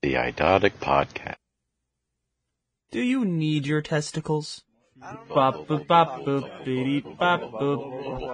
[0.00, 1.34] The Idiotic Podcast.
[2.92, 4.62] Do you need your testicles?
[4.96, 7.82] Bop boop bop boop beep bop boop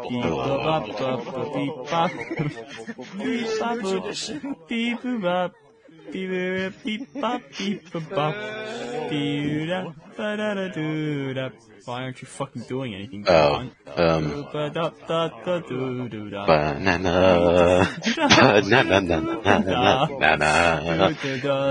[0.03, 1.25] beep bop bop
[1.55, 2.11] beep bop
[3.17, 3.79] beep bop
[4.69, 5.55] beep bop
[11.85, 13.25] Why aren't you fucking doing anything?
[16.47, 17.87] Banana,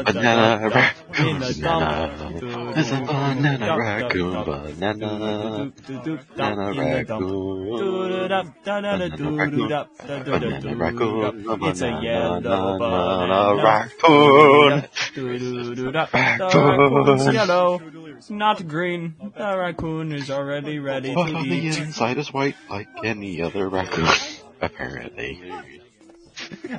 [0.06, 0.70] banana,
[3.36, 5.72] banana raccoon, banana,
[6.36, 8.28] banana raccoon,
[8.68, 9.10] banana
[10.76, 12.42] raccoon, It's a yellow
[12.80, 14.84] banana raccoon,
[15.16, 16.00] The
[16.40, 17.82] raccoon's yellow,
[18.30, 19.16] not green.
[19.36, 21.78] The raccoon is already ready to the eat.
[21.78, 24.08] inside is white like any other raccoon,
[24.62, 25.42] apparently.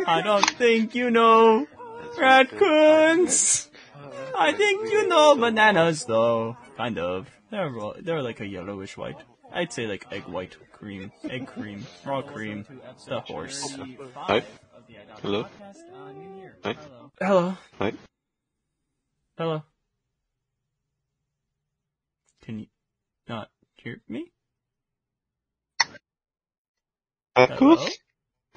[0.06, 1.66] I don't think you know
[2.18, 3.68] raccoons.
[4.36, 6.56] I think you know bananas though.
[6.76, 7.28] Kind of.
[7.50, 9.16] They're raw, they're like a yellowish white.
[9.52, 12.66] I'd say like egg white cream, egg cream, raw cream,
[13.06, 13.76] the horse.
[14.14, 14.42] Hi.
[15.22, 15.46] Hello.
[16.64, 16.76] Hi.
[17.20, 17.56] Hello.
[17.78, 17.92] Hi.
[19.38, 19.62] Hello.
[22.42, 22.66] Can you
[23.28, 24.32] not hear me?
[27.36, 27.86] Hello?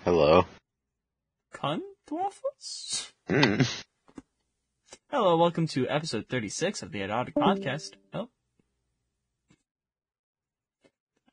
[0.03, 0.45] Hello.
[1.53, 1.81] Cunt
[2.11, 3.11] waffles?
[3.29, 3.83] Mm.
[5.09, 7.91] Hello, welcome to episode 36 of the Idiotic Podcast.
[8.13, 8.29] Oh.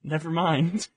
[0.03, 0.89] Never mind.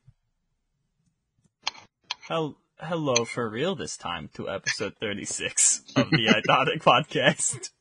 [2.27, 7.71] Hel- hello for real this time to episode 36 of the Idiotic Podcast.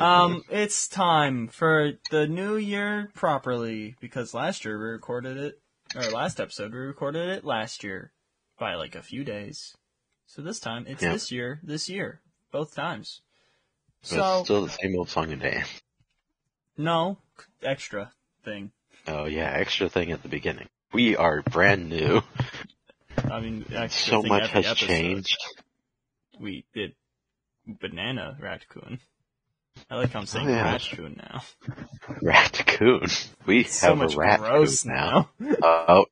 [0.00, 5.60] Um, it's time for the new year properly, because last year we recorded it,
[5.96, 8.12] or last episode we recorded it last year
[8.58, 9.76] by like a few days.
[10.26, 11.12] So this time, it's Yeah.
[11.12, 13.20] this year, this year, both times.
[14.04, 15.68] So, it's still the same old song and dance.
[16.76, 17.18] no,
[17.62, 18.12] extra
[18.44, 18.70] thing.
[19.06, 20.68] Oh yeah, extra thing at the beginning.
[20.92, 22.22] We are brand new.
[23.30, 24.86] I mean, So much has episode.
[24.86, 25.38] changed.
[26.38, 26.94] We did
[27.66, 28.98] banana raccoon.
[29.90, 30.72] I like how I'm saying Oh, yeah.
[30.72, 31.42] raccoon now.
[32.22, 33.08] Raccoon.
[33.46, 35.30] We It's so have much a raccoon now.
[35.40, 35.56] now.
[35.62, 36.04] Oh,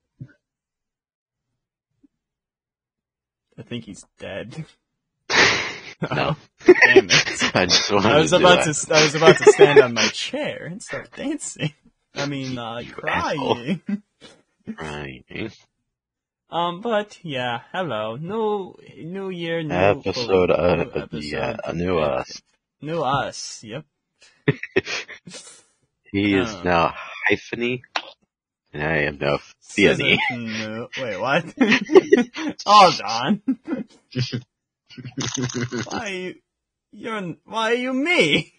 [3.58, 4.64] I think he's dead.
[6.10, 6.36] no.
[6.66, 7.50] Damn it.
[7.54, 8.74] I just wanted I was to about that.
[8.74, 11.72] to I was about to stand on my chair and start dancing.
[12.14, 13.80] I mean, uh, crying.
[14.66, 15.24] Right.
[16.50, 21.10] Um, but yeah, hello, new new year, new Episode new of episode.
[21.10, 22.42] the uh, new us.
[22.82, 23.62] New us.
[23.64, 23.84] Yep.
[26.10, 26.62] He is Uh.
[26.62, 26.94] now
[27.30, 27.80] hypheny,
[28.74, 30.18] and I am now theony.
[30.30, 31.44] No, wait, what?
[32.66, 33.42] Hold on.
[35.84, 36.34] Why you?
[36.92, 37.34] You're.
[37.44, 38.52] Why are you me?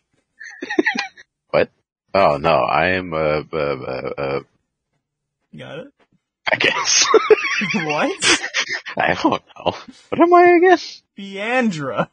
[1.50, 1.70] What?
[2.14, 4.40] Oh no, I am uh, uh, uh, uh
[5.56, 5.94] Got it.
[6.52, 7.06] I guess.
[7.76, 8.42] What?
[8.98, 9.76] I don't know.
[10.10, 10.78] What am I again?
[11.16, 12.10] Fiandra.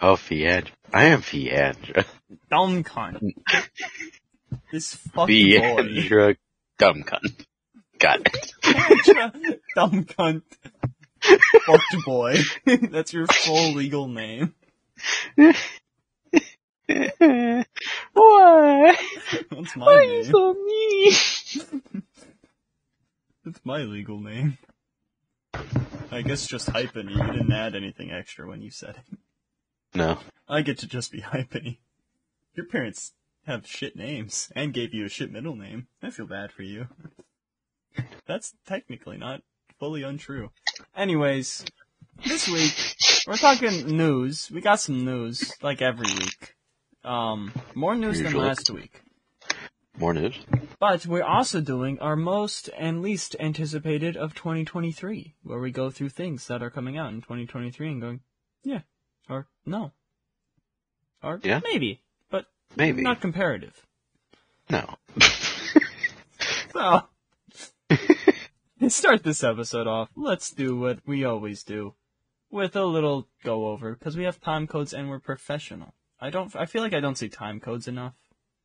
[0.00, 0.72] Oh, Fiandra.
[0.92, 2.04] I am Fiandra.
[2.50, 3.32] Dumb cunt.
[4.70, 5.82] This fucking boy.
[5.82, 6.36] Fiandra
[6.78, 7.46] dumb cunt.
[7.98, 8.52] Got it.
[8.62, 9.32] Fiandra.
[9.74, 10.42] Dumb cunt.
[11.66, 12.38] Fucked boy.
[12.90, 14.54] That's your full legal name.
[18.12, 18.96] Why?
[19.50, 20.32] That's my Why are you name.
[20.32, 21.82] so mean?
[23.44, 24.58] That's my legal name.
[26.10, 27.10] I guess just Hypeny.
[27.10, 29.18] You didn't add anything extra when you said it.
[29.94, 30.18] No.
[30.48, 31.78] I get to just be Hypeny.
[32.54, 33.12] Your parents
[33.46, 35.86] have shit names and gave you a shit middle name.
[36.02, 36.88] I feel bad for you.
[38.26, 39.42] That's technically not
[39.78, 40.50] fully untrue.
[40.96, 41.64] Anyways,
[42.26, 42.94] this week
[43.26, 44.50] we're talking news.
[44.50, 46.54] We got some news like every week.
[47.04, 49.00] Um, more news than last week.
[49.98, 50.34] More news?
[50.78, 56.10] But we're also doing our most and least anticipated of 2023, where we go through
[56.10, 58.20] things that are coming out in 2023 and going,
[58.62, 58.80] yeah,
[59.30, 59.92] or no,
[61.22, 61.60] or Yeah.
[61.64, 62.46] maybe, but
[62.76, 63.02] Maybe.
[63.02, 63.86] not comparative.
[64.70, 64.96] No.
[66.72, 67.00] So,
[68.88, 71.94] start this episode off, let's do what we always do,
[72.50, 75.94] with a little go over, because we have time codes and we're professional.
[76.20, 78.14] I don't, I feel like I don't say time codes enough.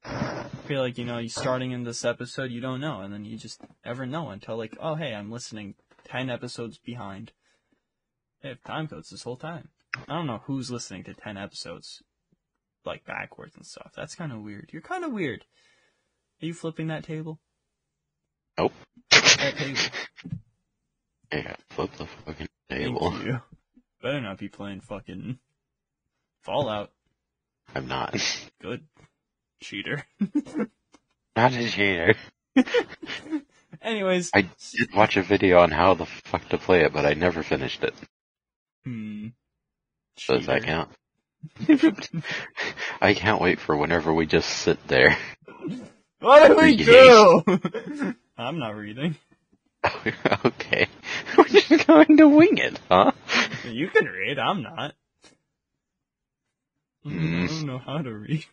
[0.03, 3.23] I feel like, you know, you starting in this episode, you don't know, and then
[3.23, 5.75] you just ever know until like, oh hey, I'm listening
[6.05, 7.31] 10 episodes behind.
[8.41, 9.69] They have time codes this whole time.
[10.09, 12.03] I don't know who's listening to 10 episodes,
[12.85, 13.91] like backwards and stuff.
[13.95, 14.71] That's kind of weird.
[14.73, 15.45] You're kind of weird.
[16.41, 17.39] Are you flipping that table?
[18.57, 18.73] Nope.
[19.41, 19.79] That table.
[21.33, 23.13] Yeah, flip the fucking Thank table.
[23.23, 23.41] you.
[24.01, 25.39] Better not be playing fucking
[26.41, 26.91] Fallout.
[27.75, 28.15] I'm not.
[28.61, 28.83] Good.
[29.61, 30.03] Cheater.
[31.35, 32.15] Not a cheater.
[33.81, 34.31] Anyways.
[34.33, 37.43] I did watch a video on how the fuck to play it, but I never
[37.43, 37.93] finished it.
[38.83, 39.27] Hmm.
[40.17, 40.89] So does that count?
[43.01, 45.17] I can't wait for whenever we just sit there.
[46.19, 47.43] What do we do?
[48.37, 49.15] I'm not reading.
[50.45, 50.87] okay.
[51.37, 53.11] We're just going to wing it, huh?
[53.65, 54.93] You can read, I'm not.
[57.03, 57.47] I Hmm.
[57.47, 58.45] don't know how to read.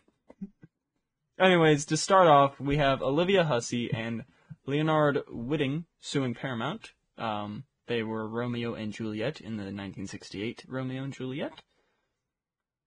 [1.39, 4.23] Anyways, to start off, we have Olivia Hussey and
[4.65, 6.91] Leonard Whiting suing Paramount.
[7.17, 11.51] Um, they were Romeo and Juliet in the 1968 Romeo and Juliet.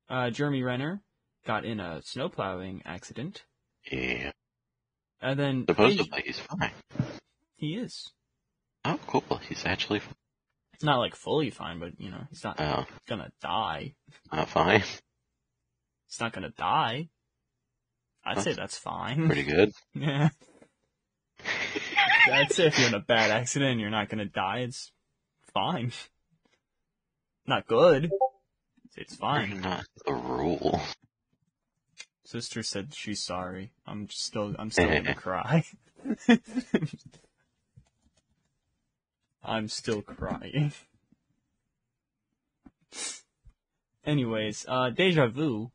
[0.09, 1.01] Uh, Jeremy Renner
[1.47, 3.45] got in a snowplowing accident.
[3.91, 4.33] Yeah.
[5.21, 6.73] And then Supposedly he's fine.
[7.57, 8.11] he is.
[8.85, 9.23] Oh, cool.
[9.49, 10.15] He's actually fine.
[10.75, 13.95] It's not like fully fine, but you know, he's not Oh, gonna die.
[14.33, 14.81] not fine.
[14.81, 17.09] He's not gonna die.
[18.25, 19.27] I'd say that's fine.
[19.27, 19.73] Pretty good.
[19.95, 20.29] Yeah.
[22.31, 24.93] I'd say if you're in a bad accident and you're not gonna die, it's
[25.53, 25.93] fine.
[27.47, 28.11] Not good.
[28.97, 29.61] It's fine.
[29.61, 30.81] Not the rule.
[32.25, 33.73] Sister said she's sorry.
[33.87, 35.65] I'm just still, I'm still gonna cry.
[39.45, 40.73] I'm still crying.
[44.05, 45.71] Anyways, uh, Deja Vu,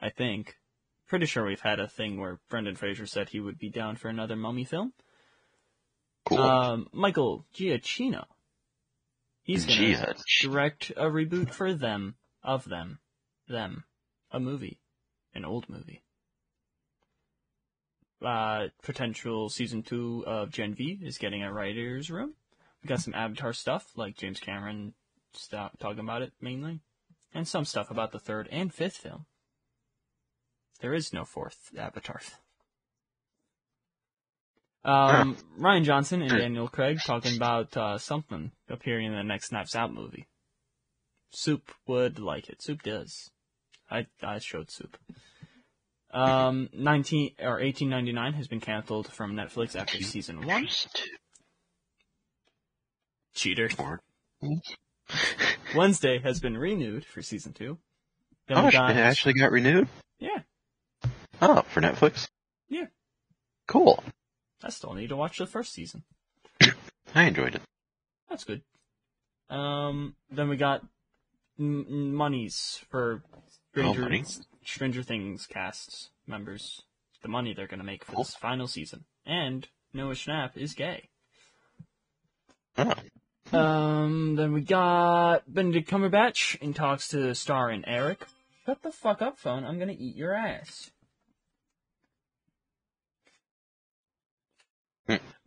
[0.00, 0.56] I think.
[1.06, 4.08] Pretty sure we've had a thing where Brendan Fraser said he would be down for
[4.08, 4.92] another mummy film.
[6.24, 6.38] Cool.
[6.40, 8.24] Um, Michael Giacchino.
[9.42, 10.24] He's gonna Jesus.
[10.40, 12.98] direct a reboot for them, of them,
[13.46, 13.84] them,
[14.30, 14.80] a movie,
[15.34, 16.02] an old movie.
[18.24, 22.32] Uh, potential season two of Gen V is getting a writer's room.
[22.86, 24.94] Got some Avatar stuff, like James Cameron
[25.32, 26.80] stop talking about it mainly,
[27.32, 29.26] and some stuff about the third and fifth film.
[30.80, 32.20] There is no fourth Avatar.
[34.84, 39.74] Um, Rian Johnson and Daniel Craig talking about uh, something appearing in the next Knives
[39.74, 40.26] Out movie.
[41.30, 42.62] Soup would like it.
[42.62, 43.30] Soup does.
[43.90, 44.96] I I showed Soup.
[46.12, 50.68] Um, nineteen or eighteen ninety nine has been canceled from Netflix after season one.
[53.34, 53.68] Cheater.
[55.74, 57.78] Wednesday has been renewed for season two.
[58.46, 59.88] Then Oh, we it actually got renewed?
[60.18, 60.40] yeah.
[61.42, 62.28] Oh, for Netflix?
[62.68, 62.86] Yeah.
[63.66, 64.02] Cool.
[64.62, 66.04] I still need to watch the first season.
[67.14, 67.62] I enjoyed it.
[68.28, 68.62] That's good.
[69.50, 70.82] Um, then we got
[71.58, 73.22] m- m- monies for
[73.72, 74.24] Stranger, Oh, money.
[74.64, 76.82] Stranger Things cast members.
[77.22, 78.24] The money they're gonna make for Cool.
[78.24, 79.04] this final season.
[79.26, 81.08] And Noah Schnapp is gay.
[82.76, 82.92] Oh.
[83.52, 88.26] Um, then we got Benedict Cumberbatch in talks to star in Eric.
[88.66, 89.64] Shut the fuck up, phone.
[89.64, 90.90] I'm gonna eat your ass.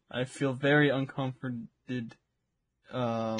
[0.09, 2.15] I feel very uncomforted,
[2.91, 3.39] um,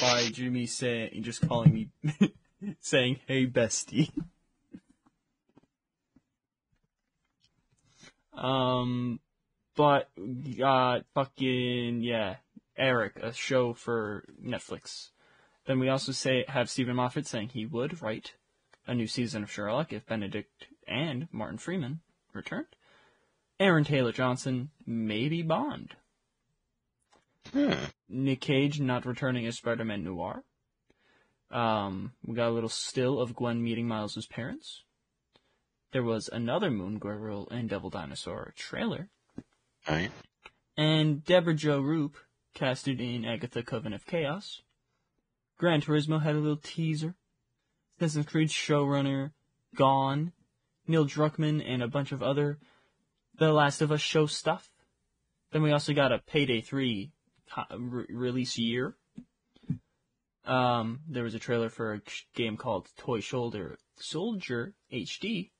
[0.00, 1.72] by Jimmy saying, just calling
[2.02, 2.32] me,
[2.80, 4.10] saying, hey bestie.
[8.34, 9.20] Um,
[9.76, 10.08] but,
[10.58, 12.36] got fucking, yeah,
[12.80, 15.10] Eric, a show for Netflix.
[15.66, 18.32] Then we also say, have Steven Moffat saying he would write
[18.86, 22.00] a new season of Sherlock if Benedict and Martin Freeman
[22.32, 22.66] returned.
[23.60, 25.94] Aaron Taylor Johnson, maybe Bond.
[27.52, 27.74] Hmm.
[28.08, 30.42] Nick Cage not returning as Spider-Man Noir.
[31.50, 34.84] Um, we got a little still of Gwen meeting Miles' parents.
[35.92, 39.08] There was another Moon Girl and Devil Dinosaur trailer.
[39.86, 40.12] Alright.
[40.76, 42.16] And Debra Jo Rupp
[42.54, 44.62] casted in Agatha Coven of Chaos.
[45.58, 47.14] Gran Turismo had a little teaser.
[47.98, 49.32] Assassin's Creed showrunner
[49.74, 50.32] Gone.
[50.86, 52.58] Neil Druckmann and a bunch of other
[53.38, 54.70] The Last of Us show stuff.
[55.52, 57.12] Then we also got a Payday 3
[57.76, 58.96] re- release year.
[60.44, 62.00] Um, there was a trailer for a
[62.34, 65.50] game called Toy Shoulder Soldier HD.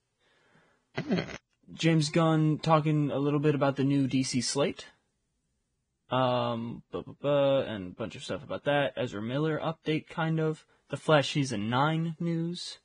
[1.73, 4.87] James Gunn talking a little bit about the new DC slate.
[6.11, 8.95] Um, blah, blah, blah, and a bunch of stuff about that.
[8.97, 10.64] Ezra Miller update, kind of.
[10.88, 12.79] The Flash season 9 news.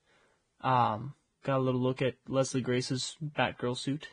[0.62, 4.10] Um, got a little look at Leslie Grace's Batgirl suit.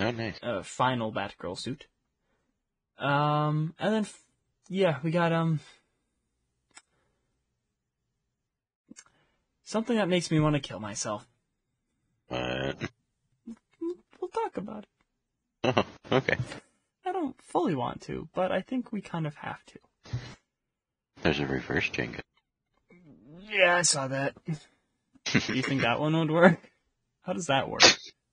[0.00, 0.38] Oh, nice.
[0.42, 1.86] Uh, final Batgirl suit.
[2.98, 4.24] Um, and then, f-
[4.68, 5.60] yeah, we got, um,
[9.62, 11.26] something that makes me want to kill myself.
[12.28, 12.76] But,
[14.20, 14.88] We'll talk about it.
[15.76, 16.36] oh, okay.
[17.22, 19.78] I don't fully want to, but I think we kind of have to.
[21.22, 22.18] There's a reverse Jenga.
[23.48, 24.34] Yeah, I saw that.
[24.46, 26.58] Do you think that one would work?
[27.22, 27.84] How does that work?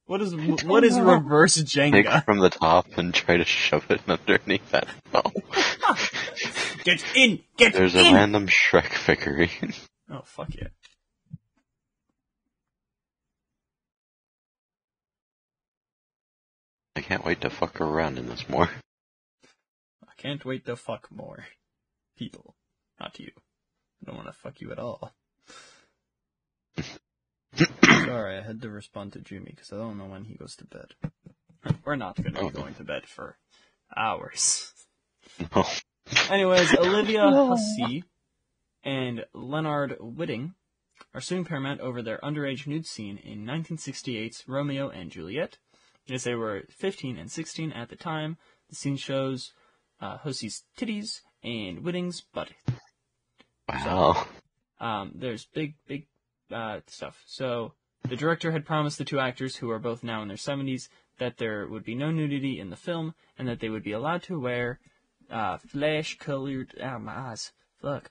[0.08, 1.92] What is what is oh, reverse Jenga?
[1.92, 2.26] Take Jenga?
[2.26, 4.88] from the top and try to shove it underneath that.
[5.14, 5.22] No.
[6.84, 7.80] Get in, get in!
[7.80, 9.74] There's a random Shrek figurine.
[10.10, 10.70] Oh fuck yeah!
[17.00, 18.66] I can't wait to fuck around in this more.
[20.04, 21.46] I can't wait to fuck more
[22.18, 22.56] people.
[23.00, 23.32] Not you.
[24.02, 25.14] I don't want to fuck you at all.
[27.56, 30.66] Sorry, I had to respond to Jimmy because I don't know when he goes to
[30.66, 30.88] bed.
[31.86, 32.50] We're not going to be Oh.
[32.50, 33.38] going to bed for
[33.96, 34.74] hours.
[35.56, 35.66] No.
[36.30, 38.04] Anyways, Olivia Hussey
[38.84, 40.54] and Leonard Whiting
[41.14, 45.60] are suing Paramount over their underage nude scene in 1968's Romeo and Juliet.
[46.10, 48.38] As they were 15 and 16 at the time,
[48.70, 49.54] the scene shows
[50.02, 52.50] uh, Hussey's titties and Whiting's butt.
[53.68, 54.28] Wow.
[54.80, 56.08] Um, there's big, big
[56.52, 57.22] uh, stuff.
[57.28, 57.74] So
[58.08, 60.90] the director had promised the two actors, who are both now in their 70s,
[61.20, 64.24] that there would be no nudity in the film and that they would be allowed
[64.24, 64.80] to wear
[65.30, 66.76] uh, flesh-colored.
[66.82, 67.52] Ah, my eyes.
[67.82, 68.10] Fuck.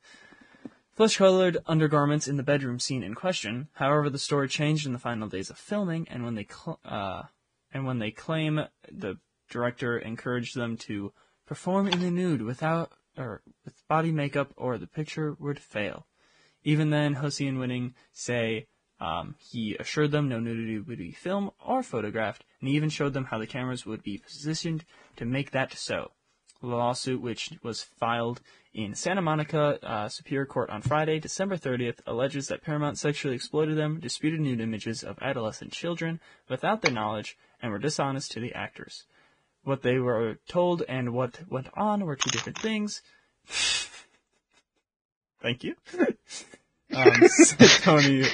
[0.92, 3.68] Flesh-colored undergarments in the bedroom scene in question.
[3.75, 7.23] However, the story changed in the final days of filming, and when they cl- uh,
[7.72, 8.60] and when they claim
[8.90, 9.18] the
[9.50, 11.12] director encouraged them to
[11.46, 16.06] perform in the nude without or with body makeup, or the picture would fail.
[16.62, 18.66] Even then, Hussey and Winning say
[19.00, 23.14] um, he assured them no nudity would be filmed or photographed, and he even showed
[23.14, 24.84] them how the cameras would be positioned
[25.16, 26.12] to make that so.
[26.60, 28.40] The lawsuit, which was filed
[28.75, 33.76] in Santa Monica uh, Superior Court on Friday, December 30th, alleges that Paramount sexually exploited
[33.76, 38.54] them, disputed nude images of adolescent children without their knowledge, and were dishonest to the
[38.54, 39.04] actors.
[39.64, 43.02] What they were told and what went on were two different things.
[45.40, 45.74] Thank you.
[46.94, 48.24] um, said Tony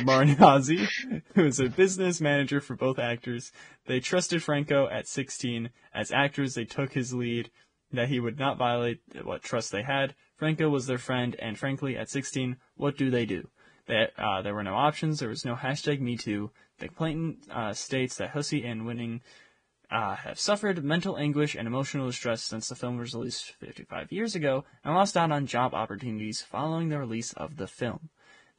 [0.00, 0.88] Marinozzi,
[1.34, 3.52] who is a business manager for both actors.
[3.86, 5.70] They trusted Franco at 16.
[5.94, 7.50] As actors, they took his lead
[7.92, 10.14] that he would not violate what trust they had.
[10.36, 13.48] Franco was their friend, and frankly, at 16, what do they do?
[13.86, 15.18] They, uh, there were no options.
[15.18, 16.50] There was no hashtag MeToo.
[16.82, 19.20] The uh, states that Hussey and Winning
[19.90, 24.34] uh, have suffered mental anguish and emotional distress since the film was released 55 years
[24.34, 28.08] ago and lost out on job opportunities following the release of the film.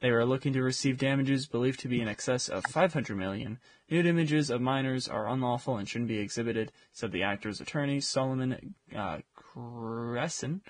[0.00, 3.58] They are looking to receive damages believed to be in excess of 500 million.
[3.90, 8.74] Nude images of minors are unlawful and shouldn't be exhibited, said the actor's attorney Solomon
[8.94, 10.60] uh, Gresen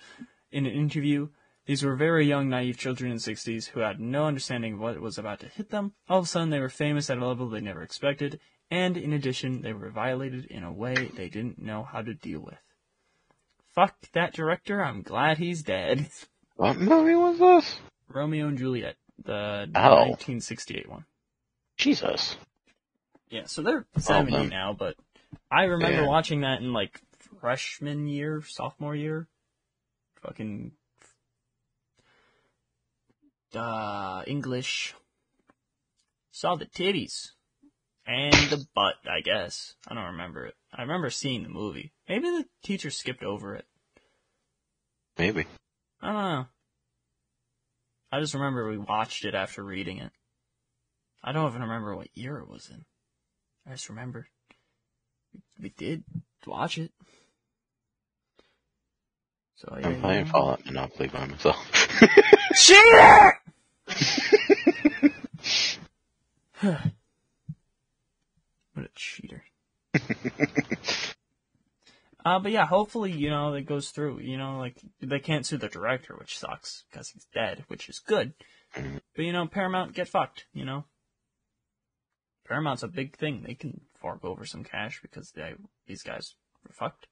[0.50, 1.28] in an interview.
[1.66, 5.00] These were very young, naive children in the 60s who had no understanding of what
[5.00, 5.94] was about to hit them.
[6.08, 8.38] All of a sudden, they were famous at a level they never expected,
[8.70, 12.40] and in addition, they were violated in a way they didn't know how to deal
[12.40, 12.58] with.
[13.74, 16.08] Fuck that director, I'm glad he's dead.
[16.56, 17.80] What movie was this?
[18.08, 18.94] Romeo and Juliet,
[19.24, 20.06] the Oh.
[20.10, 21.04] 1968 one.
[21.76, 22.36] Jesus.
[23.28, 24.48] Yeah, so they're 70 then.
[24.50, 24.94] now, but
[25.50, 26.06] I remember Yeah.
[26.06, 27.00] watching that in like
[27.40, 29.26] freshman year, sophomore year.
[30.22, 30.70] Fucking
[33.56, 34.94] uh English.
[36.30, 37.30] Saw the titties.
[38.06, 39.74] And the butt, I guess.
[39.88, 40.54] I don't remember it.
[40.72, 41.92] I remember seeing the movie.
[42.08, 43.64] Maybe the teacher skipped over it.
[45.16, 45.46] Maybe.
[46.02, 46.46] I don't know.
[48.12, 50.12] I just remember we watched it after reading it.
[51.22, 52.84] I don't even remember what year it was in.
[53.66, 54.28] I just remember
[55.60, 56.04] we did
[56.46, 56.92] watch it.
[59.56, 60.26] So yeah, I'm playing.
[60.26, 61.56] Fallout Monopoly by myself.
[62.54, 63.40] Cheater!
[68.74, 69.44] what a cheater.
[72.24, 74.20] uh, but yeah, hopefully, you know, it goes through.
[74.20, 78.00] You know, like, they can't sue the director, which sucks, because he's dead, which is
[78.00, 78.34] good.
[78.74, 80.84] But, you know, Paramount, get fucked, you know?
[82.46, 83.44] Paramount's a big thing.
[83.46, 85.54] They can fork over some cash because they,
[85.86, 86.34] these guys
[86.66, 87.06] were fucked.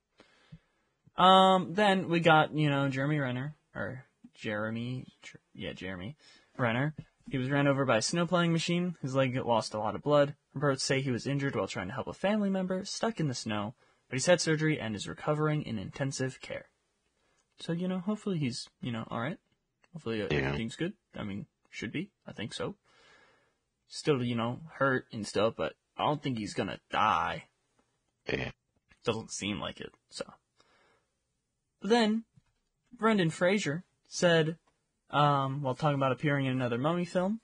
[1.16, 4.04] Um, then we got, you know, Jeremy Renner, or
[4.34, 5.06] Jeremy,
[5.54, 6.16] yeah, Jeremy
[6.56, 6.94] Renner.
[7.30, 8.96] He was ran over by a snowplaying machine.
[9.00, 10.34] His leg lost a lot of blood.
[10.54, 13.34] Reports say he was injured while trying to help a family member stuck in the
[13.34, 13.74] snow,
[14.08, 16.66] but he's had surgery and is recovering in intensive care.
[17.60, 19.38] So, you know, hopefully he's, you know, alright.
[19.92, 20.38] Hopefully uh, Yeah.
[20.38, 20.94] everything's good.
[21.16, 22.10] I mean, should be.
[22.26, 22.74] I think so.
[23.88, 27.44] Still, you know, hurt and stuff, but I don't think he's gonna die.
[28.26, 28.50] yeah.
[29.04, 30.24] Doesn't seem like it, so.
[31.82, 32.24] Then,
[32.96, 34.56] Brendan Fraser said,
[35.10, 37.40] um, while talking about appearing in another mummy film,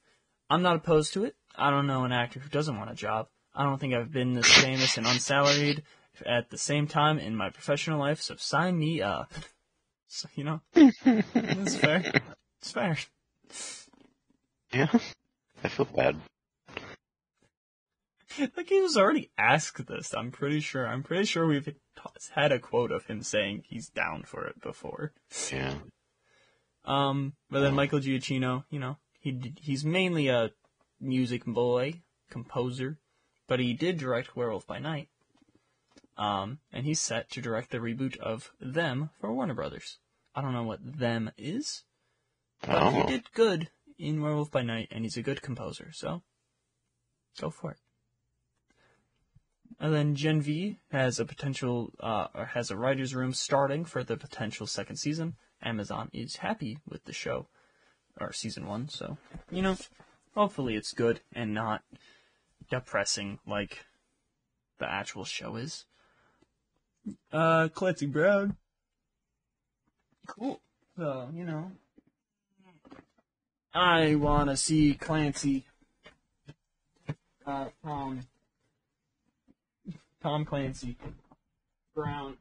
[0.49, 1.37] I'm not opposed to it.
[1.57, 3.29] I don't know an actor who doesn't want a job.
[3.55, 5.83] I don't think I've been this famous and unsalaried
[6.25, 9.33] at the same time in my professional life, so sign me up.
[10.07, 12.03] So, you know, it's fair.
[12.61, 12.97] It's fair.
[14.73, 14.89] Yeah.
[15.63, 16.17] I feel bad.
[18.57, 20.15] Like he was already asked this.
[20.15, 20.87] I'm pretty sure.
[20.87, 21.73] I'm pretty sure we've t-
[22.35, 25.13] had a quote of him saying he's down for it before.
[25.53, 25.75] Yeah.
[26.85, 30.51] Um, but then Michael Giacchino, you know, he he's mainly a
[31.01, 32.99] music boy, composer,
[33.47, 35.09] but he did direct Werewolf by Night.
[36.17, 39.99] Um, and he's set to direct the reboot of Them for Warner Brothers.
[40.35, 41.85] I don't know what Them is,
[42.61, 43.07] but he Oh.
[43.07, 46.23] did good in Werewolf by Night, and he's a good composer, so
[47.41, 47.79] go for it.
[49.81, 54.03] And then Gen V has a potential, uh, or has a writer's room starting for
[54.03, 55.37] the potential second season.
[55.63, 57.47] Amazon is happy with the show,
[58.21, 59.19] or season one, so,
[59.51, 59.77] you know,
[60.35, 61.83] hopefully it's good and not
[62.71, 63.85] depressing like
[64.79, 65.85] the actual show is.
[67.33, 68.57] Uh, Clancy Brown.
[70.27, 70.61] Cool.
[70.97, 71.73] So, you know,
[73.73, 75.67] I wanna see Clancy.
[77.47, 78.21] Uh, Tom.
[80.23, 80.97] Tom Clancy.
[81.95, 82.37] Brown.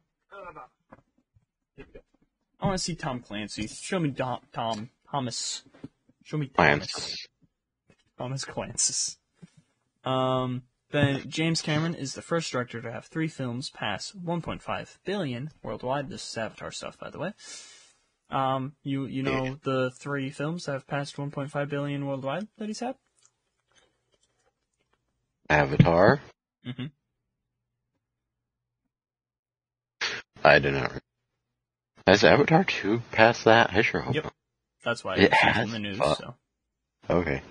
[2.60, 3.66] I want to see Tom Clancy.
[3.68, 5.62] Show me Dom, Tom Thomas.
[6.24, 6.90] Show me Thomas.
[6.90, 7.26] Plants.
[8.18, 9.16] Thomas Clancy.
[10.04, 15.50] Um, then James Cameron is the first director to have three films pass 1.5 billion
[15.62, 16.08] worldwide.
[16.08, 17.32] This is Avatar stuff, by the way.
[18.30, 22.80] Um, you you know the three films that have passed 1.5 billion worldwide that he's
[22.80, 22.96] had.
[25.48, 26.20] Avatar.
[26.66, 26.90] Mhm.
[30.44, 30.92] I do not.
[32.06, 33.70] Has Avatar 2 passed that?
[33.72, 34.24] I sure hope Yep.
[34.24, 34.32] not.
[34.84, 35.66] That's why It it's has?
[35.66, 35.98] in the news.
[35.98, 36.18] Fuck.
[36.18, 36.34] So.
[37.10, 37.42] Okay.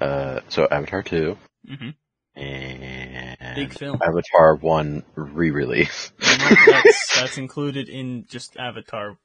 [0.00, 1.36] Uh, so Avatar 2
[1.66, 1.90] hmm
[2.34, 3.98] and Big film.
[4.02, 6.12] Avatar 1 re-release.
[6.18, 9.16] that's, that's included in just Avatar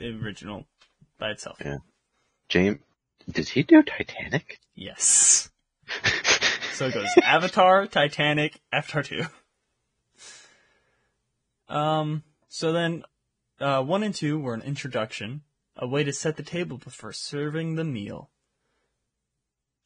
[0.00, 0.66] original
[1.18, 1.58] by itself.
[1.64, 1.78] Yeah.
[2.48, 2.78] James,
[3.28, 4.60] did he do Titanic?
[4.76, 5.50] Yes.
[6.74, 9.24] So it goes Avatar, Titanic, Avatar 2.
[11.68, 13.04] Um, so then,
[13.60, 15.42] uh, 1 and 2 were an introduction,
[15.76, 18.28] a way to set the table before serving the meal.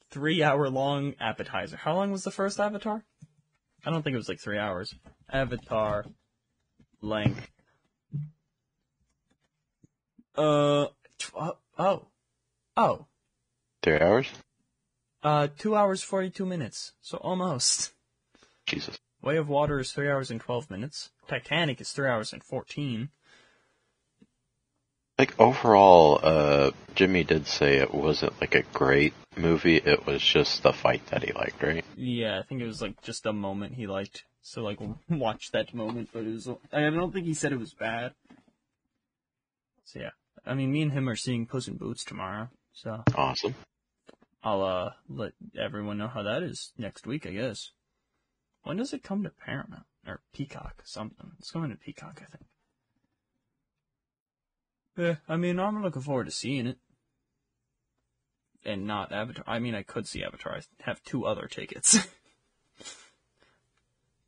[0.09, 1.77] Three hour long appetizer.
[1.77, 3.05] How long was the first Avatar?
[3.85, 4.95] I don't think it was like three hours.
[5.31, 6.05] Avatar
[7.01, 7.51] length.
[10.35, 10.87] Uh,
[11.19, 12.07] tw- oh.
[12.75, 13.05] Oh.
[13.83, 14.27] Three hours?
[15.21, 16.93] Uh, two hours, 42 minutes.
[16.99, 17.93] So almost.
[18.65, 18.97] Jesus.
[19.25, 21.09] Way of Water is three hours and 12 minutes.
[21.27, 23.09] Titanic is three hours and 14.
[25.17, 29.77] Like overall, uh, Jimmy did say it wasn't like a great movie.
[29.77, 31.83] It was just the fight that he liked, right?
[31.97, 34.25] Yeah, I think it was like just a moment he liked.
[34.43, 34.77] So like,
[35.09, 38.13] watch that moment, but it was, I don't think he said it was bad.
[39.85, 40.11] So yeah.
[40.45, 42.49] I mean, me and him are seeing Puss in Boots tomorrow.
[42.73, 43.55] So Awesome.
[44.43, 47.71] I'll, uh, let everyone know how that is next week, I guess.
[48.65, 49.85] When does it come to Paramount?
[50.07, 51.31] Or Peacock, something.
[51.39, 52.45] It's going to Peacock, I think.
[54.97, 56.77] Yeah, I mean, I'm looking forward to seeing it.
[58.63, 59.43] And not Avatar.
[59.47, 60.55] I mean, I could see Avatar.
[60.55, 61.97] I have two other tickets.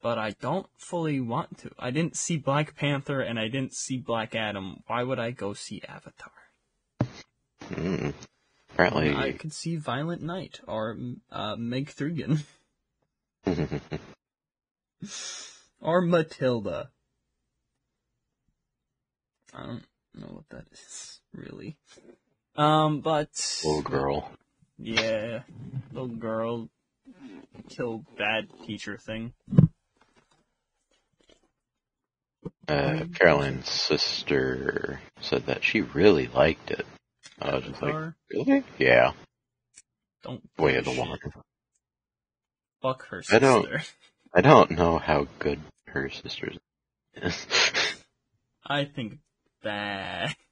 [0.01, 1.71] but I don't fully want to.
[1.79, 4.83] I didn't see Black Panther and I didn't see Black Adam.
[4.85, 6.31] Why would I go see Avatar?
[7.71, 8.13] Mm.
[8.71, 10.95] Apparently, I could see Violent Night or
[11.31, 12.43] uh, Meg Thurgan
[15.81, 16.89] or Matilda.
[19.53, 19.83] I don't
[20.15, 21.77] know what that is really.
[22.55, 23.29] Um, but
[23.63, 24.31] little girl.
[24.77, 25.41] yeah,
[25.91, 26.69] little girl
[27.69, 29.33] kill bad teacher thing.
[32.67, 36.85] Uh, Caroline's sister said that she really liked it.
[37.41, 37.95] I was just like,
[38.29, 38.63] really?
[38.77, 39.13] Yeah.
[40.23, 40.43] Don't
[40.75, 41.43] of the a
[42.81, 43.81] Fuck her I don't- sister.
[44.33, 46.51] I don't know how good her sister
[47.15, 47.47] is.
[48.65, 49.19] I think
[49.63, 50.35] bad.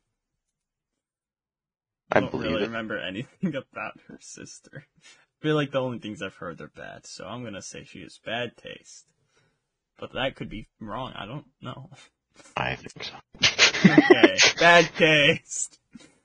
[2.11, 2.67] I don't believe really it.
[2.67, 4.85] remember anything about her sister.
[4.85, 8.01] I feel like the only things I've heard are bad, so I'm gonna say she
[8.01, 9.05] has bad taste.
[9.99, 11.13] But that could be wrong.
[11.15, 11.89] I don't know.
[12.57, 13.13] I think so.
[13.85, 15.79] Okay, bad taste.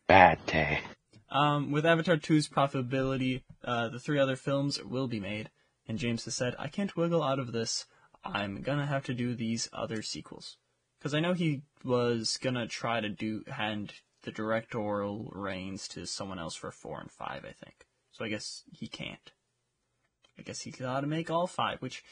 [0.06, 0.82] Bad taste.
[1.30, 5.50] Um, with Avatar 2's profitability, uh, the three other films will be made,
[5.90, 7.84] and James has said, I can't wiggle out of this.
[8.24, 10.56] I'm gonna have to do these other sequels.
[10.96, 16.38] Because I know he was gonna try to do hand the directorial reins to someone
[16.38, 17.86] else for four and five, I think.
[18.12, 19.32] So I guess he can't.
[20.38, 22.04] I guess he's gotta make all five, which,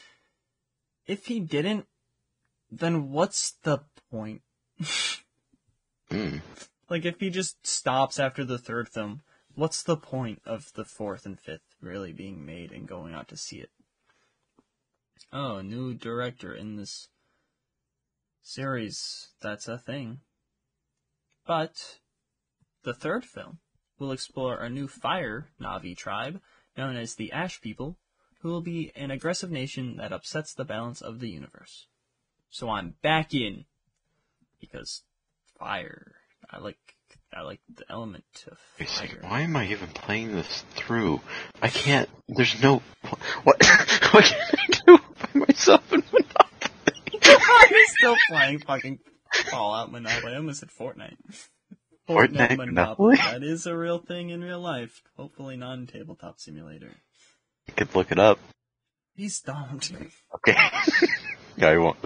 [1.06, 1.86] if he didn't,
[2.72, 4.42] then what's the point?
[6.10, 6.40] Mm.
[6.88, 9.20] Like, if he just stops after the third film,
[9.54, 11.67] what's the point of the fourth and fifth?
[11.80, 13.70] Really being made and going out to see it.
[15.32, 17.08] Oh, new director in this
[18.42, 19.28] series.
[19.40, 20.20] That's a thing.
[21.46, 21.98] But
[22.82, 23.58] the third film
[23.98, 26.40] will explore a new fire Na'vi tribe
[26.76, 27.98] known as the Ash People,
[28.40, 31.86] who will be an aggressive nation that upsets the balance of the universe.
[32.50, 33.64] So I'm back in
[34.60, 35.02] because
[35.58, 36.16] fire.
[36.50, 36.96] I like
[37.38, 41.20] I like the element of Wait second, why am I even playing this through?
[41.62, 42.08] I can't.
[42.26, 42.82] There's no.
[43.44, 43.64] What?
[44.10, 47.20] what can I do by myself in Monopoly?
[47.22, 48.98] I'm still playing fucking
[49.50, 50.32] Fallout Monopoly.
[50.32, 51.14] I almost said Fortnite.
[52.08, 53.16] Fortnite Monopoly?
[53.18, 55.00] That is a real thing in real life.
[55.16, 56.90] Hopefully not in tabletop simulator.
[57.68, 58.40] You could look it up.
[59.14, 59.92] He's don't.
[60.34, 60.56] Okay.
[61.56, 61.98] yeah, I won't.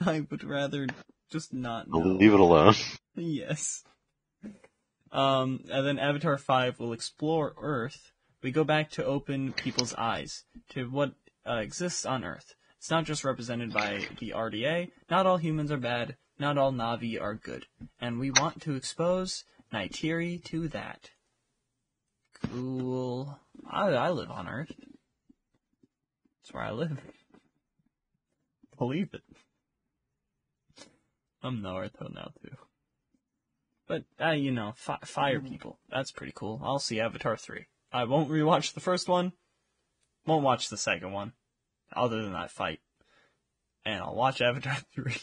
[0.00, 0.86] I would rather
[1.30, 1.98] just not know.
[1.98, 2.74] Leave it alone.
[3.18, 3.84] Yes.
[5.10, 8.12] Um, and then Avatar 5 will explore Earth.
[8.42, 11.14] We go back to open people's eyes to what
[11.46, 12.54] uh, exists on Earth.
[12.78, 14.90] It's not just represented by the RDA.
[15.10, 16.16] Not all humans are bad.
[16.38, 17.66] Not all Na'vi are good.
[18.00, 21.10] And we want to expose Neytiri to that.
[22.50, 23.38] Cool.
[23.68, 24.72] I, I live on Earth.
[26.40, 26.98] That's where I live.
[28.78, 29.22] Believe it.
[31.42, 32.56] I'm Naruto now too.
[33.88, 35.78] But uh, you know, fi- fire people.
[35.90, 36.60] That's pretty cool.
[36.62, 37.66] I'll see Avatar three.
[37.92, 39.32] I won't rewatch the first one.
[40.26, 41.32] Won't watch the second one,
[41.96, 42.80] other than that fight.
[43.86, 45.16] And I'll watch Avatar three.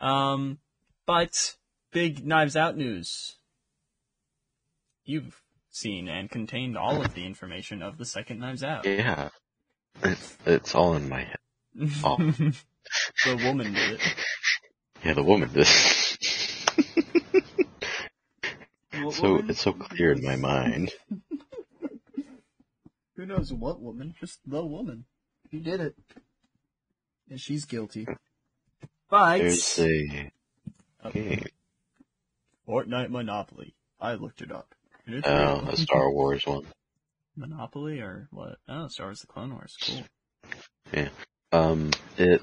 [0.00, 0.58] um,
[1.06, 1.56] but
[1.92, 3.36] big Knives Out news.
[5.04, 8.84] You've seen and contained all of the information of the second Knives Out.
[8.84, 9.30] Yeah.
[10.02, 11.36] It's, it's all in my head.
[12.04, 12.16] Oh.
[12.18, 14.00] the woman did it.
[15.04, 15.66] Yeah, the woman did.
[19.10, 19.50] What so woman?
[19.50, 20.92] it's so clear in my mind.
[23.16, 24.14] Who knows what woman?
[24.18, 25.04] Just the woman.
[25.50, 25.94] She did it.
[27.28, 28.06] And she's guilty.
[29.10, 30.30] But There's a
[31.04, 31.42] Okay.
[32.68, 33.74] Fortnite Monopoly.
[34.00, 34.74] I looked it up.
[35.06, 35.68] And Oh, real.
[35.70, 36.64] a Star Wars one.
[37.36, 38.58] Monopoly or what?
[38.68, 39.76] Oh, Star Wars: The Clone Wars.
[39.82, 40.02] Cool.
[40.92, 41.08] Yeah.
[41.52, 42.42] Um, it.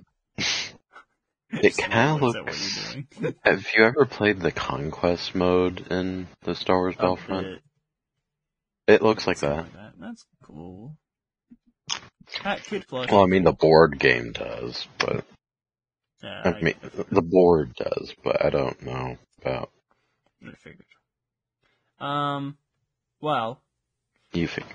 [1.49, 2.95] It Is what looks-?
[3.43, 7.61] Have you ever played the Conquest mode in the Star Wars Battlefront?
[8.87, 9.71] It looks like that.
[9.73, 9.93] that.
[9.99, 10.97] That's cool.
[12.31, 13.11] Cat Kid Flush.
[13.11, 15.25] Well, I mean, the board game does, but
[16.21, 16.75] yeah, I mean,
[17.09, 19.71] the board does, but I don't know about
[20.45, 20.85] I figured.
[21.99, 22.57] Um,
[23.21, 23.61] well,
[24.33, 24.47] you.
[24.47, 24.67] Think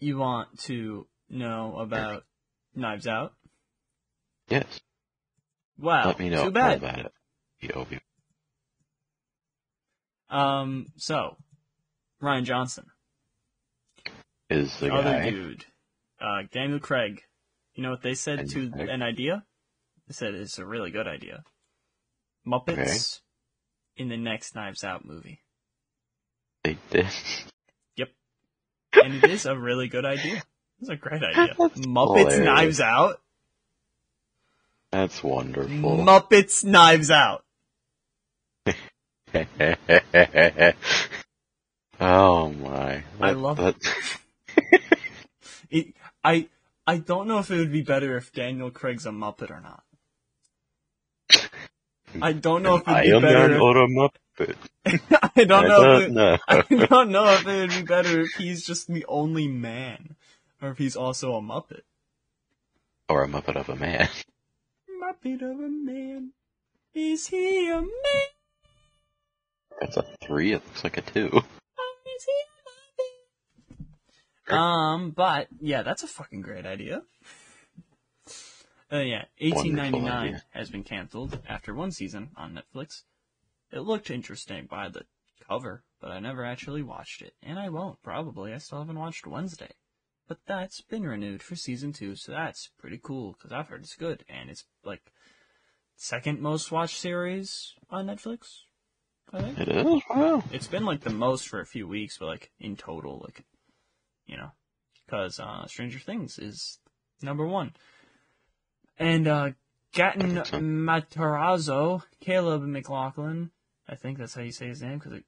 [0.00, 2.24] you want to know about
[2.74, 3.34] Knives Out?
[4.48, 4.80] yes?
[5.78, 6.06] Wow.
[6.06, 6.78] Let me know Too bad.
[6.78, 7.12] about it.
[7.62, 8.00] Yobi.
[10.30, 11.36] Um, so,
[12.22, 12.86] Rian Johnson,
[14.50, 15.30] Is the other guy?
[15.30, 15.64] dude,
[16.20, 17.22] uh, Daniel Craig.
[17.74, 18.88] You know what they said to Craig?
[18.88, 19.44] an idea?
[20.06, 21.44] They said it's a really good idea.
[22.46, 23.20] Muppets
[23.96, 25.40] in the next Knives Out movie.
[26.64, 27.06] They did.
[27.96, 28.08] Yep.
[29.04, 30.42] And it is a really good idea.
[30.80, 31.54] It's a great idea.
[31.56, 32.38] Muppets hilarious.
[32.40, 33.20] Knives Out.
[34.92, 35.98] That's wonderful.
[35.98, 37.44] Muppets Knives Out.
[42.00, 43.04] oh my!
[43.20, 43.76] I love that.
[45.70, 46.48] It, I
[46.86, 49.82] I don't know if it would be better if Daniel Craig's a Muppet or not.
[52.22, 53.48] I don't know if it'd be better.
[53.58, 54.56] not a Muppet.
[55.36, 55.82] I don't I know.
[55.82, 56.38] don't if it, know.
[56.48, 60.16] I don't know if it would be better if he's just the only man,
[60.62, 61.82] or if he's also a Muppet.
[63.08, 64.08] or a Muppet of a man.
[65.08, 66.32] Muppet of a man.
[66.92, 67.90] Is he a man?
[69.80, 70.52] That's a three.
[70.52, 71.28] It looks like a two.
[71.28, 72.32] Is he
[74.50, 74.58] a Muppet?
[74.58, 77.02] Um, but yeah, that's a fucking great idea.
[78.92, 83.04] Uh, yeah, 1899 has been canceled after one season on Netflix.
[83.70, 85.04] It looked interesting by the
[85.46, 88.52] cover, but I never actually watched it, and I won't probably.
[88.52, 89.72] I still haven't watched Wednesday,
[90.28, 93.96] but that's been renewed for season two, so that's pretty cool because I've heard it's
[93.96, 95.02] good, and it's like
[95.96, 98.60] second most watched series on Netflix.
[99.32, 100.02] I think It is.
[100.10, 100.42] Wow.
[100.52, 103.44] it's been like the most for a few weeks, but like in total, like
[104.26, 104.50] you know,
[105.06, 106.78] because uh, Stranger Things is
[107.22, 107.72] number one,
[108.98, 109.50] and uh,
[109.94, 110.62] Gaten That makes sense.
[110.62, 113.50] Matarazzo, Caleb McLaughlin,
[113.88, 115.24] I think that's how you say his name because it,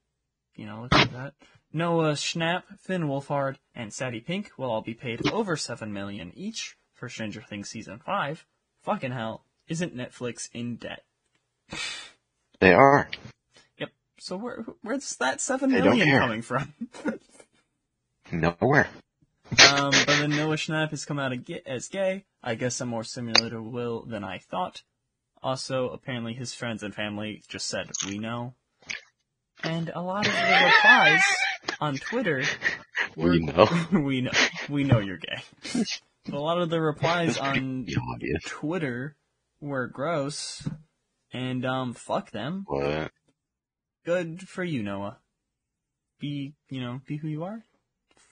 [0.55, 1.35] you know, looks like that.
[1.72, 6.76] Noah Schnapp, Finn Wolfhard, and Sadie Sink will all be paid over seven million each
[6.94, 8.44] for Stranger Things season five.
[8.83, 11.04] Fucking hell, isn't Netflix in debt?
[12.61, 13.09] They are.
[13.78, 13.90] Yep.
[14.18, 16.74] So where where's that seven They million coming from?
[18.33, 18.88] Nowhere.
[19.72, 21.33] um, but then Noah Schnapp has come out
[21.66, 22.24] as gay.
[22.42, 24.83] I guess I'm more similar to Will than I thought.
[25.42, 28.54] Also, apparently his friends and family just said, we know.
[29.64, 31.22] And a lot of the replies
[31.81, 32.43] on Twitter,
[33.16, 33.66] We know.
[33.93, 34.31] we know,
[34.69, 35.43] we know you're gay.
[36.33, 37.87] a lot of the replies on.
[38.47, 39.16] Twitter
[39.61, 40.69] were gross,
[41.33, 42.64] and um, fuck them.
[42.66, 43.11] What?
[44.05, 45.19] Good for you, Noah.
[46.19, 47.64] Be, you know, be who you are.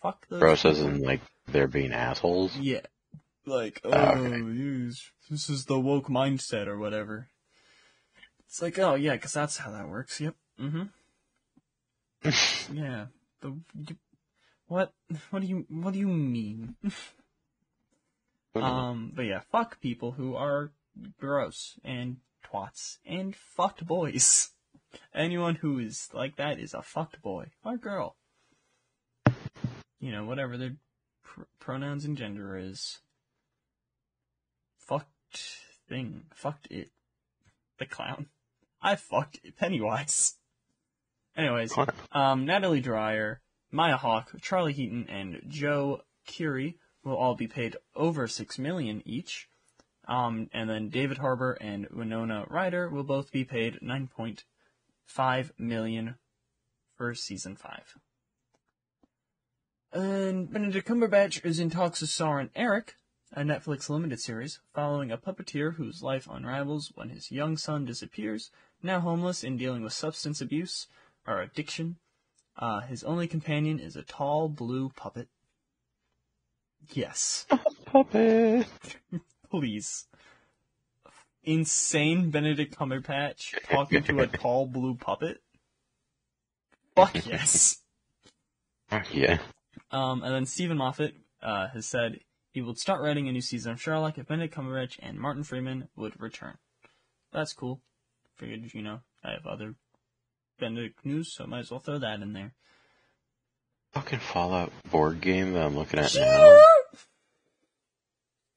[0.02, 0.40] Fuck those.
[0.40, 2.56] Gross as in like they're being assholes.
[2.56, 2.80] Yeah.
[3.46, 4.90] Like, oh, Ah, okay.
[5.30, 7.28] this is the woke mindset or whatever.
[8.46, 10.20] It's like, oh yeah, 'cause that's how that works.
[10.20, 10.34] Yep.
[10.60, 10.82] Mm-hmm.
[12.76, 13.06] yeah.
[13.40, 13.56] The
[14.66, 14.92] what?
[15.30, 16.76] What do you What do you mean?
[18.54, 19.12] um.
[19.14, 20.72] But yeah, fuck people who are
[21.18, 24.50] gross and twats and fucked boys.
[25.14, 28.16] Anyone who is like that is a fucked boy or girl.
[30.00, 30.76] You know, whatever their
[31.22, 33.00] pr- pronouns and gender is.
[34.78, 35.08] Fucked
[35.88, 36.24] thing.
[36.34, 36.90] Fucked it.
[37.78, 38.26] The clown.
[38.80, 40.37] I fucked Pennywise.
[41.38, 41.72] Anyways,
[42.10, 46.74] um, Natalie Dreyer, Maya Hawke, Charlie Heaton, and Joe Keery
[47.04, 49.48] will all be paid over six million each.
[50.08, 54.44] Um, and then David Harbour and Winona Ryder will both be paid nine point
[55.06, 56.16] five million
[56.96, 57.94] for season five.
[59.92, 62.96] And Benedict Cumberbatch is in talks with and Eric,
[63.32, 68.50] a Netflix limited series following a puppeteer whose life unravels when his young son disappears,
[68.82, 70.88] now homeless and dealing with substance abuse
[71.28, 71.96] or addiction.
[72.58, 75.28] Uh, his only companion is a tall blue puppet.
[76.92, 77.46] Yes,
[77.84, 78.66] Puppet.
[79.50, 80.06] please.
[81.44, 85.40] Insane Benedict Cumberbatch talking to a tall blue puppet?
[86.96, 87.78] Fuck yes.
[88.88, 89.38] Fuck Yeah.
[89.90, 93.72] Um, and then Steven Moffat uh, has said he would start writing a new season
[93.72, 96.58] of Sherlock if Benedict Cumberbatch and Martin Freeman would return.
[97.32, 97.80] That's cool.
[98.36, 99.74] Figured, you know, I have other
[100.58, 102.52] Benedict news, so I might as well throw that in there.
[103.92, 106.60] Fucking Fallout board game that I'm looking at now.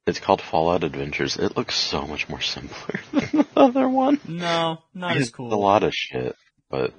[0.07, 1.37] It's called Fallout Adventures.
[1.37, 4.19] It looks so much more simpler than the other one.
[4.27, 5.53] No, not as cool.
[5.53, 6.35] A lot of shit,
[6.69, 6.93] but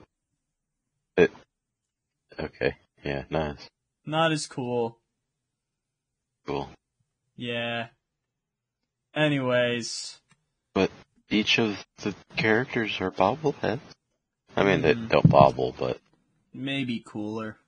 [1.16, 1.30] it.
[2.38, 2.76] Okay.
[3.04, 3.24] Yeah.
[3.28, 3.68] Nice.
[4.06, 4.98] Not as cool.
[6.46, 6.70] Cool.
[7.36, 7.88] Yeah.
[9.14, 10.18] Anyways,
[10.74, 10.90] But
[11.28, 13.80] Each of the characters are bobbleheads.
[14.56, 15.08] I mean, they Mhm.
[15.08, 16.00] don't bobble, but
[16.52, 17.58] maybe cooler.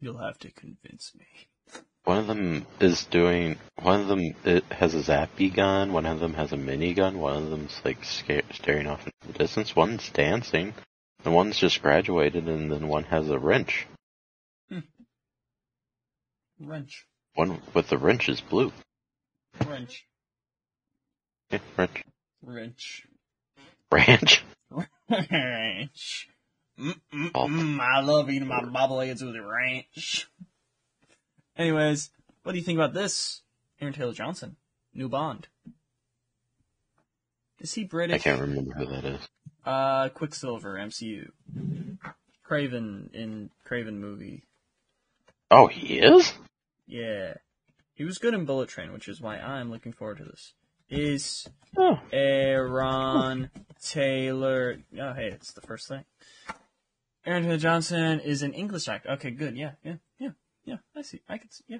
[0.00, 1.26] You'll have to convince me.
[2.04, 3.58] one of them is doing.
[3.76, 5.92] One of them it has a zappy gun.
[5.94, 7.16] One of them has a minigun.
[7.16, 9.74] One of them's like sca- staring off into the distance.
[9.74, 10.74] One's dancing.
[11.24, 13.86] And one's just graduated, and then one has a wrench.
[16.60, 17.06] Wrench.
[17.34, 18.72] One with the wrench is blue.
[19.66, 20.06] Wrench.
[21.50, 22.04] Yeah, wrench.
[22.42, 23.06] Wrench.
[23.94, 24.42] Ranch.
[26.76, 27.80] Mm, mm, Oh.
[27.80, 30.28] I love eating my bobbleheads with a ranch.
[31.56, 32.10] Anyways,
[32.42, 33.42] what do you think about this?
[33.80, 34.56] Aaron Taylor Johnson,
[34.92, 35.46] new Bond.
[37.60, 38.16] Is he British?
[38.16, 39.28] I can't remember who that is.
[39.64, 41.30] Uh, Quicksilver, MCU.
[42.44, 44.42] Kraven in Kraven movie.
[45.50, 46.32] Oh, he is?
[46.86, 47.34] Yeah.
[47.94, 50.54] He was good in Bullet Train, which is why I'm looking forward to this.
[50.88, 52.00] Is Oh.
[52.12, 53.50] Aaron
[53.82, 54.76] Taylor.
[54.98, 56.04] Oh, hey, it's the first thing.
[57.26, 59.10] Aaron Taylor Johnson is an English actor.
[59.10, 59.56] Okay, good.
[59.56, 60.30] Yeah, yeah, yeah,
[60.64, 60.76] yeah.
[60.94, 61.20] I see.
[61.28, 61.64] I can see.
[61.66, 61.78] Yeah,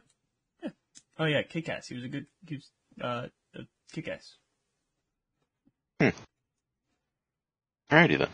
[0.62, 0.70] yeah.
[1.18, 1.88] Oh yeah, Kick-Ass.
[1.88, 2.26] He was a good.
[2.48, 3.60] He was uh, a
[3.92, 4.36] Kick-Ass.
[6.00, 6.14] Alrighty
[8.18, 8.28] then.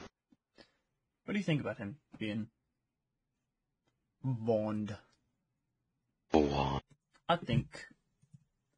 [1.25, 2.47] What do you think about him being
[4.25, 4.97] Bond?
[6.33, 6.83] Blonde.
[7.29, 7.87] I think.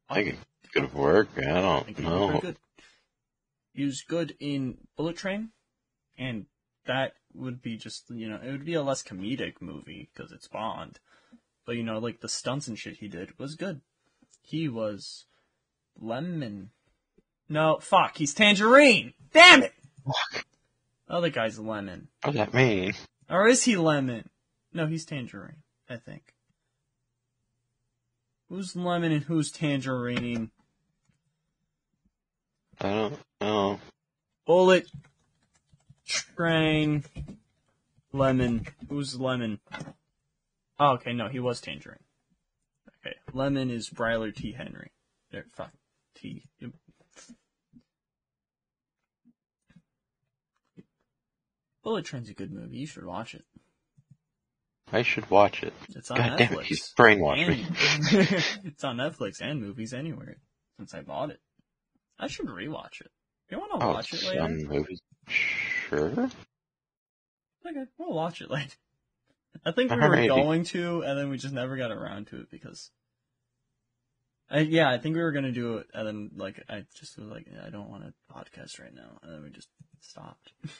[0.09, 0.35] I think it
[0.73, 1.29] could work.
[1.37, 2.39] I I don't think he did pretty know.
[2.39, 2.57] good.
[3.73, 5.49] He was good in Bullet Train,
[6.17, 6.45] and
[6.85, 10.47] that would be just you know it would be a less comedic movie because it's
[10.47, 10.99] Bond,
[11.65, 13.81] but you know like the stunts and shit he did was good.
[14.41, 15.25] He was
[15.99, 16.69] Lemon.
[17.49, 19.13] No, fuck, he's Tangerine.
[19.33, 19.73] Damn it.
[20.05, 20.45] Fuck.
[21.09, 22.93] Other guy's Lemon, What does that mean?
[23.29, 24.29] or is he Lemon?
[24.73, 25.61] No, he's Tangerine.
[25.89, 26.33] I think.
[28.49, 30.51] Who's Lemon and who's Tangerine?
[32.83, 33.79] I don't know.
[34.45, 34.87] Bullet
[36.05, 37.03] Train
[38.11, 38.67] Lemon.
[38.89, 39.59] Who's Lemon?
[40.79, 41.97] Oh, okay, no, he was Tangerine.
[43.05, 44.91] Okay, Lemon is Brian Tyree Henry.
[45.31, 45.71] There, fuck.
[46.15, 46.43] T.
[51.83, 52.77] Bullet Train's a good movie.
[52.77, 53.43] You should watch it.
[54.91, 55.73] I should watch it.
[55.89, 56.49] It's on God Netflix.
[56.49, 57.65] damn it, he's brainwashed me.
[58.11, 60.37] And- it's on Netflix and movies anywhere
[60.77, 61.39] since I bought it.
[62.19, 63.11] I should rewatch it.
[63.49, 64.39] You want to Oh, watch it later?
[64.41, 65.01] some movies.
[65.27, 66.09] Sure.
[67.65, 68.71] Okay, we'll watch it later.
[69.65, 72.49] I think we were going to, and then we just never got around to it
[72.49, 72.91] because.
[74.49, 77.27] I, yeah, I think we were gonna do it, and then like I just was
[77.27, 79.69] like, I don't want to podcast right now, and then we just
[80.01, 80.51] stopped.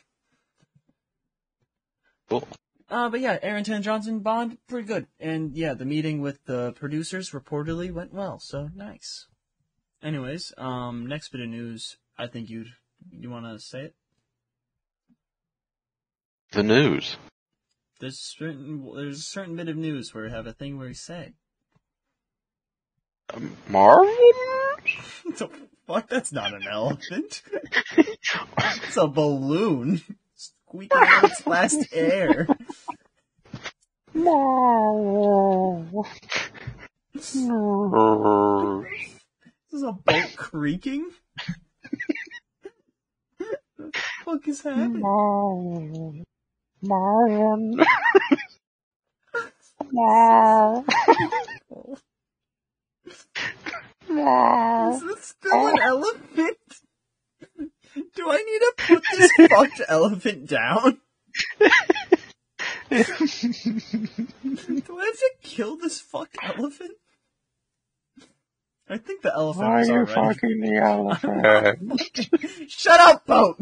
[2.30, 2.48] Cool.
[2.90, 6.72] Uh, but yeah, Aaron Taylor Johnson Bond, pretty good, and yeah, the meeting with the
[6.74, 9.28] producers reportedly went well, so nice.
[10.04, 12.74] Anyways, um, next bit of news, I think you'd
[13.10, 13.96] you want to say it?
[16.52, 17.16] The news.
[18.02, 20.94] There's certain there's a certain bit of news where we have a thing where we
[20.94, 21.36] say.
[23.34, 24.06] Um, Marvel?
[25.38, 25.50] the
[25.88, 26.10] fuck?
[26.10, 27.42] That's not an elephant.
[28.58, 30.02] It's a balloon
[30.36, 32.48] squeaking out its last air.
[34.14, 36.08] Marvel.
[39.74, 41.10] This is a boat creaking.
[43.80, 43.92] the
[44.24, 45.02] fuck is happening?
[45.02, 46.16] Marvel.
[46.84, 47.86] Marvel.
[49.92, 50.86] Marvel.
[54.94, 56.58] Is this still an elephant?
[58.16, 61.02] Do I need to put this fucked elephant down?
[62.92, 63.06] Do I
[64.52, 66.92] have to kill this fucked elephant?
[68.94, 70.14] I think the elephant Why was are you already.
[70.14, 70.78] fucking the
[72.30, 72.70] elephant?
[72.70, 73.58] Shut up, boat!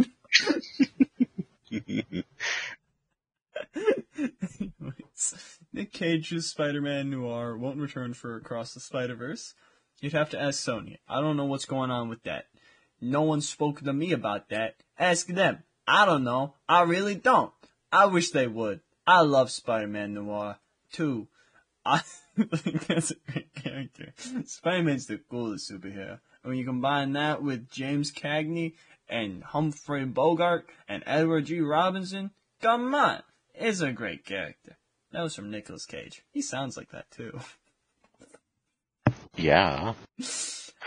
[4.17, 9.53] Anyways, Nick Cage's Spider-Man Noir won't return for Across the Spider-Verse.
[10.01, 10.97] You'd have to ask Sony.
[11.07, 12.45] I don't know what's going on with that.
[12.99, 14.75] No one spoke to me about that.
[14.97, 15.63] Ask them.
[15.87, 16.55] I don't know.
[16.67, 17.51] I really don't.
[17.91, 18.81] I wish they would.
[19.07, 20.57] I love Spider-Man Noir
[20.91, 21.27] too.
[21.85, 24.13] I think that's a great character.
[24.45, 26.19] Spider-Man's the coolest superhero.
[26.43, 28.73] And when you combine that with James Cagney
[29.09, 31.59] and Humphrey Bogart and Edward G.
[31.59, 34.77] Robinson, come on, it's a great character.
[35.11, 36.23] That was from Nicolas Cage.
[36.31, 37.39] He sounds like that too.
[39.35, 39.93] yeah.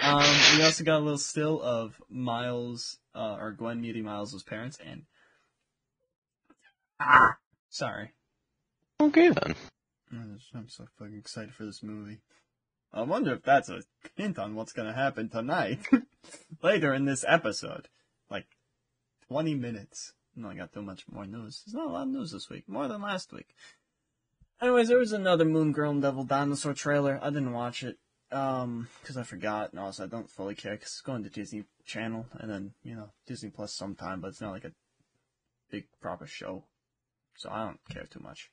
[0.02, 0.24] Um,
[0.56, 5.04] we also got a little still of Miles, uh, or Gwen meeting Miles' parents, and
[6.98, 7.36] ah,
[7.70, 8.10] sorry,
[9.00, 9.54] Okay then.
[10.12, 12.20] I'm so fucking excited for this movie.
[12.92, 13.82] I wonder if that's a
[14.14, 15.80] hint on what's gonna happen tonight,
[16.62, 17.88] later in this episode,
[18.30, 18.46] like
[19.26, 20.12] twenty minutes.
[20.36, 21.62] No, I got too much more news.
[21.64, 23.54] There's not a lot of news this week, more than last week.
[24.60, 27.18] Anyways, there was another Moon Girl and Devil Dinosaur trailer.
[27.22, 27.98] I didn't watch it.
[28.32, 31.64] Um, because I forgot, and also I don't fully care because it's going to Disney
[31.84, 34.72] Channel, and then you know Disney Plus sometime, but it's not like a
[35.70, 36.64] big proper show,
[37.36, 38.50] so I don't care too much.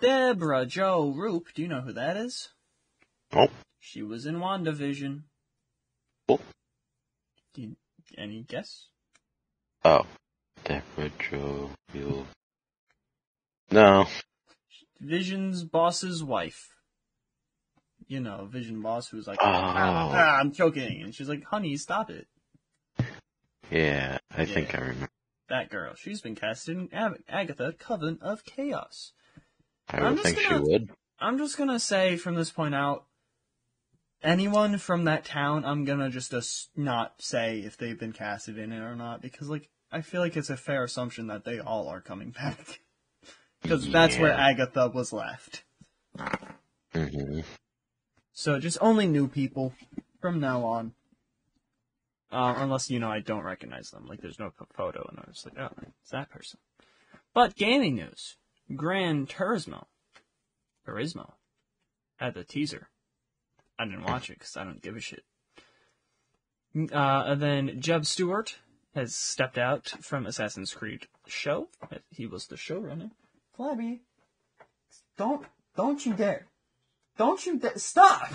[0.00, 2.48] Debra Jo Rupp, do you know who that is?
[3.34, 3.50] Nope.
[3.80, 5.22] She was in WandaVision.
[6.26, 6.40] Cool.
[7.54, 7.76] Do you,
[8.16, 8.86] any guess?
[9.84, 10.06] Oh.
[10.64, 12.26] Deborah Jo Hill.
[13.70, 14.06] No.
[15.00, 16.68] Vision's boss's wife.
[18.06, 19.46] You know, Vision boss who's like, Oh.
[19.46, 22.26] ah, ah, I'm choking, and she's like, honey, stop it.
[23.70, 25.08] Yeah, I think I remember.
[25.50, 25.94] That girl.
[25.94, 29.12] She's been casted in Ab- Agatha, Coven of Chaos.
[29.90, 30.90] I I'm would just think gonna- she would.
[31.20, 33.06] I'm just gonna say from this point out,
[34.22, 38.72] anyone from that town, I'm gonna just as- not say if they've been casted in
[38.72, 41.88] it or not, because like, I feel like it's a fair assumption that they all
[41.88, 42.80] are coming back.
[43.60, 45.64] Because that's where Agatha was left.
[46.94, 47.40] hmm
[48.32, 49.74] So just only new people
[50.20, 50.92] from now on.
[52.30, 54.06] Uh, unless, you know, I don't recognize them.
[54.06, 56.60] Like, there's no photo, and I was like, oh, it's that person.
[57.34, 58.36] But gaming news.
[58.74, 59.86] Gran Turismo.
[60.86, 61.32] Turismo.
[62.20, 62.88] at the teaser.
[63.78, 65.22] I didn't watch it because I don't give a shit.
[66.74, 68.58] Uh, and then Jeb Stuart
[68.94, 71.68] has stepped out from Assassin's Creed show.
[72.10, 73.10] He was the showrunner.
[73.56, 74.00] Flabby,
[75.16, 76.46] don't, don't you dare.
[77.16, 77.76] Don't you dare.
[77.78, 78.32] Stop!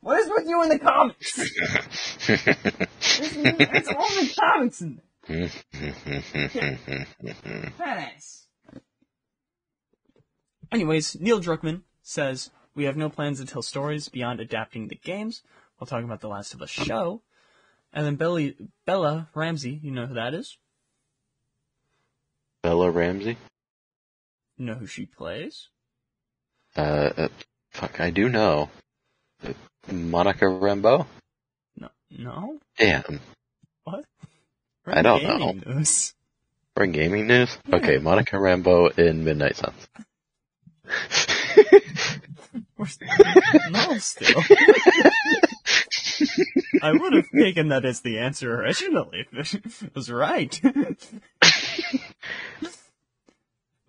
[0.00, 1.38] What is with you in the comics?
[3.20, 5.50] It's all the comics in there.
[7.78, 8.47] Badass.
[10.70, 15.42] Anyways, Neil Druckmann says, We have no plans to tell stories beyond adapting the games.
[15.78, 17.22] We'll talk about The Last of Us show.
[17.92, 20.58] And then Belly, Bella Ramsey, you know who that is?
[22.62, 23.36] Bella Ramsey?
[24.58, 25.68] You know who she plays?
[26.76, 27.28] Uh, uh,
[27.70, 28.68] fuck, I do know.
[29.42, 29.52] Uh,
[29.90, 31.06] Monica Rambeau?
[31.76, 31.88] No.
[32.10, 32.58] No?
[32.76, 33.20] Damn.
[33.84, 34.04] What?
[34.86, 36.14] I don't Gaming News.
[36.76, 37.58] In gaming news?
[37.72, 39.88] Okay, Monica Rambeau in Midnight Suns.
[42.76, 42.86] We're
[43.70, 44.42] no, still.
[46.82, 49.26] I would have taken that as the answer originally.
[49.32, 50.60] if It was right.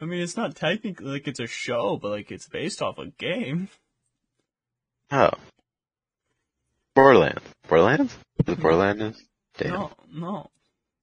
[0.02, 3.08] I mean, it's not technically like it's a show, but like it's based off a
[3.08, 3.70] game.
[5.12, 5.32] oh.
[6.96, 7.42] Borderlands.
[7.68, 8.18] Borderlands?
[8.46, 9.22] Is it Borderlands?
[9.58, 9.74] Damn.
[9.74, 10.50] No, no.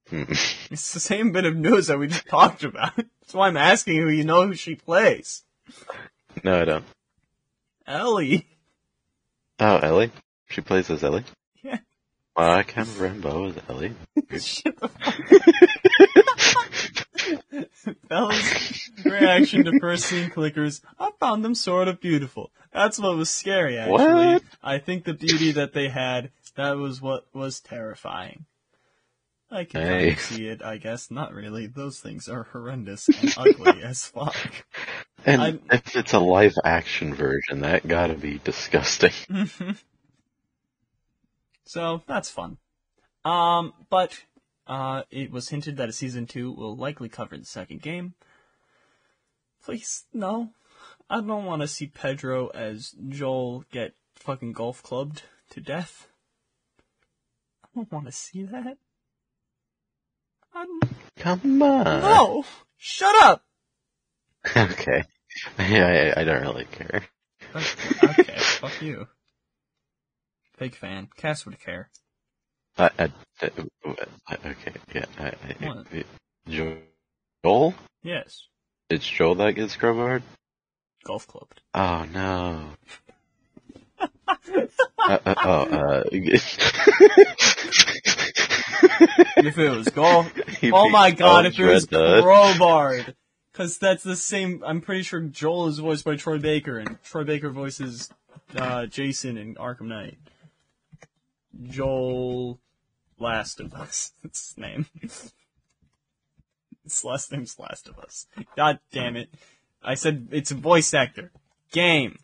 [0.09, 0.25] Hmm.
[0.71, 2.97] It's the same bit of news that we just talked about.
[2.97, 5.43] That's why I'm asking who you know who she plays.
[6.45, 6.85] No, I don't.
[7.87, 8.47] Ellie.
[9.59, 10.11] Oh, Ellie?
[10.49, 11.25] She plays as Ellie?
[11.63, 11.79] Yeah.
[12.37, 13.95] Monica Rambeau is Ellie?
[14.39, 14.89] Shut the
[16.39, 22.51] fuck Bella's reaction to first scene clickers, I found them sort of beautiful.
[22.73, 23.95] That's what was scary, actually.
[23.97, 24.43] What?
[24.63, 28.45] I think the beauty that they had, that was what was terrifying.
[29.51, 30.15] I can Hey.
[30.17, 31.11] see it, I guess.
[31.11, 31.67] Not really.
[31.67, 34.37] Those things are horrendous and ugly as fuck.
[35.25, 39.13] And I'm- if it's a live action version, that gotta be disgusting.
[41.65, 42.59] so, that's fun.
[43.25, 44.23] Um, but,
[44.67, 48.15] uh, it was hinted that a season two will likely cover the second game.
[49.65, 50.51] Please, no.
[51.11, 56.09] I don't want to see Pedro as Joel get fucking golf clubbed to death.
[57.65, 58.77] I don't want to see that.
[60.55, 60.85] I don't,
[61.17, 61.85] Come on.
[62.01, 62.45] no!
[62.77, 63.45] Shut up!
[64.57, 65.03] Okay.
[65.59, 67.03] I, I don't really care.
[67.55, 69.07] Okay, fuck you.
[70.59, 71.09] Big fan.
[71.17, 71.91] Cass would care.
[72.79, 73.11] I, I,
[74.29, 75.05] I- okay, yeah.
[75.19, 75.33] I,
[75.69, 76.05] I?
[77.45, 77.75] Joel?
[78.03, 78.49] Yes.
[78.89, 80.23] It's Joel that gets crowbarred?
[81.05, 81.61] Golf clubbed.
[81.75, 82.71] Oh no.
[84.29, 86.05] uh, uh, oh, uh,
[89.39, 93.15] If it was golf, He Oh my god, if it was Red crowbarred.
[93.57, 97.25] Cause that's the same, I'm pretty sure Joel is voiced by Troy Baker, and Troy
[97.25, 98.11] Baker voices,
[98.55, 100.19] uh, Jason in Arkham Knight.
[101.63, 102.61] Joel
[103.19, 104.13] Last of Us.
[104.23, 104.87] That's his name.
[105.01, 105.33] his
[107.03, 108.27] last name's Last of Us.
[108.57, 109.31] God damn it.
[109.83, 111.33] I said it's a voice actor.
[111.73, 112.19] Game.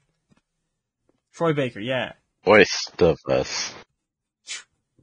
[1.33, 2.13] Troy Baker, yeah.
[2.45, 3.73] Voice of us.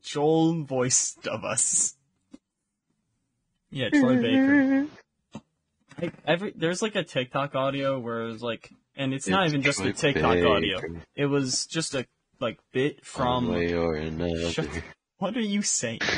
[0.03, 1.95] Joel voiced of us.
[3.71, 4.87] Yeah, Troy Baker.
[6.01, 9.61] I, every there's like a TikTok audio where it's like, and it's not It's even
[9.63, 10.79] just a TikTok audio.
[11.15, 12.05] It was just a
[12.39, 13.51] like bit One from.
[13.53, 14.51] way or another.
[14.51, 14.69] Shut-
[15.17, 15.99] What are you saying?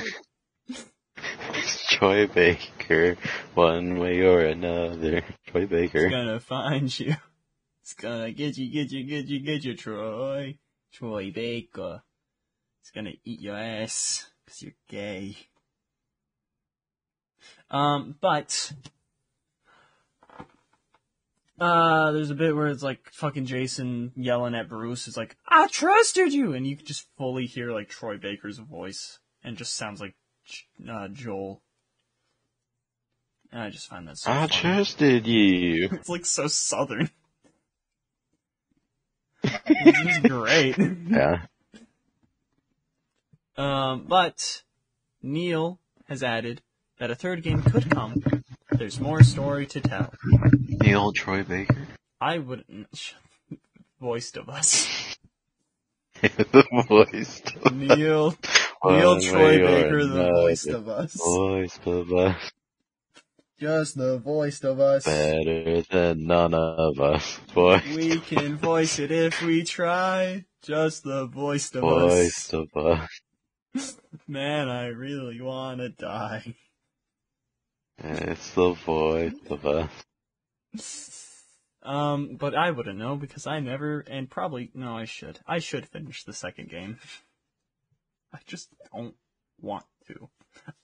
[1.54, 3.16] It's Troy Baker.
[3.54, 5.22] One way or another.
[5.48, 6.06] Troy Baker.
[6.06, 7.16] It's gonna find you.
[7.84, 10.58] It's gonna get you, get you, get you, get you, Troy.
[10.94, 12.02] Troy Baker.
[12.82, 15.36] It's gonna eat your ass because you're gay.
[17.70, 18.74] Um, but
[21.62, 25.08] uh, there's a bit where it's like fucking Jason yelling at Bruce.
[25.08, 29.20] It's like, I trusted you, and you can just fully hear like Troy Baker's voice,
[29.44, 30.16] and just sounds like
[30.90, 31.62] uh, Joel.
[33.52, 34.54] And I just find that so I funny.
[34.54, 35.90] trusted you.
[35.94, 37.12] It's like so southern.
[39.44, 40.78] it's great.
[41.08, 41.42] Yeah.
[43.58, 44.64] Um, but
[45.22, 46.62] Neil has added
[46.98, 48.24] that a third game could come.
[48.72, 50.12] There's more story to tell.
[50.82, 51.88] Neil Troy Baker.
[52.20, 53.14] I wouldn't.
[54.00, 55.16] Voiced of us.
[56.22, 57.42] the voice.
[57.64, 58.36] of- Neil,
[58.82, 61.18] One Neil Troy Baker, the voiced of us.
[61.22, 62.52] Oh voice of us.
[63.60, 65.06] Just the voiced of us.
[65.06, 67.40] Better than none of us.
[67.54, 67.86] Voice.
[67.96, 70.46] We can voice it if we try.
[70.64, 72.12] Just the voiced of us.
[72.12, 73.98] Voice of us.
[74.28, 76.56] Man, I really wanna die.
[78.00, 79.90] It's the voice of us.
[81.84, 85.40] Um, but I wouldn't know because I never, and probably, no, I should.
[85.48, 87.00] I should finish the second game.
[88.34, 89.16] I just don't
[89.60, 90.30] want to.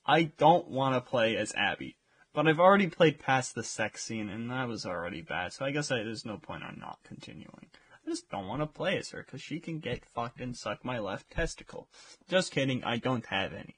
[0.06, 1.98] I don't want to play as Abby.
[2.34, 5.72] But I've already played past the sex scene, and that was already bad, so I
[5.72, 7.68] guess I, there's no point on not continuing.
[8.06, 10.86] I just don't want to play as her, because she can get fucked and suck
[10.86, 11.90] my left testicle.
[12.30, 13.76] Just kidding, I don't have any.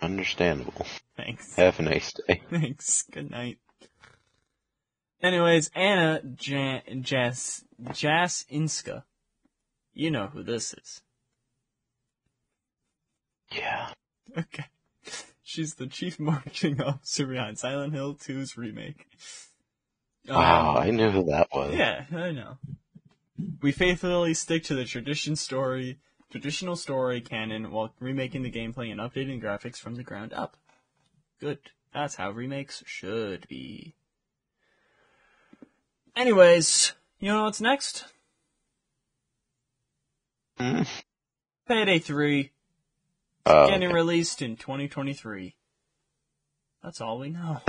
[0.00, 0.86] Understandable.
[1.16, 1.56] Thanks.
[1.56, 2.42] Have a nice day.
[2.50, 3.04] Thanks.
[3.10, 3.58] Good night.
[5.22, 9.04] Anyways, Anna Jan- Jas Jasinska.
[9.94, 11.00] You know who this is.
[13.52, 13.88] Yeah.
[14.36, 14.66] Okay.
[15.42, 19.06] She's the chief marketing officer behind Silent Hill 2's remake.
[20.28, 21.74] Um, Wow, I knew who that was.
[21.74, 22.58] Yeah, I know.
[23.62, 25.98] We faithfully stick to the tradition story,
[26.30, 30.56] traditional story canon while remaking the gameplay and updating graphics from the ground up.
[31.40, 31.58] Good.
[31.92, 33.94] That's how remakes should be.
[36.14, 38.04] Anyways, you know what's next?
[40.58, 40.82] Hmm?
[41.68, 42.50] Payday 3
[43.48, 43.94] Oh, getting okay.
[43.94, 45.54] released in 2023.
[46.82, 47.60] That's all we know.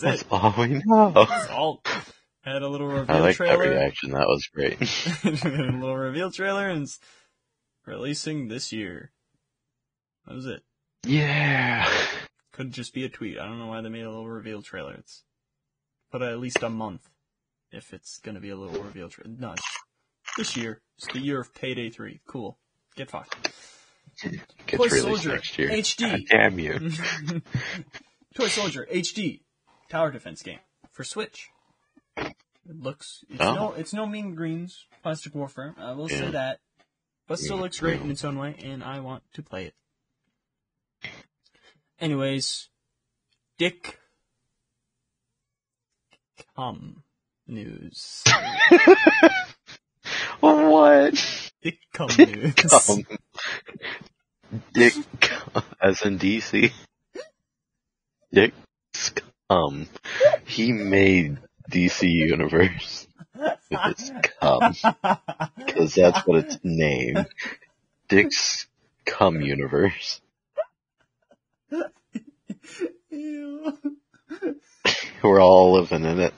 [0.00, 1.10] That's all we know.
[1.12, 1.82] That's all.
[2.42, 3.70] Had a little reveal I like that trailer.
[3.70, 4.12] reaction.
[4.12, 4.80] That was great.
[5.24, 6.98] a little reveal trailer and it's
[7.86, 9.12] releasing this year.
[10.26, 10.62] That was it.
[11.04, 11.86] yeah.
[12.52, 13.38] Could just be a tweet.
[13.38, 14.94] I don't know why they made a little reveal trailer.
[14.94, 15.24] It's
[16.10, 17.08] put at least a month
[17.70, 19.34] if it's gonna be a little reveal trailer.
[19.38, 19.54] No,
[20.36, 20.80] this year.
[20.98, 22.20] It's the year of Payday 3.
[22.26, 22.58] Cool.
[22.96, 23.52] Get fucked.
[24.22, 25.70] Gets Toy Soldier next year.
[25.70, 26.10] HD.
[26.10, 26.90] God damn you.
[28.34, 29.40] Toy Soldier HD
[29.88, 30.58] tower defense game
[30.92, 31.48] for Switch.
[32.68, 33.54] It looks it's Oh.
[33.54, 35.74] no it's no mean greens plastic warfare.
[35.78, 36.60] I will say that,
[37.26, 37.62] but still Yeah.
[37.62, 39.74] looks great in its own way, and I want to play it.
[41.98, 42.68] Anyways,
[43.58, 43.98] Dick
[46.56, 47.02] Cum
[47.46, 48.24] news.
[50.40, 51.50] what?
[51.62, 52.54] Dick Cum news.
[52.54, 53.04] Cum.
[54.74, 56.72] Dick cum, as in DC.
[58.32, 58.52] Dick
[59.48, 59.86] cum.
[60.46, 61.38] He made
[61.70, 63.06] DC Universe
[63.70, 64.74] with his cum.
[65.56, 67.26] Because that's what it's named.
[68.08, 68.66] Dick's
[69.06, 70.20] cum universe.
[75.22, 76.34] We're all living in it.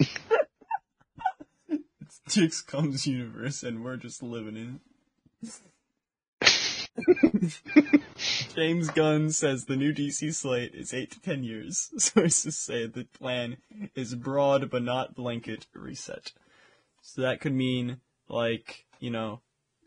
[1.69, 4.81] It's Dick's Cum's universe, and we're just living in
[5.43, 5.51] it.
[8.55, 11.91] James Gunn says the new DC slate is 8 to 10 years.
[11.99, 13.57] Sources say the plan
[13.95, 16.33] is broad but not blanket reset.
[17.01, 19.41] So that could mean, like, you know,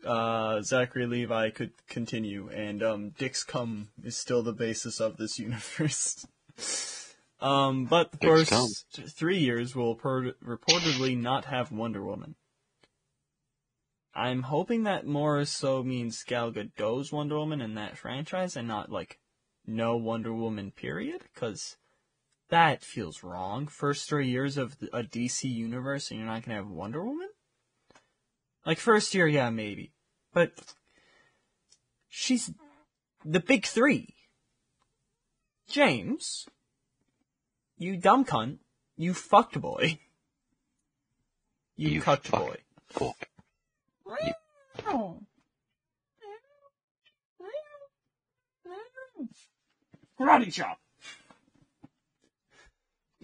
[0.04, 5.38] uh, Zachary Levi could continue, and um, Dick's Cum is still the basis of this
[5.38, 6.26] universe.
[7.40, 8.50] um, but the Dick's first
[8.94, 9.06] Cum.
[9.06, 12.34] three years will per- reportedly not have Wonder Woman.
[14.16, 18.90] I'm hoping that more so means Gal Gadot's Wonder Woman in that franchise and not
[18.90, 19.18] like
[19.66, 21.76] no Wonder Woman period, because
[22.48, 23.66] that feels wrong.
[23.66, 27.28] First three years of a DC universe and you're not gonna have Wonder Woman?
[28.64, 29.92] Like first year, yeah, maybe.
[30.32, 30.52] But
[32.08, 32.50] she's
[33.22, 34.14] the big three.
[35.68, 36.46] James,
[37.76, 38.58] you dumb cunt,
[38.96, 39.98] you fucked boy.
[41.76, 42.56] You, You cucked fuck- boy.
[42.94, 43.14] Cool.
[50.18, 50.78] Karate chop.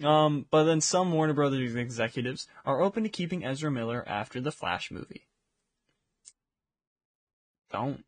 [0.03, 4.51] Um, but then some Warner Brothers executives are open to keeping Ezra Miller after the
[4.51, 5.27] Flash movie.
[7.71, 8.03] Don't.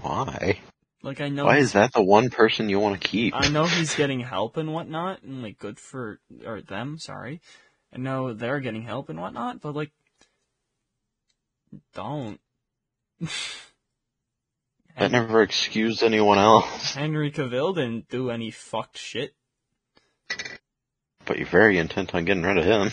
[0.00, 0.58] Why?
[1.02, 3.34] Like I know Why is that the one person you want to keep?
[3.34, 6.98] I know he's getting help and whatnot, and like good for or them.
[6.98, 7.40] Sorry,
[7.94, 9.92] I know they're getting help and whatnot, but like,
[11.94, 12.40] don't.
[14.98, 16.94] That never excused anyone else.
[16.96, 19.32] Henry Cavill didn't do any fucked shit.
[21.24, 22.90] But you're very intent on getting rid of him.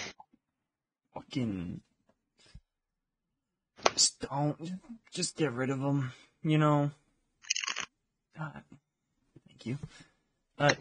[1.16, 1.82] Fucking.
[3.94, 4.58] Just don't.
[5.12, 6.12] Just get rid of him.
[6.44, 6.92] You know.
[8.38, 8.62] God.
[9.48, 9.80] Thank you.
[10.58, 10.78] But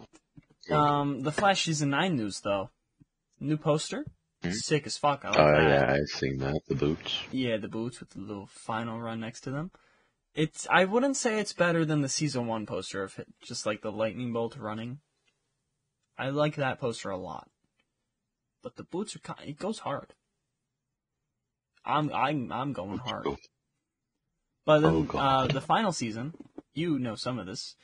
[0.71, 2.69] um, the Flash season nine news though.
[3.41, 4.05] New poster.
[4.45, 4.53] Hmm?
[4.53, 5.25] Sick as fuck.
[5.25, 5.63] I like Oh that.
[5.69, 6.61] yeah, I've seen that.
[6.69, 7.19] The boots.
[7.31, 9.71] Yeah, the boots with the little final run next to them.
[10.35, 13.83] It's I wouldn't say it's better than the season one poster of it, just like
[13.83, 14.99] the lightning bolt running.
[16.19, 17.49] I like that poster a lot,
[18.63, 19.39] but the boots are kind.
[19.49, 20.15] It goes hard.
[21.85, 23.27] I'm I'm I'm going hard.
[24.65, 26.35] But then Oh, uh, the final season,
[26.73, 27.77] you know some of this.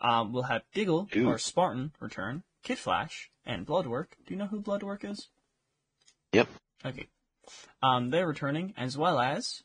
[0.00, 4.16] Um, we'll have Diggle or Spartan return, Kid Flash, and Bloodwork.
[4.26, 5.28] Do you know who Bloodwork is?
[6.36, 6.48] Yep.
[6.84, 7.06] Okay.
[7.82, 9.62] Um, they're returning, as well as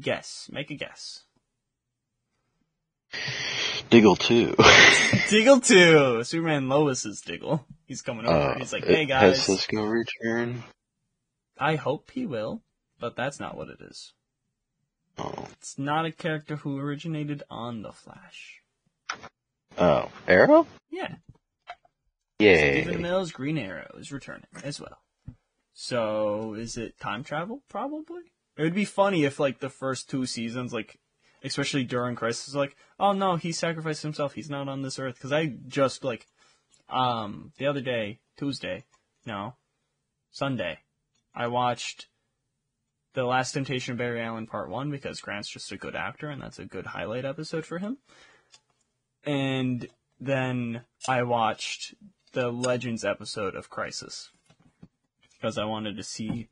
[0.00, 0.48] guess.
[0.50, 1.22] Make a guess.
[3.88, 4.56] Diggle too.
[5.28, 6.24] Diggle two.
[6.24, 7.64] Superman Lois is Diggle.
[7.86, 8.36] He's coming over.
[8.36, 9.36] Uh, He's like, hey guys.
[9.36, 9.44] Has.
[9.44, 10.64] Cisco return?
[11.56, 12.62] I hope he will,
[12.98, 14.14] but that's not what it is.
[15.16, 15.46] Oh.
[15.52, 18.62] It's not a character who originated on the Flash.
[19.78, 20.10] Oh.
[20.26, 20.66] Arrow?
[20.90, 21.14] Yeah.
[22.40, 22.82] Yay.
[22.82, 24.98] Stephen Amell, Green Arrow is returning as well.
[25.74, 27.62] So is it time travel?
[27.68, 28.22] Probably.
[28.56, 30.98] It would be funny if like the first two seasons, like
[31.42, 34.34] especially during Crisis, like, oh no, he sacrificed himself.
[34.34, 35.14] He's not on this earth.
[35.14, 36.26] Because I just like,
[36.88, 38.84] um, the other day, Tuesday,
[39.26, 39.54] no,
[40.30, 40.78] Sunday,
[41.34, 42.08] I watched
[43.14, 46.40] the Last Temptation of Barry Allen Part One because Grant's just a good actor and
[46.40, 47.98] that's a good highlight episode for him.
[49.24, 49.88] And
[50.20, 51.94] then I watched
[52.32, 54.30] the Legends episode of Crisis
[55.42, 56.48] because I wanted to see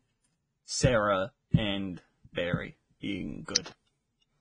[0.65, 2.03] Sarah and
[2.35, 3.71] Barry being good.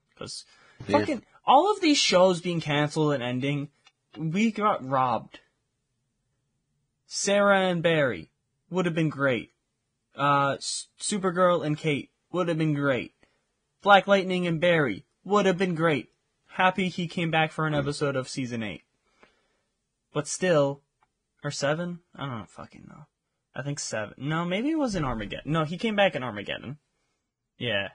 [0.09, 0.43] Because
[0.87, 0.99] Yeah.
[0.99, 3.69] fucking all of these shows being canceled and ending,
[4.17, 5.39] we got robbed.
[7.05, 8.31] Sarah and Barry
[8.71, 9.53] would have been great.
[10.15, 13.13] Uh, Supergirl and Kate would have been great.
[13.83, 16.11] Black Lightning and Barry would have been great.
[16.47, 18.83] Happy he came back for an episode of season eight.
[20.11, 20.81] But still,
[21.43, 21.99] or seven?
[22.15, 23.05] I don't fucking know.
[23.55, 24.13] I think seven.
[24.17, 25.51] No, maybe it was in Armageddon.
[25.51, 26.77] No, he came back in Armageddon.
[27.57, 27.89] Yeah.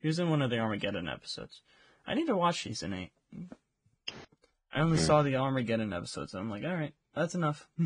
[0.00, 1.62] He was in one of the Armageddon episodes.
[2.06, 3.12] I need to watch season eight.
[4.72, 5.04] I only Hmm.
[5.04, 7.68] saw the Armageddon episodes, and I'm like, alright, that's enough.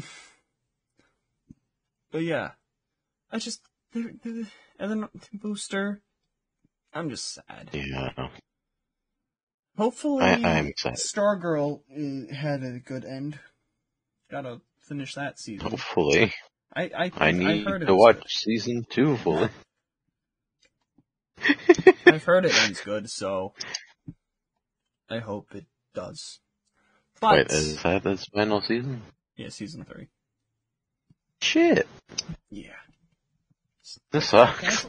[2.11, 2.53] but yeah.
[3.33, 3.61] I just,
[3.93, 4.45] they're, they're,
[4.79, 6.03] and then Booster,
[6.93, 7.71] I'm just sad.
[7.73, 8.29] Yeah.
[9.77, 10.95] Hopefully, I, I'm sad.
[10.95, 13.39] Stargirl uh, had a good end.
[14.31, 15.71] Gotta finish that season.
[15.71, 16.33] Hopefully.
[16.75, 19.49] I I, I need heard to watch season two fully.
[22.07, 23.55] I've heard it ends good, so
[25.09, 26.39] I hope it does.
[27.21, 29.03] But Wait, is that the final season?
[29.37, 30.09] yeah, season three.
[31.41, 31.87] Shit.
[32.51, 32.73] Yeah.
[34.13, 34.87] This sucks.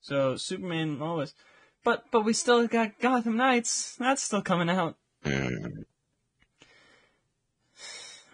[0.00, 1.34] So Superman always,
[1.82, 3.96] but but we still got Gotham Knights.
[3.96, 4.96] That's still coming out.
[5.24, 5.84] Mm,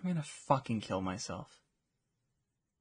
[0.02, 1.59] I'm gonna fucking kill myself.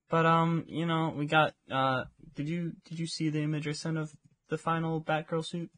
[0.09, 2.05] But um, you know, we got uh
[2.35, 4.11] did you did you see the image I sent of
[4.49, 5.69] the final Batgirl suit?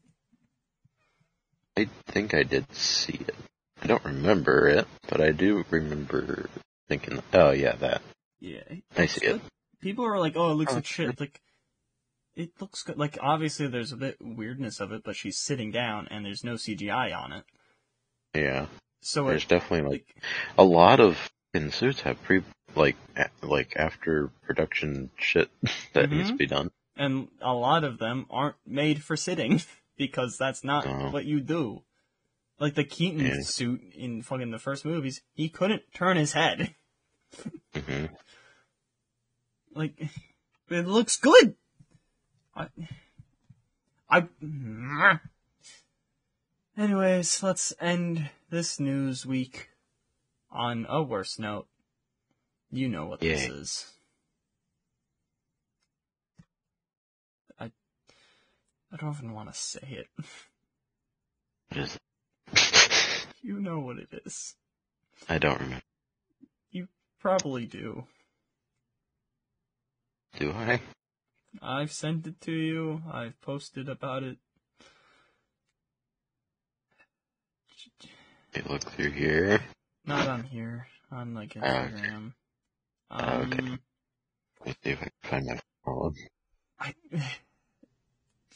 [1.76, 3.34] I think I did see it.
[3.82, 6.48] I don't remember it, but I do remember
[6.88, 8.02] thinking, oh yeah, that.
[8.40, 8.62] Yeah.
[8.96, 9.40] I see it.
[9.80, 11.40] People are like, "Oh, it looks Oh, like shit." Like
[12.36, 12.98] it looks good.
[12.98, 16.54] Like obviously there's a bit weirdness of it, but she's sitting down and there's no
[16.54, 17.44] CGI on it.
[18.34, 18.66] Yeah.
[19.02, 20.24] So There's it, definitely like, like
[20.56, 22.42] a lot of in suits have pre,
[22.74, 22.96] like,
[23.42, 25.50] like after production shit
[25.92, 26.38] that needs to Mhm.
[26.38, 26.70] be done.
[26.96, 29.60] and a lot of them aren't made for sitting
[29.96, 31.10] because that's not Oh.
[31.10, 31.82] what you do.
[32.58, 33.40] Like the Keaton Yeah.
[33.42, 36.74] suit in fucking the first movies, he couldn't turn his head.
[37.74, 38.06] hmm
[39.74, 39.98] Like
[40.68, 41.56] it looks good.
[42.54, 42.68] I,
[44.10, 44.28] I.
[46.76, 49.70] Anyways, let's end this news week
[50.50, 51.66] on a worse note.
[52.72, 53.86] You know what this is.
[57.60, 57.66] I.
[58.92, 60.24] I don't even want to say it.
[61.68, 62.00] What is it?
[63.44, 64.54] You know what it is.
[65.28, 65.82] I don't remember.
[66.70, 66.86] You
[67.18, 68.04] probably do.
[70.38, 70.80] Do I?
[71.60, 73.02] I've sent it to you.
[73.12, 74.38] I've posted about it.
[78.54, 79.60] Me look through here.
[80.06, 80.86] Not on here.
[81.10, 81.88] On like Ah.
[81.88, 82.26] Instagram.
[82.28, 82.32] Okay.
[83.12, 83.50] Um,
[84.60, 86.14] Let me see if I can find my phone.
[86.80, 86.94] I,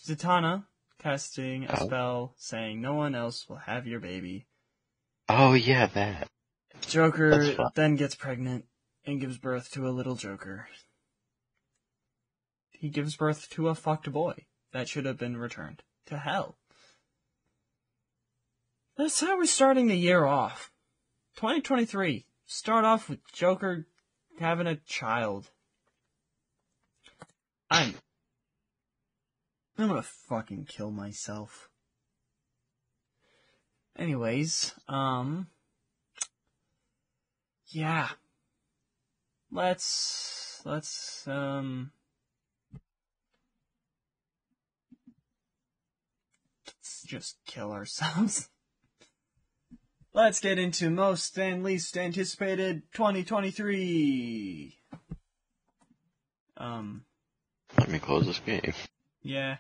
[0.05, 0.65] Zatanna
[0.99, 1.87] casting a Oh.
[1.87, 4.47] spell saying no one else will have your baby.
[5.29, 6.29] Oh yeah, that.
[6.81, 8.65] Joker then gets pregnant
[9.05, 10.69] and gives birth to a little Joker.
[12.71, 16.57] He gives birth to a fucked boy that should have been returned to hell.
[18.97, 20.71] That's how we're starting the year off.
[21.37, 22.27] 2023.
[22.47, 23.87] Start off with Joker
[24.39, 25.51] having a child.
[27.71, 27.95] I'm.
[29.79, 31.69] I'm gonna fucking kill myself.
[33.97, 35.49] Anyways, um.
[37.69, 38.09] Yeah.
[39.51, 40.63] Let's.
[40.65, 41.93] Let's, um.
[46.67, 48.49] Let's just kill ourselves.
[50.17, 54.75] Let's get into most and least anticipated 2023.
[56.57, 57.05] Um,
[57.79, 58.73] Let me close this game.
[59.21, 59.59] yeah.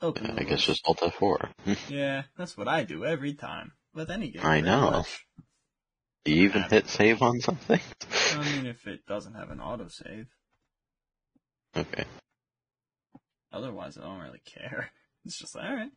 [0.00, 0.38] Open.
[0.38, 1.48] I guess just Alt F4.
[1.88, 3.72] Yeah, that's what I do every time.
[3.92, 4.46] With any game.
[4.46, 4.92] I know.
[4.92, 5.26] much.
[6.24, 7.80] Do you even hit save on something?
[8.34, 10.28] I mean, if it doesn't have an autosave.
[11.76, 12.04] Okay.
[13.52, 14.92] Otherwise, I don't really care.
[15.24, 15.90] It's just like, alright.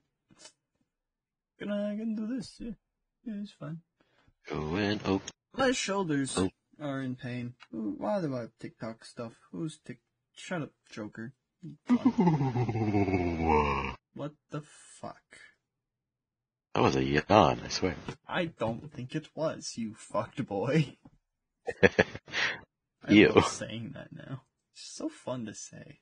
[1.60, 2.56] Gonna, gonna do this.
[2.60, 2.72] Yeah.
[3.26, 3.80] Yeah, it's fine.
[4.50, 5.00] Go in.
[5.06, 5.22] Oh.
[5.56, 6.50] My shoulders Oh.
[6.82, 7.54] are in pain.
[7.72, 9.34] Why do I have TikTok stuff?
[9.52, 10.00] Who's Tik?
[10.36, 11.34] Shut up, Joker.
[14.16, 14.62] What the
[15.00, 15.22] fuck?
[16.74, 17.96] That was a yawn, I swear.
[18.28, 20.98] I don't think it was, you fucked boy.
[21.84, 21.90] I
[23.10, 24.44] love saying that now.
[24.74, 26.00] It's so fun to say.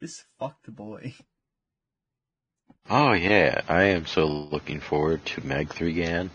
[0.00, 1.14] This fucked boy.
[2.90, 6.30] Oh yeah, I am so looking forward to Meg 3 Gan.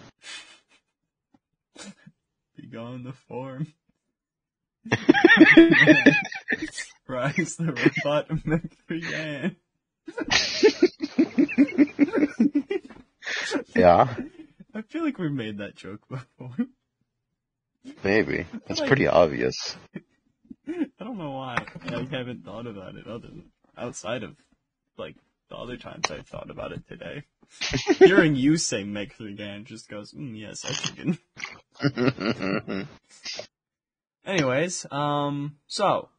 [2.56, 3.68] Be gone the form.
[7.08, 7.74] Rise the
[8.06, 9.56] robot Meg 3 Gan.
[13.76, 14.16] Yeah,
[14.74, 16.56] I feel like we've made that joke before.
[18.04, 18.46] maybe.
[18.68, 19.76] That's Like- pretty obvious.
[20.68, 24.36] I don't know why I haven't thought about it other than outside of
[24.98, 25.16] like
[25.50, 27.24] the other times I've thought about it today.
[28.00, 31.18] Hearing you say Meg 3 Gan just goes, mm, yes, I chicken.
[34.26, 36.10] Anyways, um, so,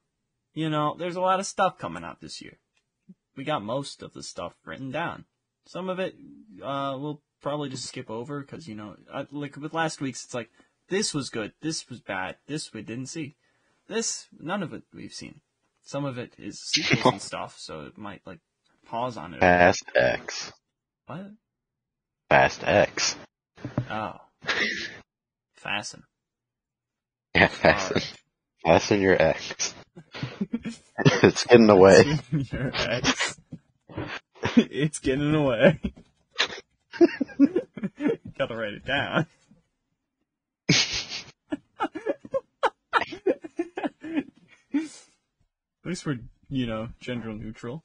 [0.55, 2.59] you know, there's a lot of stuff coming out this year.
[3.37, 5.27] We got most of the stuff written down.
[5.67, 6.15] Some of it,
[6.63, 10.35] uh, we'll probably just skip over because, you know, uh, like with last week's, it's
[10.35, 10.49] like,
[10.89, 13.37] this was good, this was bad, this we didn't see.
[13.89, 15.41] This, none of it we've seen.
[15.83, 18.41] Some of it is sequels and stuff, so it might, like,
[18.89, 19.41] pause on it.
[19.41, 20.53] Fast X.
[21.07, 21.31] What?
[22.29, 23.17] Fast X.
[23.91, 24.15] Oh.
[25.55, 26.05] Fasten.
[27.35, 28.03] Yeah, fasten.
[28.65, 29.75] Fasten your X.
[30.99, 32.19] it's getting away.
[32.33, 33.39] Your ex.
[34.57, 35.81] it's getting away.
[38.39, 39.27] Gotta write it down.
[45.85, 46.19] At least we're,
[46.49, 47.85] you know, gender neutral.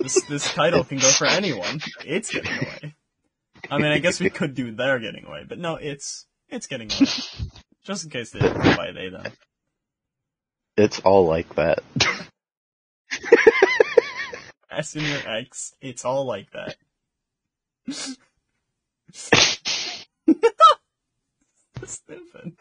[0.00, 1.80] This this title can go for anyone.
[2.04, 2.94] It's getting away.
[3.70, 6.90] I mean, I guess we could do they're getting away, but no, it's it's getting
[6.90, 7.06] away.
[7.84, 9.32] Just in case they didn't by they them.
[10.76, 11.80] It's all like that.
[14.70, 16.76] S in your ex, it's all like that.
[21.84, 22.54] Stupid.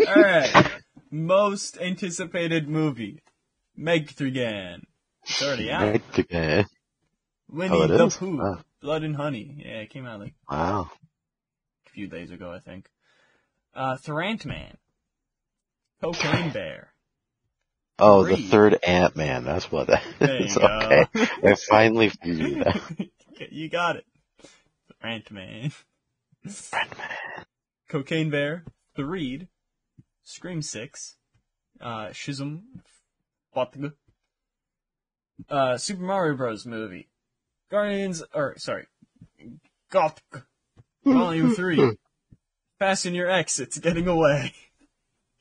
[0.00, 0.82] Alright.
[1.10, 3.22] Most anticipated movie.
[3.76, 4.82] Meg 3 Gan.
[5.28, 6.00] It's already out.
[7.50, 8.16] Winnie Oh, it the is?
[8.16, 8.40] Pooh.
[8.42, 8.58] Oh.
[8.80, 9.62] Blood and Honey.
[9.64, 10.90] Yeah, it came out like Wow.
[11.86, 12.88] a few days ago, I think.
[13.74, 14.76] Uh, Thrant Man.
[16.00, 16.92] Cocaine Bear.
[17.98, 19.44] Oh, the third Ant Man.
[19.44, 20.56] That's what that is.
[20.56, 21.06] Okay.
[21.14, 22.80] I finally figured out.
[23.50, 24.04] you got it.
[25.02, 25.72] Thrant Man.
[26.44, 27.06] Ant-Man.
[27.88, 28.64] Cocaine Bear,
[28.96, 29.48] The Reed,
[30.22, 31.16] Scream 6,
[31.80, 32.82] uh, Schism,
[35.48, 36.66] uh, Super Mario Bros.
[36.66, 37.08] movie,
[37.70, 38.86] Guardians, or, sorry,
[39.90, 40.20] Goth,
[41.04, 41.96] Volume 3,
[42.78, 44.52] Fasten Your X, It's Getting Away,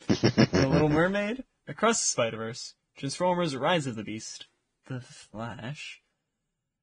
[0.07, 4.47] The Little Mermaid, Across the Spider-Verse, Transformers Rise of the Beast,
[4.87, 6.01] The Flash,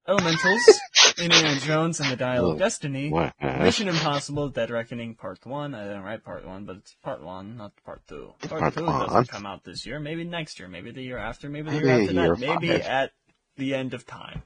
[0.06, 0.80] Elementals,
[1.18, 3.34] Indiana Jones and the Dial of Destiny, What?
[3.40, 5.74] Mission Impossible: Dead Reckoning Part One.
[5.74, 8.34] I didn't write Part One, but it's Part One, not Part Two.
[8.48, 9.08] Part, Part Two one.
[9.08, 10.00] doesn't come out this year.
[10.00, 10.68] Maybe next year.
[10.68, 11.48] Maybe the year after.
[11.48, 12.40] Maybe the Maybe year after year that.
[12.40, 13.12] Maybe at
[13.56, 14.42] the end of time.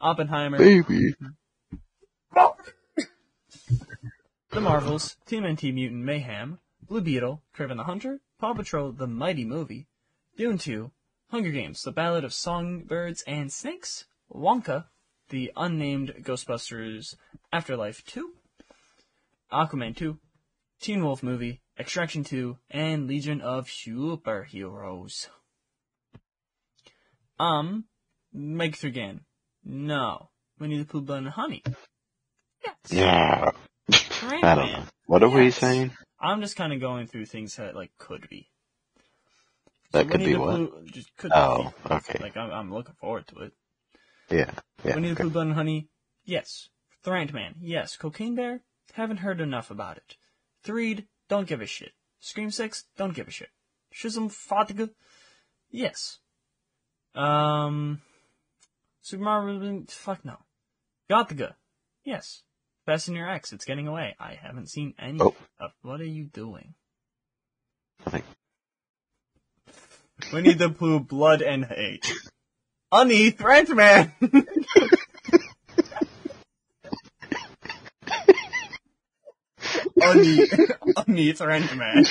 [0.00, 1.14] Oppenheimer, Baby.
[4.50, 9.46] The Marvels, Team TMNT Mutant Mayhem, Blue Beetle, Kraven the Hunter, Paw Patrol: The Mighty
[9.46, 9.86] Movie,
[10.36, 10.90] Dune 2,
[11.30, 14.86] Hunger Games: The Ballad of Songbirds and Snakes, Wonka,
[15.32, 17.16] the unnamed Ghostbusters
[17.52, 18.30] Afterlife 2,
[19.50, 20.18] Aquaman 2,
[20.80, 25.28] Teen Wolf movie, Extraction 2, and Legion of Superheroes.
[27.40, 27.86] Um,
[28.32, 29.20] Meg Thurgan.
[29.64, 30.28] No.
[30.60, 31.62] Winnie the Pooh Blood and Honey.
[32.64, 32.76] Yes.
[32.90, 33.50] Yeah.
[34.30, 34.72] Rain I don't Man.
[34.80, 34.84] know.
[35.06, 35.92] What are we saying?
[36.20, 38.48] I'm just kind of going through things that like could be.
[39.92, 40.56] That could Winnie be what?
[40.56, 41.94] Pooh just could Oh, be.
[41.94, 42.18] okay.
[42.20, 43.52] Like I'm, I'm looking forward to it.
[44.32, 44.50] Yeah.
[44.84, 44.94] Yeah.
[44.94, 45.22] Winnie the okay.
[45.24, 45.88] Pooh Blood and Honey,
[46.24, 46.68] yes.
[47.04, 47.96] Thrant Man, yes.
[47.96, 48.60] Cocaine Bear,
[48.94, 50.16] haven't heard enough about it.
[50.64, 51.92] Threed, don't give a shit.
[52.20, 53.50] Scream Six, don't give a shit.
[53.92, 54.90] Schism Fatigue,
[55.70, 56.18] yes.
[57.14, 58.00] Um,
[59.02, 60.36] Super Mario, fuck no.
[61.10, 61.54] Gothica,
[62.04, 62.42] yes.
[62.86, 64.16] Fasten Your X, it's getting away.
[64.18, 65.36] I haven't seen any Oh.
[65.60, 65.72] of.
[65.82, 66.74] What are you doing?
[68.04, 68.24] Nothing.
[70.32, 72.12] Winnie the Pooh, Blood and Hate.
[72.92, 74.12] Honey, Threat Man!
[79.98, 80.46] Honey,
[80.94, 82.04] Honey, Threat Man.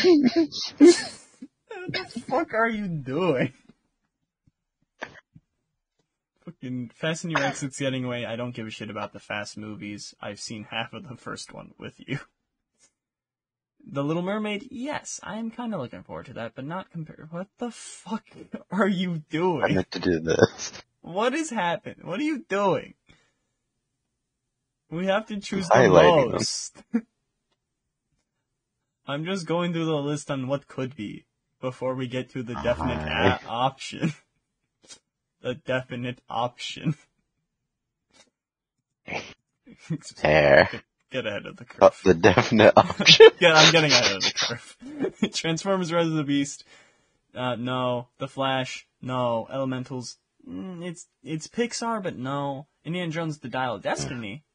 [0.80, 3.54] What the fuck are you doing?
[6.46, 8.26] Fucking Fasten Your Exits Getting Away.
[8.26, 10.16] I don't give a shit about the Fast movies.
[10.20, 12.18] I've seen half of the first one with you.
[13.86, 17.30] The Little Mermaid, yes, I am kind of looking forward to that, but not compared.
[17.32, 18.24] What the fuck
[18.72, 19.64] are you doing?
[19.64, 20.74] I meant to do this.
[21.02, 21.98] What is happening?
[22.04, 22.94] What are you doing?
[24.90, 26.84] We have to choose the most.
[29.08, 31.26] I'm just going through the list on what could be
[31.60, 34.14] before we get to the definite a- option.
[35.42, 36.96] the definite option.
[40.22, 40.70] Hair.
[41.12, 42.01] Get ahead of the Uh, curve.
[42.03, 43.28] the definite option.
[43.39, 45.34] Yeah, I'm getting ahead of the curve.
[45.34, 46.64] Transformers: Rise of the Beast.
[47.36, 48.07] Uh, no.
[48.18, 48.88] The Flash.
[49.01, 49.47] No.
[49.51, 50.18] Elementals.
[50.47, 52.68] Mm, it's it's Pixar, but no.
[52.86, 54.43] Indiana Jones: The Dial of Destiny.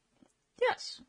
[0.61, 1.03] Yes.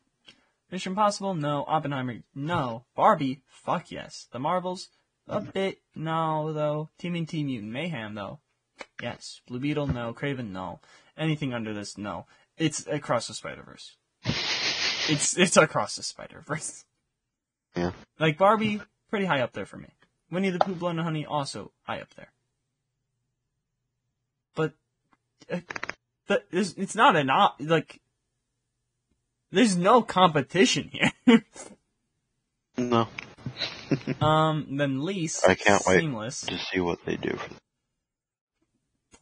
[0.70, 1.34] Mission Impossible.
[1.34, 1.64] No.
[1.66, 2.18] Oppenheimer.
[2.34, 2.84] No.
[2.94, 3.40] Barbie.
[3.48, 4.28] Fuck yes.
[4.30, 4.90] The Marvels.
[5.26, 5.78] A bit.
[5.94, 6.90] No, though.
[6.98, 8.40] Teaming Team Mutant Mayhem, though.
[9.02, 9.40] Yes.
[9.48, 9.86] Blue Beetle.
[9.86, 10.12] No.
[10.12, 10.50] Kraven.
[10.52, 10.80] No.
[11.16, 11.96] Anything under this.
[11.96, 12.26] No.
[12.58, 13.96] It's across the Spider Verse.
[15.08, 16.84] It's it's across the Spider Verse.
[17.76, 17.92] Yeah.
[18.18, 18.80] Like Barbie,
[19.10, 19.88] pretty high up there for me.
[20.30, 22.32] Winnie the Pooh, Blood and Honey, also high up there.
[24.54, 24.72] But
[25.50, 25.60] uh,
[26.26, 28.00] the, it's, it's not an op- like.
[29.50, 31.42] There's no competition here.
[32.78, 33.08] No.
[34.20, 36.00] um, then least I can't wait.
[36.00, 36.42] seamless.
[36.42, 37.50] To see what they do for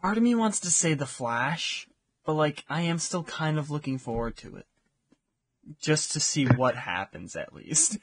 [0.03, 1.89] Part of me wants to say the Flash,
[2.25, 4.67] but like I am still kind of looking forward to it,
[5.81, 7.99] just to see what happens at least.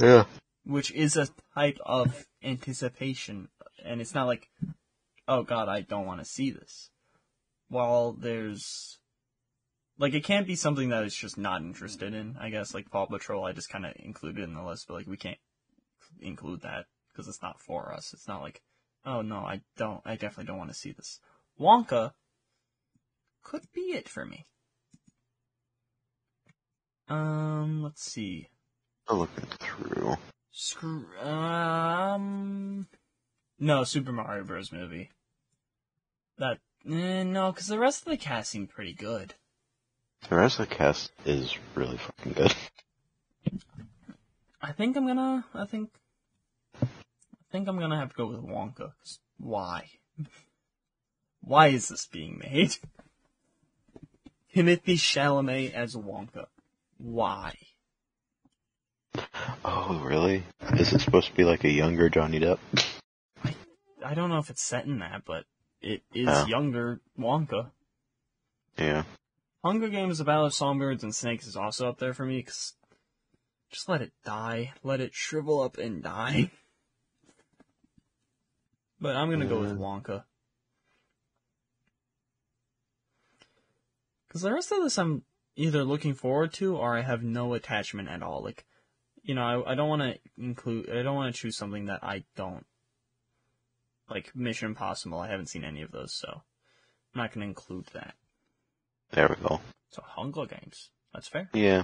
[0.00, 0.24] Yeah.
[0.64, 3.48] which is a type of anticipation,
[3.84, 4.48] and it's not like,
[5.26, 6.90] oh god, I don't want to see this.
[7.68, 8.98] While there's,
[9.98, 12.36] like, it can't be something that it's just not interested in.
[12.40, 15.06] I guess like Paw Patrol, I just kind of included in the list, but like
[15.06, 15.38] we can't
[16.20, 18.12] include that because it's not for us.
[18.12, 18.62] It's not like,
[19.04, 21.18] oh no, I don't, I definitely don't want to see this.
[21.60, 22.12] Wonka
[23.42, 24.46] could be it for me.
[27.08, 28.48] Um, let's see.
[29.08, 30.16] I'm looking through.
[30.50, 31.06] Screw.
[31.20, 32.86] Um.
[33.58, 34.72] No, Super Mario Bros.
[34.72, 35.10] movie.
[36.38, 36.58] That.
[36.88, 39.34] Eh, no, because the rest of the cast seemed pretty good.
[40.28, 42.54] The rest of the cast is really fucking good.
[44.62, 45.44] I think I'm gonna.
[45.54, 45.90] I think.
[46.82, 46.86] I
[47.50, 48.92] think I'm gonna have to go with Wonka.
[48.98, 49.88] 'cause Why?
[51.40, 52.76] Why is this being made?
[54.54, 56.46] Timothée Chalamet as Wonka.
[56.98, 57.54] Why?
[59.64, 60.44] Oh, really?
[60.74, 62.58] Is it supposed to be like a younger Johnny Depp?
[63.44, 63.54] I
[64.04, 65.44] I don't know if it's set in that, but
[65.80, 66.46] it is Oh.
[66.46, 67.70] younger Wonka.
[68.76, 69.04] Yeah.
[69.64, 72.42] Hunger Games: The Battle of Songbirds and Snakes is also up there for me.
[72.42, 72.74] Cause
[73.70, 76.50] just let it die, let it shrivel up and die.
[79.00, 79.78] But I'm gonna go with.
[79.78, 80.24] Wonka.
[84.28, 85.22] Cause the rest of this I'm
[85.58, 88.42] either looking forward to or I have no attachment at all.
[88.42, 88.64] Like,
[89.22, 92.02] you know, I, I don't want to include, I don't want to choose something that
[92.02, 92.64] I don't.
[94.08, 98.14] Like Mission Impossible, I haven't seen any of those, so I'm not gonna include that.
[99.10, 99.60] There we go.
[99.90, 100.88] So Hunger Games.
[101.12, 101.50] That's fair.
[101.52, 101.82] Yeah.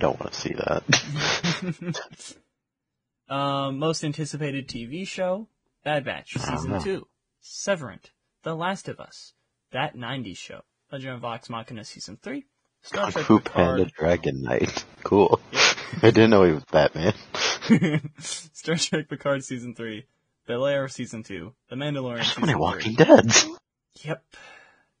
[0.00, 2.34] Don't want to see that.
[3.28, 5.46] um, most anticipated TV show:
[5.84, 7.06] Bad Batch season two,
[7.40, 8.10] Severance,
[8.42, 9.34] The Last of Us,
[9.70, 12.46] That '90s Show, Legend of Vox Machina season three,
[12.82, 14.84] Star Kung Fu Panda Dragon Knight.
[15.02, 15.40] Cool.
[16.00, 17.12] I didn't know he was Batman.
[18.20, 20.06] Star Trek Picard season three,
[20.46, 22.54] Bel Air season two, The Mandalorian There's so many.
[22.54, 23.48] Walking Deads.
[24.04, 24.22] Yep.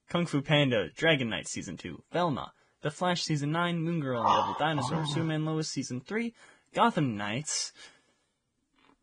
[0.08, 2.52] Kung Fu Panda, Dragon Knight Season 2, Velma,
[2.82, 6.34] The Flash Season 9, Moon Girl and the Devil Dinosaur, Superman Lois Season 3,
[6.74, 7.72] Gotham Knights,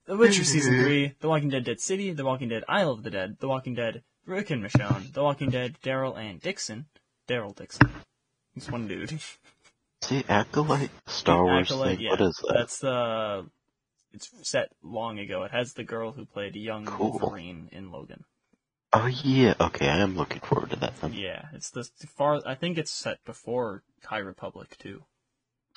[0.05, 3.09] The Witcher Season 3, The Walking Dead Dead City, The Walking Dead Isle of the
[3.09, 6.85] Dead, The Walking Dead Rick and Michonne, The Walking Dead Daryl and Dixon,
[7.27, 7.89] Daryl Dixon.
[8.59, 9.19] He's one dude.
[10.01, 12.05] See, Acolyte Star Wars Acolyte, thing.
[12.05, 12.53] yeah, What is that?
[12.53, 13.45] That's the.
[14.13, 15.43] It's set long ago.
[15.43, 17.19] It has the girl who played young Cool.
[17.19, 18.23] Wolverine in Logan.
[18.91, 19.53] Oh yeah.
[19.59, 20.99] Okay, I am looking forward to that.
[20.99, 21.13] Then.
[21.13, 21.83] Yeah, it's the
[22.17, 22.41] far.
[22.45, 25.03] I think it's set before High Republic too.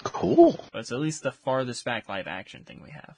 [0.02, 0.58] Cool.
[0.72, 3.16] But it's at least the farthest back live action thing we have.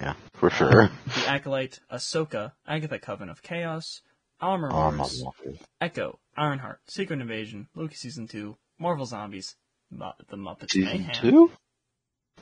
[0.00, 0.90] Yeah, for sure.
[1.06, 4.00] The Acolyte, Ahsoka, Agatha Coven of Chaos,
[4.40, 5.58] Armor Armor Wars, Walkers.
[5.80, 9.56] Echo, Ironheart, Secret Invasion, Loki Season 2, Marvel Zombies,
[9.90, 11.14] Mu- The Muppets Season Mayhem.
[11.14, 11.50] two?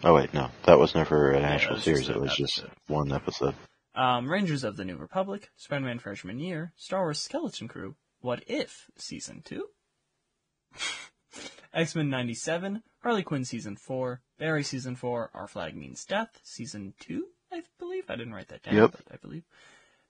[0.05, 2.01] Oh wait, no, that was never an Yeah, actual it was series.
[2.07, 2.77] just It an was just episode.
[2.89, 3.55] one episode.
[3.95, 8.91] Um, Rangers of the New Republic, Spider-Man Freshman Year, Star Wars Skeleton Crew, What If
[8.97, 9.65] Season 2,
[11.73, 17.27] X-Men 97, Harley Quinn Season 4, Barry Season 4, Our Flag Means Death Season 2,
[17.53, 18.05] I believe.
[18.11, 18.93] I didn't write that down, Yep.
[18.93, 19.45] but I believe.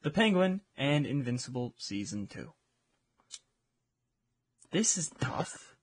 [0.02, 2.52] The Penguin, and Invincible Season 2.
[4.76, 5.74] This is tough.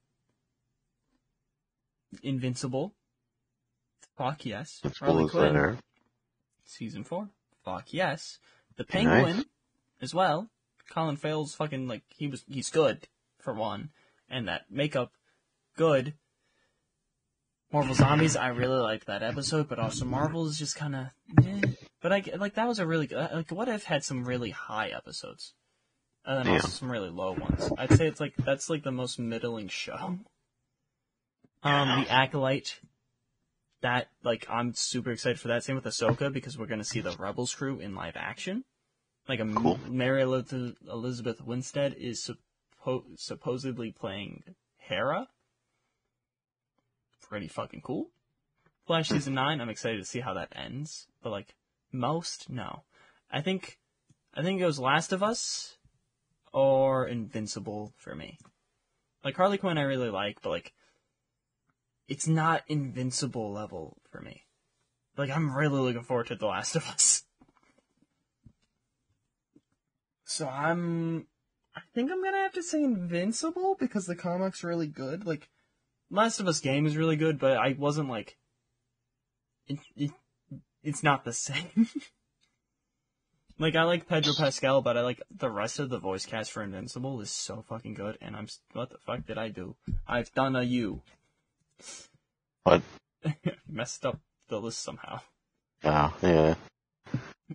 [2.22, 2.94] Invincible.
[4.16, 4.80] Fuck yes.
[5.00, 5.78] Harley Quinn.
[6.64, 7.30] Season four.
[7.64, 8.38] Fuck yes.
[8.76, 9.44] The Penguin Nice.
[10.00, 10.48] as well.
[10.90, 13.08] Colin Farrell's fucking like he was he's good
[13.40, 13.90] for one,
[14.30, 15.10] and that makeup
[15.76, 16.14] good.
[17.72, 21.06] Marvel Zombies, I really liked that episode, but also Marvel is just kind of.
[21.44, 21.62] Eh.
[22.00, 24.90] But I like that was a really good like what if had some really high
[24.90, 25.52] episodes.
[26.26, 26.52] And then Yeah.
[26.60, 27.70] also some really low ones.
[27.78, 30.18] I'd say it's like that's like the most middling show.
[31.62, 32.80] Um, the Acolyte.
[33.82, 35.62] That like I'm super excited for that.
[35.64, 38.64] Same with Ahsoka because we're gonna see the Rebels crew in live action.
[39.28, 39.78] Like a Cool.
[39.88, 42.30] Mary Elizabeth Winstead is
[42.84, 44.42] suppo- supposedly playing
[44.78, 45.28] Hera.
[47.22, 48.10] Pretty fucking cool.
[48.86, 51.06] Flash season nine, I'm excited to see how that ends.
[51.22, 51.54] But like
[51.92, 52.84] most, no.
[53.30, 53.78] I think
[54.34, 55.76] I think it was Last of Us
[56.54, 58.38] or Invincible for me.
[59.24, 60.72] Like Harley Quinn I really like, but like
[62.08, 64.44] it's not Invincible level for me.
[65.18, 67.24] Like I'm really looking forward to The Last of Us.
[70.24, 71.26] So I'm
[71.76, 75.26] I think I'm gonna have to say Invincible because the comic's really good.
[75.26, 75.48] Like
[76.08, 78.36] Last of Us game is really good, but I wasn't like
[79.66, 80.12] it, it
[80.84, 81.88] it's not the same.
[83.58, 86.62] like I like Pedro Pascal, but I like the rest of the voice cast for
[86.62, 88.18] Invincible is so fucking good.
[88.20, 89.76] And I'm what the fuck did I do?
[90.06, 91.02] I've done a U.
[92.64, 92.82] What?
[93.68, 95.20] Messed up the list somehow.
[95.84, 96.54] Oh, yeah.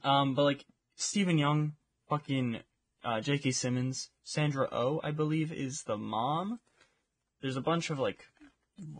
[0.03, 1.73] Um, but like Steven Yeun,
[2.09, 2.59] fucking
[3.03, 3.51] uh, J.K.
[3.51, 6.59] Simmons, Sandra Oh, I believe is the mom.
[7.41, 8.25] There's a bunch of like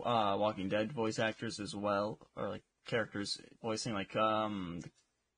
[0.04, 4.80] uh, Walking Dead voice actors as well, or like characters voicing like um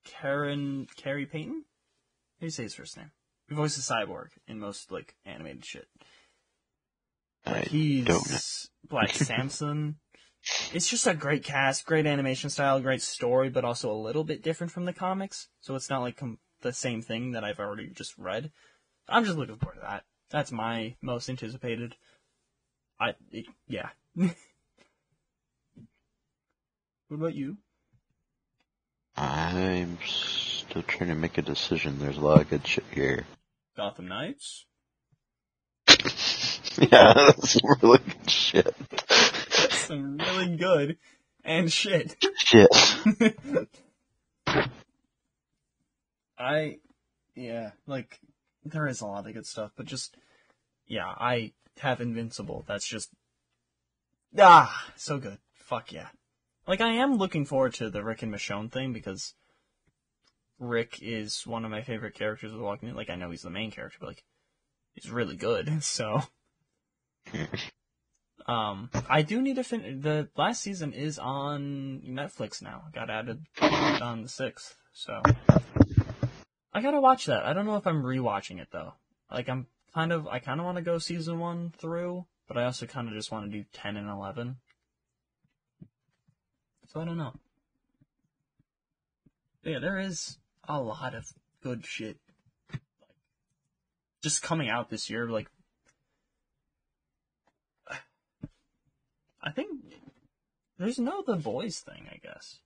[0.05, 1.65] Karen Khary Payton.
[1.65, 3.13] How do you say his first name?
[3.49, 5.89] He voices Cyborg in most like animated shit.
[7.45, 8.69] I He's.
[8.89, 9.97] Black Samson.
[10.73, 14.43] It's just a great cast, great animation style, great story, but also a little bit
[14.43, 15.47] different from the comics.
[15.61, 18.51] So it's not like com- the same thing that I've already just read.
[19.09, 20.03] I'm just looking forward to that.
[20.31, 21.95] That's my most anticipated.
[22.99, 23.91] I it, yeah.
[24.15, 24.35] what
[27.11, 27.59] about you?
[29.17, 31.99] I'm still trying to make a decision.
[31.99, 33.27] There's a lot of good shit here.
[33.77, 34.65] Gotham Knights.
[35.89, 38.75] yeah, that's some really good shit.
[39.71, 40.97] Some really good
[41.45, 42.17] and shit.
[42.37, 42.69] Shit.
[46.39, 46.79] I,
[47.35, 48.19] yeah, like,
[48.65, 50.17] there is a lot of good stuff, but just,
[50.87, 52.65] yeah, I have Invincible.
[52.67, 53.11] That's just,
[54.39, 55.39] ah, so good.
[55.55, 56.09] Fuck yeah.
[56.67, 59.35] Like, I am looking forward to the Rick and Michonne thing because
[60.59, 62.97] Rick is one of my favorite characters of The Walking Dead.
[62.97, 64.25] Like, I know he's the main character, but, like,
[64.95, 66.23] he's really good, so.
[68.47, 72.85] Um, I do need to fin- the last season is on Netflix now.
[72.93, 75.23] Got added on the 6th, so.
[76.73, 77.45] I gotta watch that.
[77.45, 78.95] I don't know if I'm rewatching it though.
[79.31, 82.65] Like I'm kind of, I kind of want to go season one through, but I
[82.65, 84.57] also kind of just want to do ten and eleven.
[86.93, 87.33] So I don't know.
[89.63, 90.37] But yeah, there is
[90.69, 91.25] a lot of
[91.63, 92.19] good shit,
[92.71, 92.83] like,
[94.23, 95.27] just coming out this year.
[95.29, 95.49] Like,
[99.43, 99.71] I think
[100.79, 102.09] there's no The Boys thing.
[102.13, 102.61] I guess.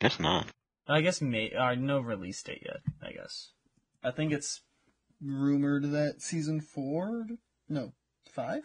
[0.00, 0.46] Guess not.
[0.86, 2.80] I guess may uh, no release date yet.
[3.02, 3.50] I guess.
[4.04, 4.60] I think it's
[5.20, 7.26] rumored that season four,
[7.68, 7.92] no,
[8.30, 8.62] five.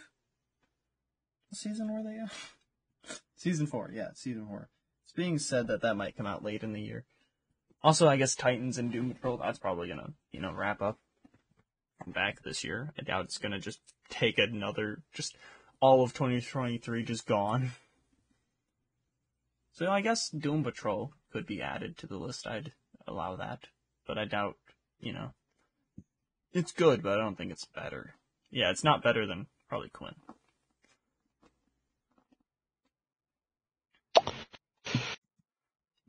[1.50, 2.20] What season were they?
[3.42, 4.70] season four, yeah, season four.
[5.04, 7.06] It's being said that that might come out late in the year.
[7.84, 9.38] Also, I guess Titans and Doom Patrol.
[9.38, 11.00] That's probably gonna, you know, wrap up
[12.06, 12.94] back this year.
[12.98, 13.80] I doubt it's gonna just
[14.10, 15.36] take another, just
[15.80, 17.72] all of 2023 just gone.
[19.74, 22.46] So I guess Doom Patrol could be added to the list.
[22.46, 22.74] I'd
[23.08, 23.66] allow that,
[24.06, 24.58] but I doubt,
[25.00, 25.32] you know,
[26.54, 28.14] it's good, but I don't think it's better.
[28.52, 30.16] Yeah, it's not better than Harley Quinn.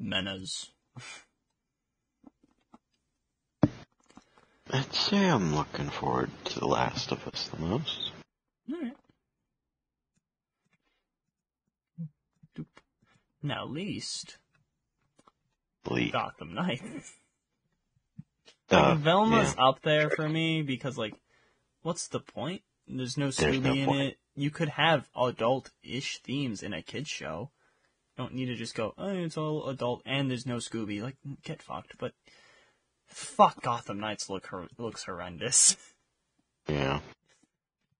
[0.02, 0.70] Menas.
[4.70, 8.10] I'd say I'm looking forward to The Last of Us the most.
[8.72, 8.96] Alright.
[13.42, 14.38] Now, least
[15.84, 16.12] Bleak.
[16.12, 17.12] Gotham Knights.
[18.70, 19.64] Like, Velma's yeah.
[19.68, 21.14] up there for me because, like,
[21.82, 22.62] what's the point?
[22.88, 24.00] There's no There's Scooby no in point.
[24.00, 24.18] it.
[24.34, 27.50] You could have adult-ish themes in a kids show.
[28.16, 31.00] Don't need to just go, oh, it's all adult and there's no Scooby.
[31.02, 31.96] Like, get fucked.
[31.98, 32.12] But
[33.06, 35.76] fuck, Gotham Knights look hor- looks horrendous.
[36.68, 37.00] Yeah.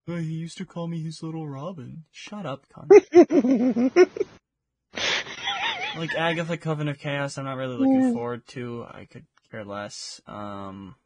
[0.06, 2.04] Oh, he used to call me his little Robin.
[2.10, 4.08] Shut up, cunt.
[5.96, 8.84] like Agatha Coven of Chaos, I'm not really looking forward to.
[8.88, 10.20] I could care less.
[10.26, 10.96] Um,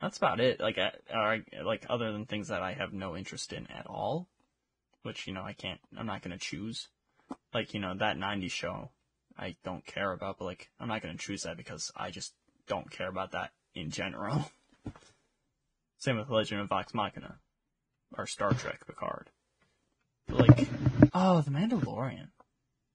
[0.00, 0.60] that's about it.
[0.60, 4.28] Like, I, or, like other than things that I have no interest in at all,
[5.02, 5.80] which you know I can't.
[5.96, 6.88] I'm not gonna choose.
[7.54, 8.90] Like you know that '90s show,
[9.38, 12.32] I don't care about, but like I'm not gonna choose that because I just
[12.66, 14.50] don't care about that in general.
[15.98, 17.36] Same with Legend of Vox Machina,
[18.18, 19.30] or Star Trek Picard.
[20.28, 20.68] Like,
[21.14, 22.28] oh, The Mandalorian.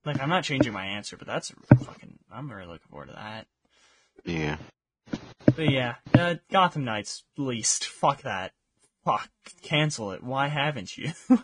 [0.05, 1.53] Like, I'm not changing my answer, but that's
[1.83, 2.19] fucking.
[2.31, 3.47] I'm really looking forward to that.
[4.25, 4.57] Yeah.
[5.55, 7.85] But yeah, uh, Gotham Knights least.
[7.85, 8.53] Fuck that.
[9.05, 9.29] Fuck.
[9.61, 10.23] Cancel it.
[10.23, 11.11] Why haven't you?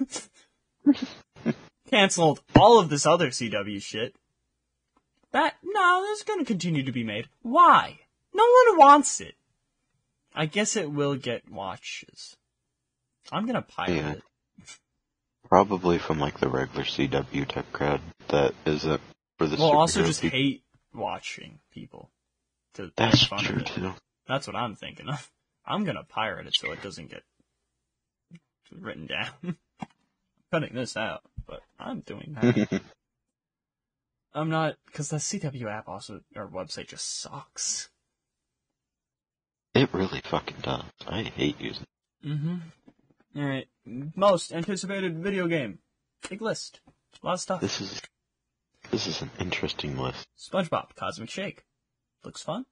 [1.89, 4.15] Cancelled all of this other CW shit.
[5.31, 7.27] That, no, that's gonna continue to be made.
[7.41, 7.99] Why?
[8.33, 9.35] No one wants it.
[10.35, 12.35] I guess it will get watches.
[13.31, 14.11] I'm gonna pirate Yeah.
[14.13, 14.23] it.
[15.47, 19.01] Probably from like the regular CW type crowd that isn't
[19.37, 20.37] for the Well, also just people.
[20.37, 20.63] hate
[20.93, 22.09] watching people.
[22.75, 23.93] To That's true too.
[24.27, 25.29] That's what I'm thinking of.
[25.65, 27.23] I'm gonna pirate it so it doesn't get
[28.71, 29.57] written down.
[30.53, 32.81] Cutting this out, but I'm doing that.
[34.35, 37.89] I'm not because the CW app also or website just sucks.
[39.73, 40.83] it really fucking does.
[41.07, 41.85] I hate using.
[42.23, 42.57] Mm-hmm.
[43.35, 45.79] All right, most anticipated video game.
[46.29, 46.81] Big list.
[47.23, 47.59] A lot of stuff.
[47.59, 47.99] This is
[48.91, 50.27] this is an interesting list.
[50.37, 51.63] SpongeBob Cosmic Shake.
[52.23, 52.65] Looks fun.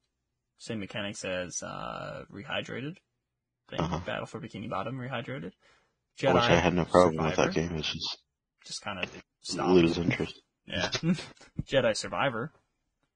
[0.59, 2.97] Same mechanics as uh, Rehydrated.
[3.71, 3.79] Thing.
[3.79, 4.01] Uh-huh.
[4.05, 5.53] Battle for Bikini Bottom Rehydrated.
[6.19, 7.75] Which I had no problem with that game.
[7.75, 8.17] It's just
[8.65, 10.39] Just kind of lose interest.
[10.67, 10.89] Yeah.
[11.65, 12.51] Jedi Survivor.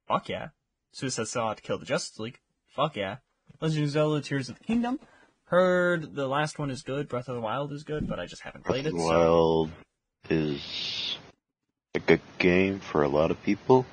[0.08, 0.48] Fuck yeah.
[0.92, 2.40] Suicide Squad to Kill the Justice League.
[2.68, 3.18] Fuck yeah.
[3.62, 5.00] Legend of Zelda Tears of the Kingdom.
[5.46, 7.08] Heard the last one is good.
[7.08, 8.98] Breath of the Wild is good, but I just haven't Breath played of it.
[8.98, 9.08] the So.
[9.08, 9.70] Wild
[10.30, 11.18] is
[11.94, 13.86] a good game for a lot of people,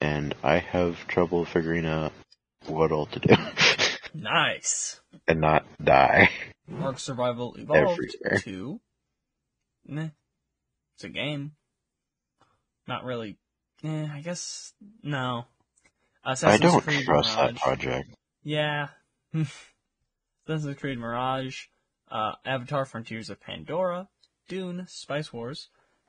[0.00, 2.12] and I have trouble figuring out
[2.66, 3.34] what all to do
[4.14, 5.00] Nice.
[5.26, 6.30] and not die.
[6.80, 8.40] Ark Survival Evolved Everywhere.
[8.40, 8.80] 2.
[9.86, 10.08] Meh.
[10.94, 11.52] It's a game.
[12.86, 13.36] Not really.
[13.82, 14.72] Eh, I guess.
[15.02, 15.46] No.
[16.24, 18.08] Assassin's I don't Creed trust that project.
[18.42, 18.88] Yeah.
[20.46, 21.64] Assassin's Creed Mirage,
[22.10, 24.08] uh, Avatar Frontiers of Pandora,
[24.48, 25.68] Dune, Spice Wars,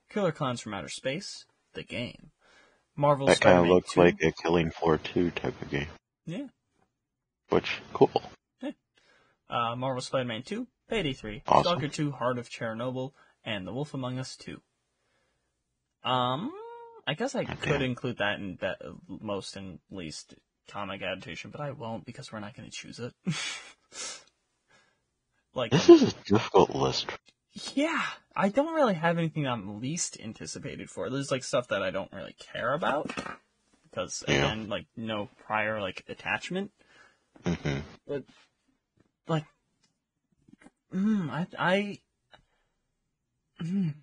[0.09, 2.31] Killer Clowns from Outer Space, the game.
[2.95, 3.99] Marvel That kind of looks 2.
[3.99, 5.87] like a Killing Floor 2 type of game.
[6.25, 6.47] Yeah.
[7.49, 8.11] Which, cool.
[9.47, 11.61] Uh, Marvel Spider-Man 2, Payday 3, Awesome.
[11.63, 13.11] Stalker 2, Heart of Chernobyl,
[13.43, 14.59] and The Wolf Among Us 2.
[16.03, 16.51] Um,
[17.05, 17.55] I guess I Okay.
[17.59, 20.33] could include that in that most and least
[20.67, 23.13] comic adaptation, but I won't because we're not going to choose it.
[25.53, 27.05] like, This is a difficult list.
[27.75, 28.01] yeah,
[28.35, 31.11] I don't really have anything I'm least anticipated for.
[31.11, 33.11] There's like stuff that I don't really care about
[33.91, 34.51] because Yeah.
[34.51, 36.71] again, like no prior like attachment.
[37.43, 37.79] Hmm
[39.27, 39.45] like
[40.93, 41.99] mm, I I
[43.61, 43.93] mm.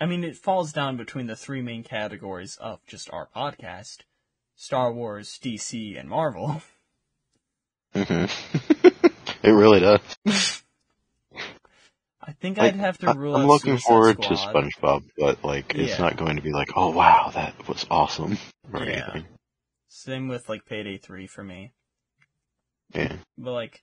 [0.00, 4.00] I mean it falls down between the three main categories of just our podcast.
[4.54, 6.62] Star Wars, DC, and Marvel.
[7.94, 8.88] Mm-hmm.
[9.46, 10.00] it really does.
[12.22, 15.74] I think Like, I'd have to rule I'm looking Suicide forward to SpongeBob, but like,
[15.74, 16.04] it's Yeah.
[16.04, 18.38] not going to be like, oh wow, that was awesome,
[18.72, 19.12] or Yeah.
[19.12, 19.26] anything.
[19.94, 21.72] Same with like Payday 3 for me.
[22.94, 23.14] Yeah.
[23.36, 23.82] But like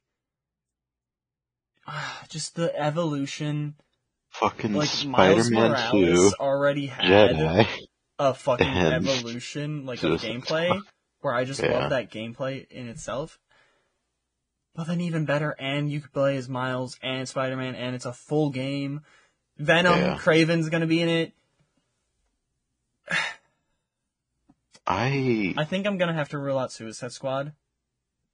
[2.29, 3.75] just the evolution
[4.31, 7.67] Fucking like Miles Spider-Man Morales 2, already had Jedi.
[8.17, 10.81] a fucking and evolution like of Suicide gameplay
[11.21, 11.73] where I just Yeah.
[11.79, 13.37] love that gameplay in itself.
[14.75, 18.13] But then even better, and you could play as Miles and Spider-Man, and it's a
[18.13, 19.01] full game.
[19.57, 20.17] Venom, Yeah.
[20.17, 21.33] Kraven's gonna be in it.
[24.89, 27.53] I I think I'm gonna have to rule out Suicide Squad.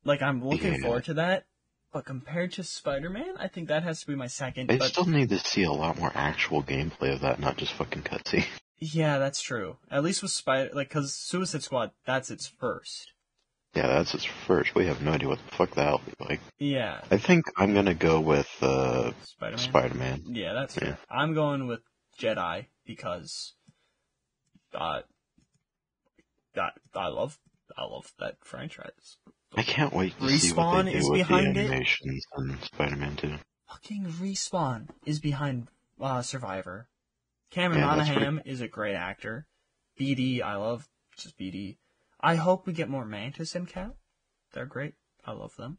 [0.04, 0.82] Like I'm looking Yeah.
[0.82, 1.46] forward to that,
[1.92, 4.72] but compared to Spider-Man, I think that has to be my second.
[4.72, 7.74] I but still need to see a lot more actual gameplay of that, not just
[7.74, 8.46] fucking cutscene.
[8.80, 9.78] yeah, that's true.
[9.92, 13.12] At least with Spider, like, cause Suicide Squad, that's its first.
[13.74, 14.74] Yeah, that's its first.
[14.76, 16.40] We have no idea what the fuck that'll be like.
[16.60, 19.58] Yeah, I think I'm gonna go with uh, Spider-Man.
[19.58, 20.24] Spider-Man.
[20.28, 20.82] Yeah, that's Yeah.
[20.82, 20.98] fair.
[21.10, 21.82] I'm going with
[22.18, 23.54] Jedi because,
[24.74, 25.02] uh,
[26.56, 27.38] that I love,
[27.78, 29.18] I love that franchise.
[29.56, 31.66] I can't wait to see what Respawn they do is with behind the it?
[31.66, 33.34] animations in Spider-Man 2.
[33.70, 35.68] Fucking respawn is behind
[36.00, 36.88] uh, Survivor.
[37.52, 39.48] Cameron Yeah, that's Monaghan is a great actor.
[40.00, 40.88] BD, I love
[41.18, 41.78] just BD.
[42.20, 43.92] I hope we get more Mantis and Cat.
[44.54, 44.96] They're great.
[45.26, 45.78] I love them.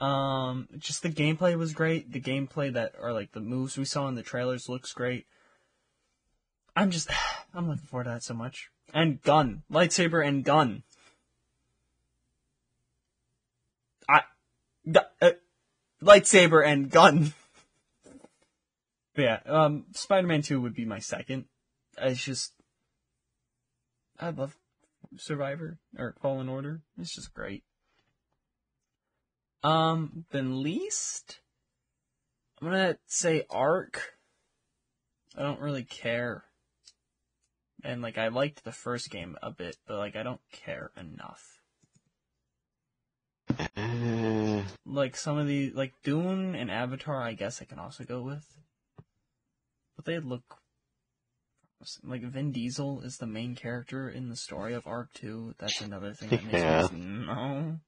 [0.00, 2.12] Um, just the gameplay was great.
[2.12, 5.26] The gameplay that, or like the moves we saw in the trailers looks great.
[6.74, 7.10] I'm just,
[7.54, 8.70] I'm looking forward to that so much.
[8.92, 10.82] And gun, lightsaber and gun.
[14.08, 14.22] I,
[15.22, 15.30] uh,
[16.02, 17.34] lightsaber and gun.
[19.16, 21.46] Yeah, um, Spider-Man 2 would be my second.
[21.98, 22.52] It's just,
[24.18, 24.56] I love
[25.16, 26.80] Survivor, or Fallen Order.
[26.98, 27.64] It's just great.
[29.62, 31.40] Um, then least,
[32.60, 34.14] I'm gonna say Ark.
[35.36, 36.44] I don't really care.
[37.84, 41.60] And like I liked the first game a bit, but like I don't care enough.
[43.76, 48.22] Eh, Like some of the like Dune and Avatar, I guess I can also go
[48.22, 48.46] with.
[49.96, 50.58] But they look
[52.04, 55.54] like Vin Diesel is the main character in the story of Ark 2.
[55.58, 56.88] That's another thing that makes Yeah.
[56.92, 57.80] me no.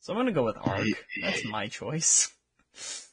[0.00, 0.86] So I'm gonna go with Ark.
[1.22, 2.32] That's my choice.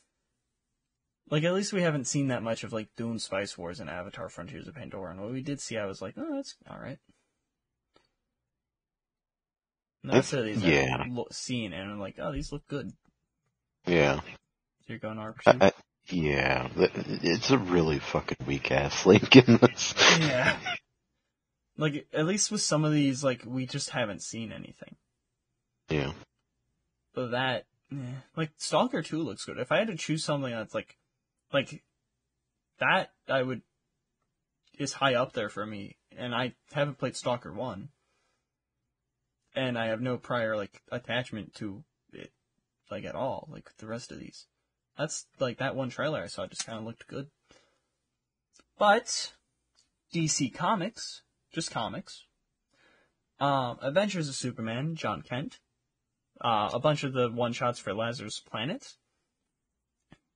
[1.30, 4.30] Like at least we haven't seen that much of like Dune Spice Wars and Avatar
[4.30, 5.12] Frontiers of Pandora.
[5.12, 7.00] And what we did see I was like, oh that's alright.
[10.04, 11.04] Not That's- yeah.
[11.10, 12.94] lo- seen and I'm like, oh these look good.
[13.86, 14.20] yeah.
[14.20, 15.20] So you're going.
[15.46, 15.74] I,
[16.10, 16.70] yeah.
[16.78, 19.94] It's a really fucking weak ass link in this.
[20.20, 20.56] Yeah.
[21.78, 24.96] Like at least with some of these, like we just haven't seen anything.
[25.90, 26.14] Yeah.
[27.14, 27.98] But that, eh.
[28.38, 29.58] like Stalker Two looks good.
[29.58, 30.96] If I had to choose something that's like,
[31.54, 31.84] like
[32.80, 33.62] that, I would
[34.78, 35.98] is high up there for me.
[36.16, 37.90] And I haven't played Stalker One,
[39.56, 42.32] and I have no prior like attachment to it,
[42.90, 43.48] like at all.
[43.52, 44.48] Like the rest of these,
[44.98, 47.28] that's like that one trailer I saw just kind of looked good.
[48.80, 49.34] But
[50.14, 51.22] DC Comics,
[51.54, 52.24] just comics.
[53.40, 55.60] Um, Adventures of Superman, Jon Kent.
[56.40, 58.94] Uh, a bunch of the one shots for Lazarus Planet.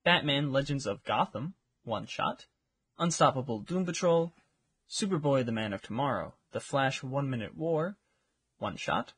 [0.04, 1.54] Batman Legends of Gotham,
[1.84, 2.48] one shot.
[2.98, 4.34] Unstoppable Doom Patrol.
[4.90, 6.34] Superboy the Man of Tomorrow.
[6.52, 7.98] The Flash One Minute War,
[8.58, 9.14] one shot.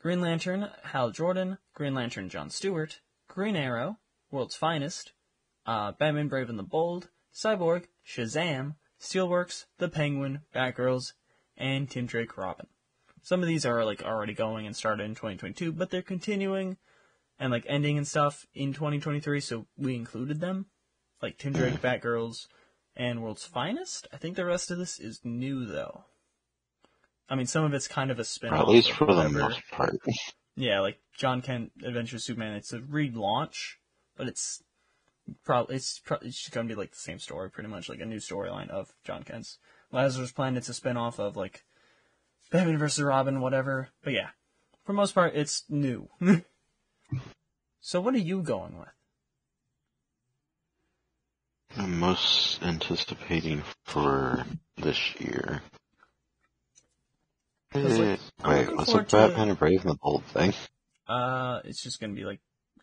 [0.00, 1.58] Green Lantern Hal Jordan.
[1.74, 3.00] Green Lantern John Stewart.
[3.26, 3.98] Green Arrow,
[4.30, 5.12] World's Finest.
[5.66, 7.10] Uh, Batman Brave and the Bold.
[7.34, 11.12] Cyborg, Shazam, Steelworks, The Penguin, Batgirls,
[11.56, 12.66] and Tim Drake Robin.
[13.22, 16.78] Some of these are like already going and started in 2022, but they're continuing
[17.38, 20.66] and like ending and stuff in 2023, so we included them.
[21.22, 21.80] Like Tim Drake, mm.
[21.80, 22.46] Batgirls,
[22.96, 24.06] and World's Finest.
[24.12, 26.04] I think the rest of this is new though.
[27.28, 29.96] I mean, some of it's kind of a spin at least for the most part.
[30.56, 32.54] yeah, like Jon Kent Adventure of Superman.
[32.54, 33.74] It's a relaunch,
[34.16, 34.62] but it's
[35.44, 38.18] probably it's pro- it's gonna be like the same story, pretty much like a new
[38.18, 39.58] storyline of Jon Kent's
[39.92, 41.64] Lazarus Planet's a spin-off of like
[42.50, 43.90] Batman versus Robin, whatever.
[44.02, 44.30] But yeah,
[44.84, 46.08] for most part, it's new.
[47.80, 48.88] so what are you going with?
[51.76, 54.44] I'm most anticipating for
[54.76, 55.62] this year.
[57.74, 60.54] like, Eh, Wait, looking what's forward the to- Batman and Brave and the Bold thing?
[61.06, 62.40] Uh, it's just gonna be like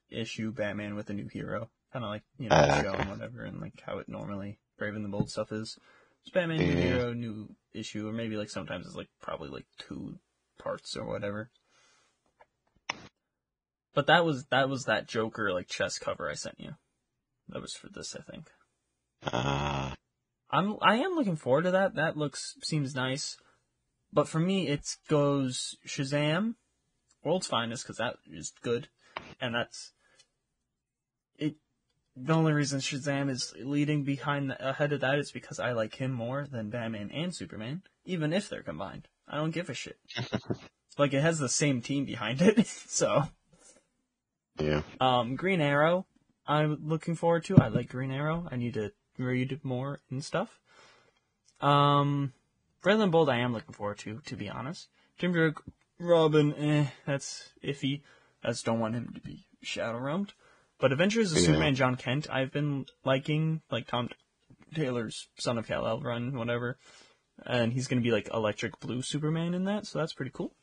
[0.10, 3.02] issue Batman with a new hero, kind of like you know the show okay.
[3.02, 5.78] and whatever, and like how it normally Brave and the Bold stuff is.
[6.22, 10.18] It's Batman new hero, new issue, or maybe like sometimes it's like probably like two
[10.58, 11.50] parts or whatever.
[13.96, 16.76] But that was that was that Joker like chess cover I sent you.
[17.50, 18.50] That was for this, I think.
[19.26, 19.92] Uh,
[20.52, 21.96] I'm I am looking forward to that.
[21.96, 23.38] That looks seems nice.
[24.12, 26.56] But for me, it goes Shazam,
[27.24, 28.90] World's Finest, because that is good,
[29.42, 29.94] and that's
[31.38, 31.56] it.
[32.16, 35.96] The only reason Shazam is leading behind the, ahead of that is because I like
[35.96, 39.08] him more than Batman and Superman, even if they're combined.
[39.28, 39.98] I don't give a shit.
[40.98, 43.24] like it has the same team behind it, so.
[44.58, 44.82] Yeah.
[45.00, 46.06] Um, Green Arrow,
[46.48, 47.58] I'm looking forward to.
[47.58, 48.48] I like Green Arrow.
[48.52, 50.60] I need to read more and stuff.
[51.62, 52.34] Um,
[52.82, 54.90] Brave and Bold, I am looking forward to, to be honest.
[55.18, 55.58] Tim Drake,
[56.00, 58.02] Robin, eh, that's iffy.
[58.44, 60.30] I just don't want him to be shadow realmed.
[60.78, 61.46] But Adventures of Yeah.
[61.46, 64.10] Superman Jon Kent, I've been liking, like Tom
[64.74, 66.78] Taylor's Son of Kal-El run, whatever.
[67.46, 70.54] And he's gonna be like Electric Blue Superman in that, so that's pretty cool.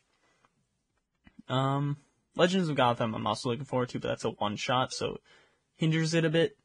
[1.48, 1.96] Um,
[2.36, 5.18] Legends of Gotham, I'm also looking forward to, but that's a one shot, so
[5.76, 6.56] hinders it a bit.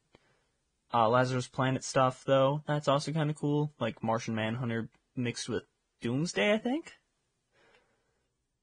[0.92, 3.72] Uh, Lazarus Planet stuff, though, that's also kind of cool.
[3.78, 5.64] Like Martian Manhunter mixed with
[6.00, 6.92] Doomsday, I think.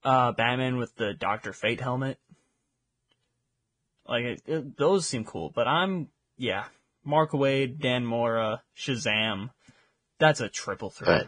[0.03, 2.18] Uh, Batman with the Doctor Fate helmet.
[4.07, 6.65] Like, it, it- those seem cool, but I'm, yeah.
[7.03, 9.52] Mark Waid, Dan Mora, Shazam.
[10.19, 11.27] That's a triple threat.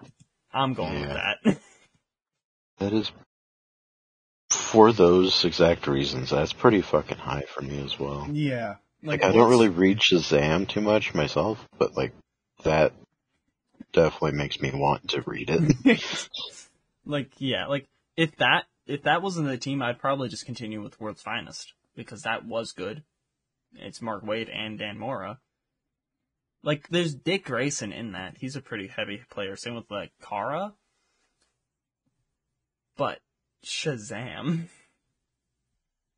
[0.52, 1.58] I'm going with that.
[2.80, 3.12] That is,
[4.68, 8.28] for those exact reasons, that's pretty fucking high for me as well.
[8.32, 8.76] yeah.
[9.04, 12.14] Like, I don't really read Shazam too much myself, but like,
[12.64, 12.94] that
[13.94, 16.30] definitely makes me want to read it.
[17.06, 21.00] like yeah, like if that if that wasn't the team, I'd probably just continue with
[21.00, 23.04] World's Finest because that was good.
[23.76, 25.40] It's Mark Waid and Dan Mora.
[26.64, 28.38] Like there's Dick Grayson in that.
[28.40, 29.56] He's a pretty heavy player.
[29.56, 30.74] Same with like Kara.
[32.98, 33.20] But
[33.64, 34.68] Shazam.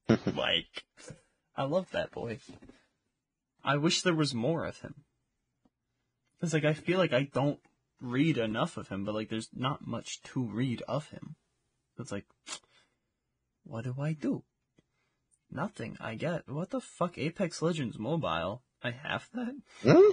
[0.36, 0.84] like
[1.56, 2.40] I love that boy.
[3.64, 5.04] I wish there was more of him.
[6.40, 7.60] Cause like I feel like I don't
[8.02, 11.36] read enough of him, but like there's not much to read of him.
[12.00, 12.26] It's like,
[13.64, 14.44] what do I do?
[15.52, 15.98] Nothing.
[16.00, 16.48] I get.
[16.48, 17.18] What the fuck?
[17.18, 18.64] Apex Legends Mobile.
[18.84, 19.56] I have that?
[19.82, 20.12] Hmm?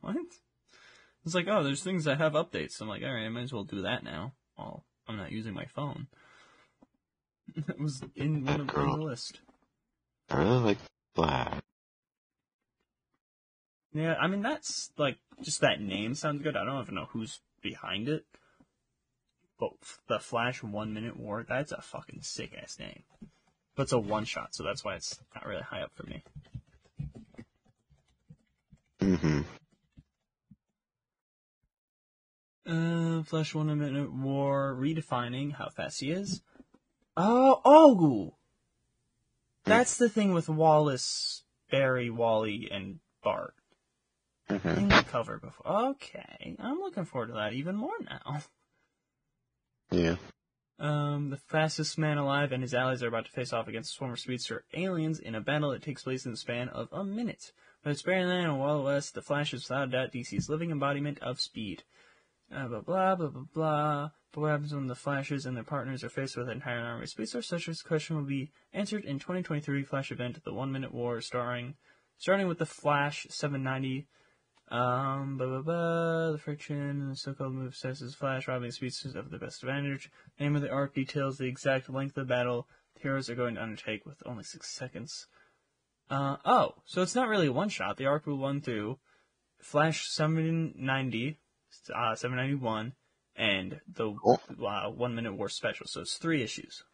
[0.00, 0.16] What?
[1.24, 2.80] It's like, oh, there's things that have updates.
[2.80, 4.34] I'm like, alright, I might as well do that now.
[4.58, 6.08] Well, I'm not using my phone.
[7.56, 9.40] it was in one of the list.
[10.30, 10.78] I really like
[11.14, 11.60] Flash.
[13.92, 16.56] Yeah, I mean that's like just that name sounds good.
[16.56, 18.24] I don't even know who's behind it,
[19.58, 19.72] but
[20.08, 23.04] the Flash One Minute War that's a fucking sick ass name.
[23.76, 26.22] But it's a one shot, so that's why it's not really high up for me.
[29.00, 29.40] Mm-hmm.
[32.66, 36.40] Uh, Flash One Minute War redefining how fast he is.
[37.16, 38.34] Oh, oh,
[39.64, 43.54] that's the thing with Wallace, Barry, Wally, and Bart.
[44.50, 44.68] Mm-hmm.
[44.68, 45.66] in the cover before.
[45.66, 48.42] Okay, I'm looking forward to that even more now.
[49.90, 50.16] Yeah.
[50.78, 54.18] Um, the fastest man alive and his allies are about to face off against of
[54.18, 57.52] speedster aliens in a battle that takes place in the span of a minute.
[57.82, 61.20] But it's Barryland and Wally West, the Flash is without a doubt DC's living embodiment
[61.20, 61.84] of speed.
[62.54, 64.10] Uh, blah blah blah blah blah.
[64.34, 67.04] But what happens when the Flashes and their partners are faced with an entire army
[67.04, 67.46] of speedsters?
[67.46, 71.76] Such a question will be answered in 2023 Flash event, The One Minute War, starring,
[72.18, 74.08] starting with the Flash 790.
[74.70, 76.32] Um, blah blah blah.
[76.32, 80.10] The friction and the so-called move stresses Flash, robbing speedsters of the best advantage.
[80.40, 82.66] Name of the arc details the exact length of the battle
[82.96, 85.28] the heroes are going to undertake with only six seconds.
[86.10, 87.98] Uh, oh, so it's not really one shot.
[87.98, 88.98] The arc will run through
[89.60, 91.38] Flash 790,
[91.94, 92.94] uh, 791,
[93.36, 94.40] and the Cool.
[94.66, 95.86] uh, one minute war special.
[95.86, 96.84] So it's three issues.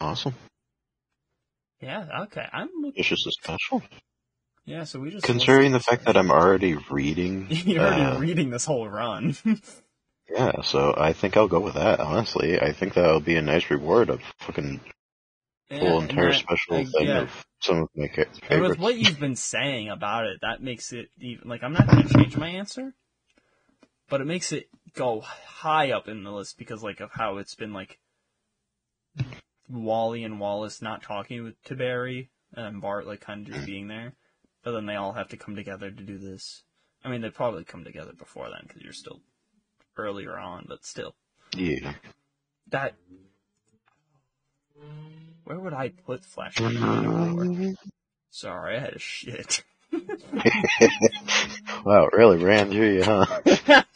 [0.00, 0.34] Awesome.
[1.80, 2.46] Yeah, okay.
[2.52, 3.82] I'm look- It's just a special.
[4.64, 4.84] yeah.
[4.84, 7.46] So we just Considering the fact that I'm already reading.
[7.50, 9.36] you're already uh, reading this whole run.
[10.30, 12.60] Yeah, so I think I'll go with that, honestly.
[12.60, 14.78] I think that'll be a nice reward of fucking
[15.70, 17.20] Yeah, full entire that- special I- thing yeah.
[17.22, 18.68] of some of my ca- And favorites.
[18.72, 22.06] with what you've been saying about it, that makes it even like I'm not going
[22.06, 22.92] to change my answer,
[24.08, 27.54] but it makes it go high up in the list because like of how it's
[27.54, 27.98] been like
[29.68, 33.88] Wally and Wallace not talking with to Barry and Bart like kind of just being
[33.88, 34.14] there,
[34.64, 36.62] but then they all have to come together to do this.
[37.04, 39.20] I mean, they probably come together before then because you're still
[39.96, 41.14] earlier on, but still
[41.54, 41.94] Yeah.
[42.70, 42.94] that.
[45.44, 46.60] Where would I put Flash?
[46.60, 47.74] Uh-huh.
[48.30, 49.64] Sorry, I had a shit.
[49.92, 50.00] wow,
[52.04, 53.82] it really ran through you, huh?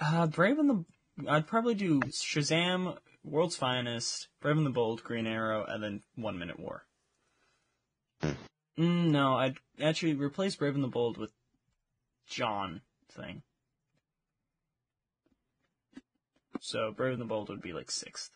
[0.00, 0.84] Uh, Brave and the.
[1.28, 6.38] I'd probably do Shazam, World's Finest, Brave and the Bold, Green Arrow, and then One
[6.38, 6.86] Minute War.
[8.22, 8.30] Hmm.
[8.78, 11.32] Mm, no, I'd actually replace Brave and the Bold with
[12.26, 12.80] Jon
[13.12, 13.42] thing.
[16.60, 18.30] So Brave and the Bold would be like sixth.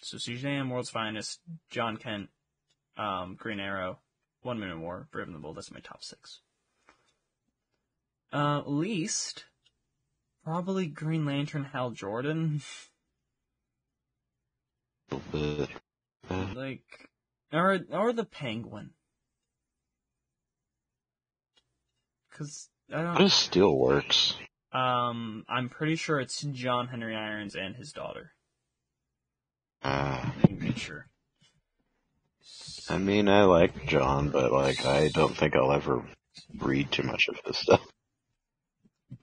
[0.00, 2.30] So Shazam, World's Finest, Jon Kent,
[2.96, 3.98] um, Green Arrow,
[4.42, 5.56] One Minute War, Brave and the Bold.
[5.56, 6.40] That's my top six.
[8.32, 9.44] Uh, least,
[10.44, 12.60] probably Green Lantern Hal Jordan.
[15.10, 15.70] Little bit.
[16.30, 17.08] Uh, like,
[17.52, 18.90] or, or the Penguin.
[22.36, 24.36] Cause, I don't, does Steel works?
[24.72, 28.32] um, I'm pretty sure it's John Henry Irons and his daughter.
[29.82, 31.06] Uh, Let make sure.
[32.90, 36.02] I mean, I like John, but like, I don't think I'll ever
[36.58, 37.80] read too much of his stuff.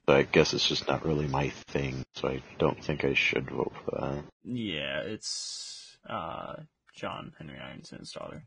[0.08, 3.72] I guess it's just not really my thing, so I don't think I should vote
[3.84, 4.24] for that.
[4.44, 6.56] Yeah, it's, uh,
[6.94, 8.44] John Henry Irons and daughter.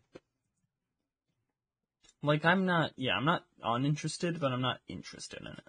[2.21, 5.67] Like, I'm not, yeah, I'm not uninterested, but I'm not interested in it.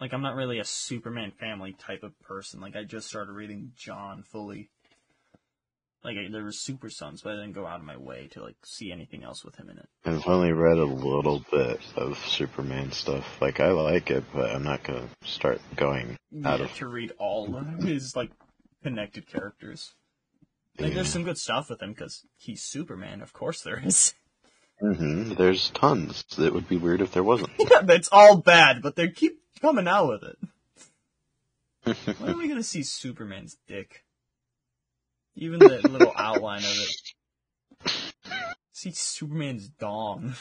[0.00, 2.60] Like, I'm not really a Superman family type of person.
[2.60, 4.70] Like, I just started reading John fully.
[6.02, 8.42] Like, I, there was Super Sons, but I didn't go out of my way to,
[8.42, 9.86] like, see anything else with him in it.
[10.06, 13.38] I've only read a little bit of Superman stuff.
[13.40, 16.74] Like, I like it, but I'm not gonna start going Yeah, out of.
[16.76, 18.30] to read all of his, like,
[18.82, 19.92] connected characters.
[20.78, 24.14] Like, there's some good stuff with him, because he's Superman, of course there is.
[24.82, 25.34] Mm-hmm.
[25.34, 26.24] There's tons.
[26.38, 27.50] It would be weird if there wasn't.
[27.58, 30.38] yeah, that's all bad, but they keep coming out with it.
[32.18, 34.04] When are we gonna see Superman's dick?
[35.36, 36.76] Even the little outline of
[37.84, 38.12] it.
[38.72, 40.34] See Superman's dong.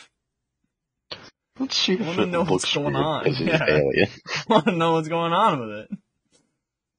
[1.60, 3.26] Let's see if wanna know what's going on.
[3.34, 3.66] Yeah.
[3.68, 4.08] alien.
[4.48, 5.90] Wanna know what's going on with it?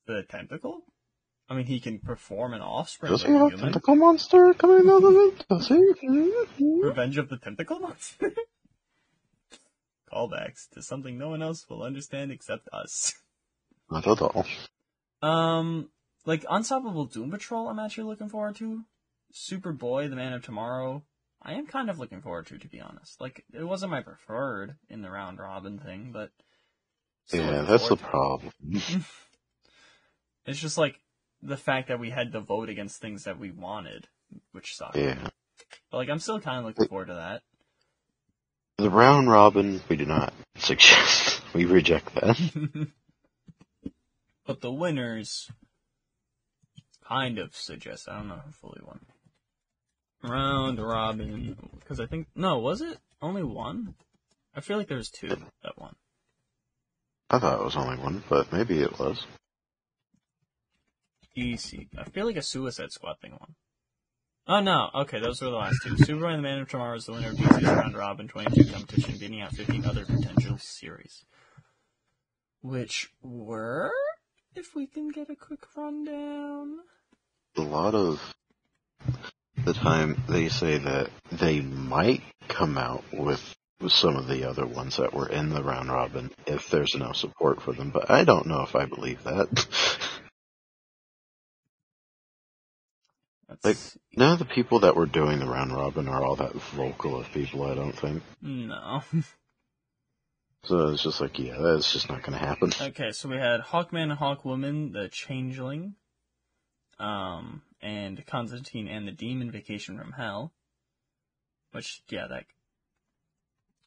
[0.07, 0.83] The tentacle?
[1.49, 3.59] I mean, he can perform an offspring Does he have human.
[3.59, 5.45] tentacle monster coming out of it?
[5.49, 5.93] Does he?
[6.81, 8.33] Revenge of the Tentacle Monster?
[10.13, 13.15] Callbacks to something no one else will understand except us.
[13.91, 14.47] Not at all.
[15.23, 15.89] Um,
[16.27, 18.85] like Unstoppable Doom Patrol, I'm actually looking forward to.
[19.33, 21.05] Superboy, The Man of Tomorrow,
[21.43, 23.21] I am kind of looking forward to, to be honest.
[23.21, 26.31] Like, it wasn't my preferred in the round robin thing, but.
[27.33, 28.11] Yeah, that's the forward to it.
[28.11, 29.03] problem.
[30.47, 31.01] It's just like
[31.43, 34.09] the fact that we had to vote against things that we wanted,
[34.53, 34.97] which sucked.
[34.97, 35.29] Yeah.
[35.91, 37.43] But like, I'm still kind of looking forward to that.
[38.79, 41.29] The round robin, we do not suggest.
[41.53, 42.39] We reject that.
[44.47, 45.51] but the winners
[47.11, 48.09] kind of suggest.
[48.09, 49.01] I don't know who fully one.
[50.23, 53.95] Round robin, because I think no, was it only one?
[54.55, 55.95] I feel like there was two that won.
[57.31, 59.25] I thought it was only one, but maybe it was.
[61.37, 61.87] EC.
[61.97, 63.55] I feel like a Suicide Squad thing won.
[64.47, 65.97] Oh no, okay, those were the last two.
[66.05, 69.17] Superman and the Man of Tomorrow is the winner of DC's round robin 22 competition,
[69.17, 71.25] beating out 15 other potential series.
[72.63, 73.93] Which were,
[74.55, 76.81] if we can get a quick rundown.
[77.61, 78.21] A lot of
[79.65, 83.55] the time they say that they might come out with
[83.89, 87.61] some of the other ones that were in the round robin if there's enough support
[87.61, 89.67] for them, but I don't know if I believe that.
[93.63, 93.77] Like-
[94.17, 97.31] None of the people that were doing the round robin are all that vocal of
[97.33, 98.23] people, I don't think.
[98.41, 99.03] No.
[100.65, 102.71] So it's just like, yeah, that's just not gonna happen.
[102.79, 105.95] Okay, so we had Hawkman and Hawkwoman, the Changeling,
[107.01, 110.53] um, and Constantine and the Demon Vacation from Hell.
[111.73, 112.45] Which, yeah, that.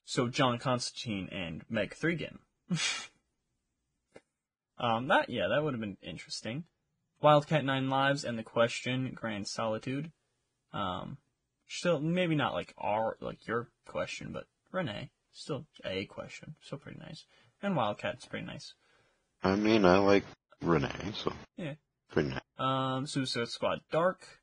[0.05, 2.39] So John Constantine and Meg Thregan.
[4.77, 6.65] um, that yeah, that would have been interesting.
[7.21, 10.11] Wildcat Nine Lives and the Question Grand Solitude.
[10.73, 11.17] Um,
[11.67, 16.99] still maybe not like our like your question, but Renee still a question, still pretty
[16.99, 17.25] nice.
[17.61, 18.73] And Wildcat's pretty nice.
[19.43, 20.23] I mean, I like
[20.61, 21.33] Renee, so.
[21.57, 21.73] Yeah.
[22.11, 22.39] Pretty nice.
[22.63, 24.39] Um, Suicide Squad Dark.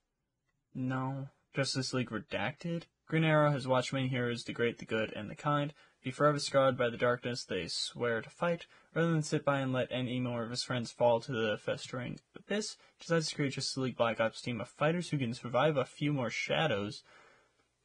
[0.75, 1.29] No.
[1.55, 2.83] Justice League Redacted.
[3.09, 5.73] Green Arrow has watched many heroes Great, the good and the kind.
[6.05, 8.67] Be forever scarred by the darkness they swear to fight.
[8.95, 12.21] Rather than sit by and let any more of his friends fall to the festering
[12.37, 15.87] abyss, decides to create Justice League Black Ops team of fighters who can survive a
[15.87, 17.03] few more shadows.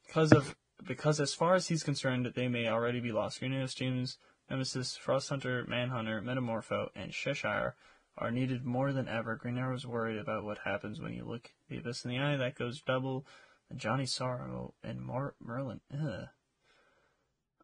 [0.06, 0.54] Because of
[0.86, 3.40] because as far as he's concerned, they may already be lost.
[3.40, 4.18] Green Arrow's teams,
[4.50, 7.74] Nemesis, Frost Hunter, Manhunter, Metamorpho, and Cheshire
[8.18, 9.36] are needed more than ever.
[9.36, 12.36] Green Arrow's worried about what happens when you look the abyss in the eye.
[12.36, 13.26] That goes double.
[13.68, 15.80] And Johnny Sorrow and Mar- Merlin.
[15.92, 16.28] Ugh.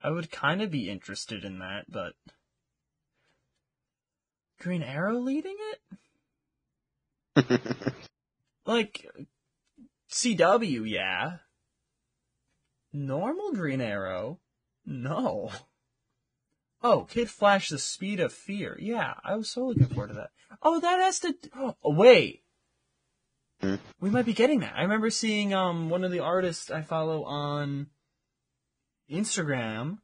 [0.02, 2.14] I would kind of be interested in that, but
[4.60, 5.56] Green Arrow leading
[7.36, 7.60] it?
[8.64, 9.06] Like
[10.10, 11.38] CW, yeah.
[12.92, 14.38] Normal Green Arrow?
[14.86, 15.50] No.
[16.82, 18.76] Oh, Kid Flash, the speed of fear.
[18.80, 20.30] Yeah, I was so looking forward to that.
[20.62, 21.34] Oh, that has to.
[21.56, 22.42] Oh, wait.
[23.60, 23.76] Hmm?
[24.00, 24.74] We might be getting that.
[24.76, 27.86] I remember seeing um one of the artists I follow on
[29.10, 29.98] Instagram,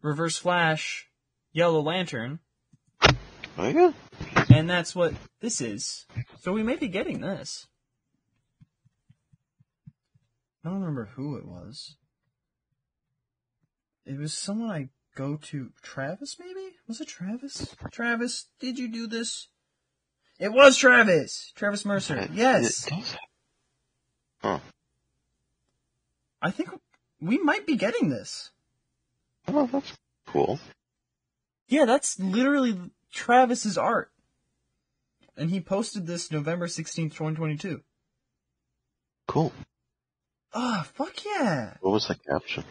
[0.00, 1.08] Reverse Flash,
[1.52, 2.38] Yellow Lantern,
[3.58, 3.92] oh yeah?
[4.48, 6.06] and that's what this is.
[6.40, 7.66] So we may be getting this.
[10.64, 11.96] I don't remember who it was.
[14.06, 15.70] It was someone I go to.
[15.82, 16.76] Travis, maybe?
[16.88, 17.74] Was it Travis?
[17.90, 19.48] Travis, did you do this?
[20.38, 21.52] It was Travis!
[21.54, 22.16] Travis Mercer.
[22.16, 22.88] It- Yes!
[24.42, 24.58] Huh.
[26.42, 26.68] I think
[27.20, 28.50] we might be getting this.
[29.48, 29.92] Oh, that's
[30.26, 30.58] cool.
[31.68, 32.78] Yeah, that's literally
[33.12, 34.10] Travis's art.
[35.36, 37.80] And he posted this November 16th, 2022.
[39.26, 39.52] Cool.
[40.52, 41.74] Ah, fuck yeah!
[41.80, 42.64] What was the caption?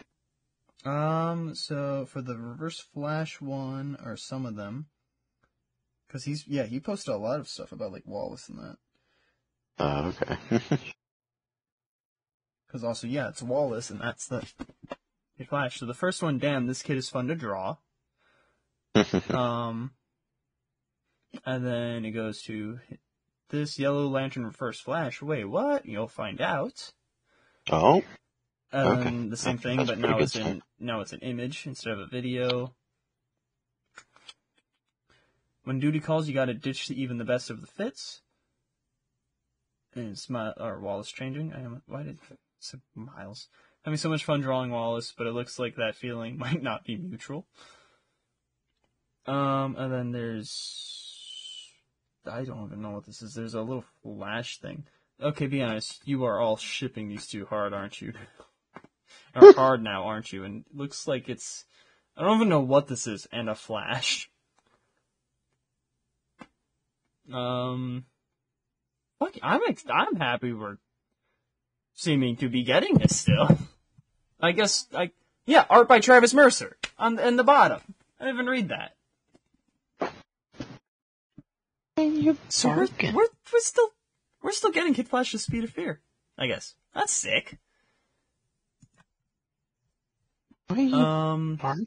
[0.84, 4.86] Um, so for the Reverse Flash one, or some of them,
[6.06, 8.76] because he's, yeah, he posted a lot of stuff about, like, Wallace and that.
[9.78, 10.80] Uh, okay.
[12.66, 14.44] Because also, yeah, it's Wallace, and that's the
[15.48, 15.78] Flash.
[15.78, 17.76] So the first one, damn, this kid is fun to draw.
[19.30, 19.92] Um,
[21.46, 22.80] and then it goes to
[23.50, 25.22] this Yellow Lantern Reverse Flash.
[25.22, 25.86] Wait, what?
[25.86, 26.92] You'll find out.
[27.70, 28.02] oh,
[28.74, 29.28] And Okay.
[29.28, 32.06] the same thing, that's but now it's in now it's an image instead of a
[32.06, 32.74] video.
[35.62, 38.22] When duty calls, you gotta ditch the, even the best of the fits.
[39.94, 41.52] And it's my or Wallace changing.
[41.52, 42.18] I am why did
[42.58, 43.46] said Miles
[43.84, 46.96] having so much fun drawing Wallace, but it looks like that feeling might not be
[46.96, 47.46] mutual.
[49.26, 51.70] Um, and then there's
[52.26, 53.34] I don't even know what this is.
[53.34, 54.82] There's a little flash thing.
[55.22, 56.00] Okay, be honest.
[56.04, 58.14] You are all shipping these two hard, aren't you?
[59.34, 60.44] Or hard now, aren't you?
[60.44, 61.64] And it looks like it's.
[62.16, 63.26] I don't even know what this is.
[63.32, 64.30] And a flash.
[67.32, 68.04] Um.
[69.18, 70.76] Fuck, I'm ex- I'm happy we're
[71.94, 73.58] seeming to be getting this still.
[74.40, 75.12] I guess I
[75.46, 77.80] yeah, art by Travis Mercer on in the bottom.
[78.18, 78.92] I didn't even read that.
[81.96, 83.90] You So we're, we're we're still
[84.42, 86.00] we're still getting Kid Flash's Speed of Fear.
[86.36, 87.46] I guess that's sick.
[87.46, 87.58] Why
[90.48, 91.86] are you Um, barking?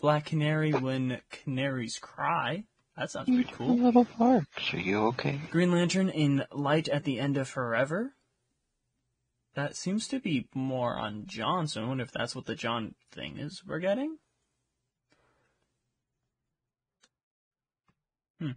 [0.00, 2.64] Black Canary when canaries cry.
[2.96, 3.76] That sounds pretty cool.
[3.76, 4.74] Little barks.
[4.74, 5.40] Are you okay?
[5.50, 8.14] Green Lantern in Light at the End of Forever.
[9.54, 12.94] That seems to be more on John, so I wonder if that's what the John
[13.12, 14.18] thing is we're getting.
[18.40, 18.52] Hmm.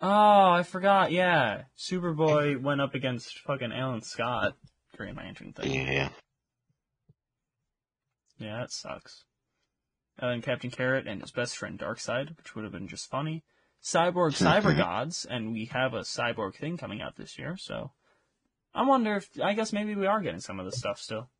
[0.00, 1.62] Oh, I forgot, yeah.
[1.76, 4.54] Superboy went up against fucking Alan Scott.
[4.96, 5.72] Green Lantern thing.
[5.72, 6.08] Yeah, yeah.
[8.38, 9.24] Yeah, that sucks.
[10.18, 13.44] And then Captain Carrot and his best friend Darkseid, which would have been just funny.
[13.82, 17.92] Cyborg Cyber Gods, and we have a cyborg thing coming out this year, so
[18.74, 21.30] I wonder if I guess maybe we are getting some of this stuff still.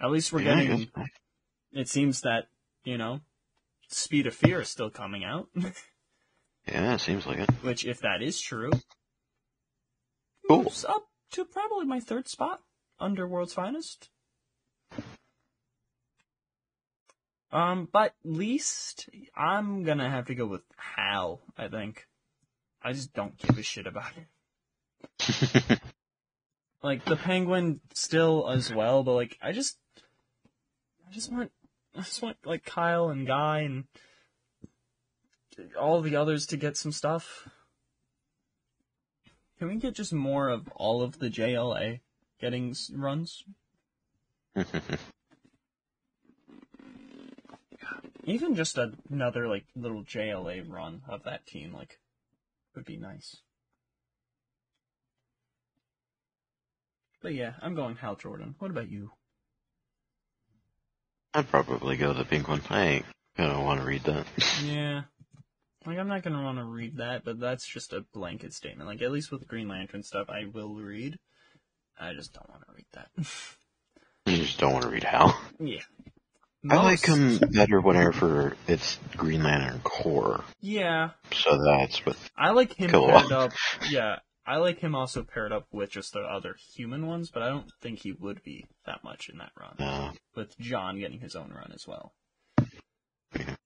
[0.00, 0.90] At least we're Yeah, getting.
[1.72, 2.48] It seems that
[2.84, 3.20] you know,
[3.88, 5.48] Speed of Fear is still coming out,
[6.66, 7.50] Yeah, it seems like it.
[7.62, 8.70] which if that is true,
[10.48, 10.64] Cool.
[10.64, 12.60] moves up to probably my third spot
[12.98, 14.08] under World's Finest.
[17.50, 21.40] Um, but least I'm gonna have to go with Hal.
[21.56, 22.06] I think.
[22.82, 25.80] I just don't give a shit about it.
[26.82, 29.78] Like the Penguin still as well, but like I just,
[31.08, 31.50] I just want,
[31.96, 33.84] I just want like Kyle and Guy and
[35.78, 37.48] all the others to get some stuff.
[39.58, 41.98] Can we get just more of all of the JLA
[42.40, 43.42] getting runs?
[48.28, 51.98] Even just a, another like little JLA run of that team, like,
[52.74, 53.36] would be nice.
[57.22, 58.54] But yeah, I'm going Hal Jordan.
[58.58, 59.10] What about you?
[61.34, 62.62] I'd probably go the pink one.
[62.70, 63.06] I ain't
[63.36, 64.26] gonna want to read that.
[64.64, 65.02] Yeah.
[65.86, 68.88] Like, I'm not gonna want to read that, but that's just a blanket statement.
[68.88, 71.18] Like, at least with the Green Lantern stuff, I will read.
[71.98, 73.08] I just don't want to read that.
[74.26, 75.40] You just don't want to read Hal.
[75.58, 75.80] yeah.
[76.68, 80.44] I like Most- him better whenever it's Green Lantern Corps.
[80.60, 81.10] Yeah.
[81.32, 83.52] So that's with I like him paired up.
[83.88, 84.16] Yeah.
[84.44, 87.70] I like him also paired up with just the other human ones, but I don't
[87.82, 89.76] think he would be that much in that run.
[89.78, 92.14] uh, With John getting his own run as well.
[93.38, 93.56] Yeah.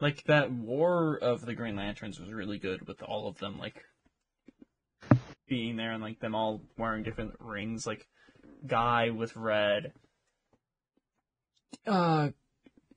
[0.00, 3.82] Like, that War of the Green Lanterns was really good with all of them, like,
[5.48, 7.84] being there and, like, them all wearing different rings.
[7.86, 8.06] Like,
[8.66, 9.92] Guy with red.
[11.86, 12.30] Uh,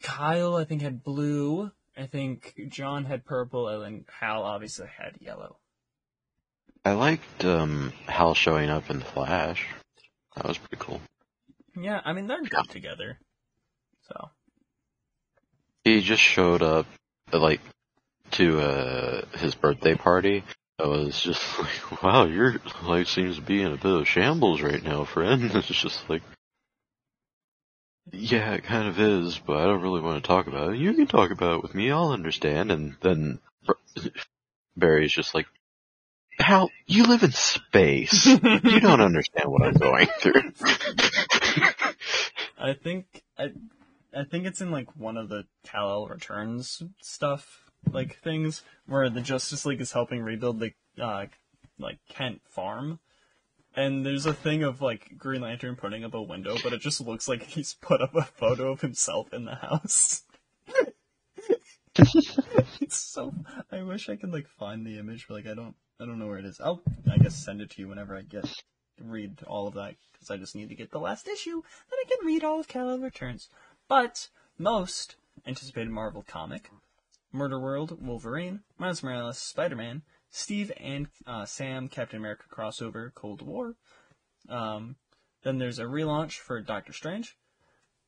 [0.01, 1.71] Kyle, I think, had blue.
[1.97, 5.57] I think John had purple, and then Hal obviously had yellow.
[6.85, 9.67] I liked um, Hal showing up in the Flash.
[10.35, 11.01] That was pretty cool.
[11.75, 13.19] Yeah, I mean, they're good together.
[14.07, 14.29] So,
[15.83, 16.85] He just showed up,
[17.31, 17.59] like,
[18.31, 20.43] to uh, his birthday party.
[20.79, 24.61] I was just like, wow, your life seems to be in a bit of shambles
[24.61, 25.51] right now, friend.
[25.55, 26.21] It's just like,
[28.11, 30.79] yeah, it kind of is, but I don't really want to talk about it.
[30.79, 32.71] You can talk about it with me, I'll understand.
[32.71, 33.39] And then
[34.75, 35.47] Barry's just like,
[36.39, 38.25] Hal, you live in space.
[38.25, 40.53] You don't understand what I'm going through.
[42.57, 43.51] I think I,
[44.15, 49.21] I think it's in like one of the Kal-El Returns stuff, like things where the
[49.21, 50.71] Justice League is helping rebuild the
[51.01, 51.25] uh,
[51.77, 52.99] like Kent farm,
[53.79, 56.99] and there's a thing of like Green Lantern putting up a window, but it just
[56.99, 60.23] looks like he's put up a photo of himself in the house.
[61.95, 63.33] it's so.
[63.71, 65.75] I wish I could like find the image, but like I don't.
[66.01, 66.59] I don't know where it is.
[66.59, 66.81] I'll.
[67.09, 68.45] I guess send it to you whenever I get
[69.01, 72.09] read all of that because I just need to get the last issue, then I
[72.09, 73.47] can read all of Kal-El Returns.
[73.87, 74.27] But
[74.57, 75.15] most
[75.47, 76.69] anticipated Marvel comic:
[77.31, 80.01] Murder World, Wolverine, Miles Morales, Spider-Man,
[80.31, 83.75] Steve and uh, Sam, Captain America crossover, Cold War.
[84.47, 84.95] Um,
[85.43, 87.35] then there's a relaunch for Doctor Strange,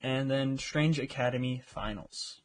[0.01, 2.41] and then Strange Academy Finals.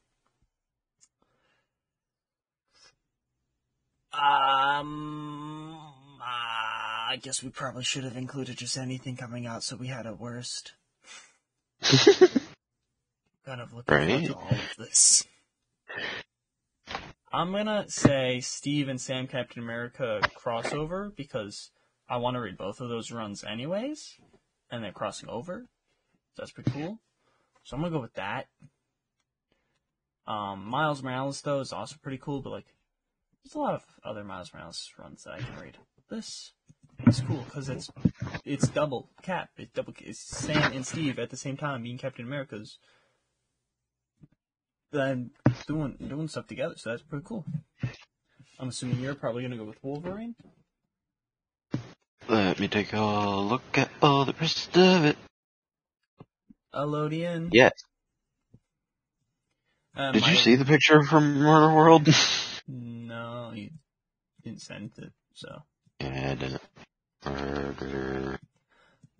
[4.13, 5.77] Um,
[6.21, 10.07] uh, I guess we probably should have included just anything coming out, so we had
[10.07, 10.73] a worst.
[11.83, 14.29] kind of looking Right.
[14.29, 15.25] forward all of this.
[17.37, 21.71] I'm gonna say Steve and Sam Captain America crossover because
[22.09, 24.15] I want to read both of those runs anyways,
[24.71, 25.67] and they're crossing over.
[26.39, 26.99] That's pretty cool.
[27.63, 28.47] So I'm gonna go with that.
[30.27, 32.75] Um, Miles Morales though is also pretty cool, but like,
[33.45, 35.77] there's a lot of other Miles Morales runs that I can read.
[36.09, 36.53] This
[37.07, 37.91] is cool because it's
[38.47, 42.25] it's double Cap, it's double it's Sam and Steve at the same time being Captain
[42.25, 42.79] America's.
[44.93, 45.31] Then
[45.67, 47.45] doing doing stuff together, so that's pretty cool.
[48.59, 50.35] I'm assuming you're probably gonna go with Wolverine.
[52.29, 55.17] Let me take a look at all the rest of it.
[56.75, 57.51] Elodian.
[57.53, 57.73] Yes.
[59.97, 62.09] Uh, Did you see the picture from Murder World?
[62.69, 63.71] No, you
[64.43, 65.13] didn't send it.
[65.35, 65.63] So
[66.01, 66.63] yeah, I didn't.
[67.25, 68.41] Murder.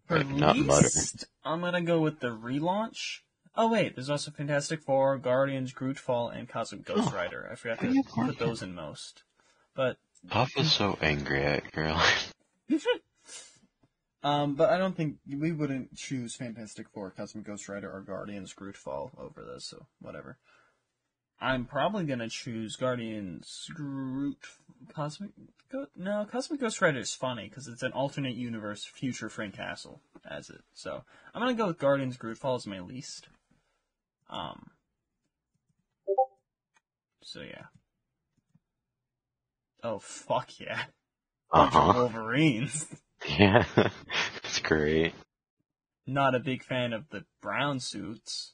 [0.07, 3.21] for Like, not least, I'm gonna go with the relaunch.
[3.57, 7.49] Oh wait, there's also Fantastic Four, Guardians, Grootfall, and Cosmic Ghost Oh, Rider.
[7.51, 9.23] I forgot to put those in most.
[9.75, 9.97] But
[10.29, 12.03] Papa's so angry at girl.
[14.23, 18.53] um, but I don't think we wouldn't choose Fantastic Four, Cosmic Ghost Rider, or Guardians,
[18.53, 19.65] Grootfall over this.
[19.65, 20.37] So whatever.
[21.41, 24.39] I'm probably gonna choose Guardians, Groot,
[24.95, 25.31] Cosmic.
[25.71, 30.01] Go- no, Cosmic Ghost Rider is funny because it's an alternate universe, future Frank Castle
[30.29, 30.63] as it.
[30.75, 31.05] So
[31.35, 33.29] I'm gonna go with Guardians, Grootfall as my least.
[34.29, 34.67] Um.
[37.23, 37.67] So yeah.
[39.83, 40.85] Oh fuck yeah!
[41.53, 41.93] Uh Bunch of huh.
[41.95, 42.87] Wolverines.
[43.27, 43.65] Yeah.
[44.45, 45.15] it's great.
[46.07, 48.53] Not a big fan of the brown suits.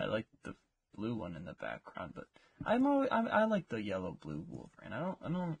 [0.00, 0.54] I like the
[0.94, 2.24] blue one in the background, but
[2.64, 4.92] I'm always, I, I like the yellow blue Wolverine.
[4.92, 5.58] I don't I don't.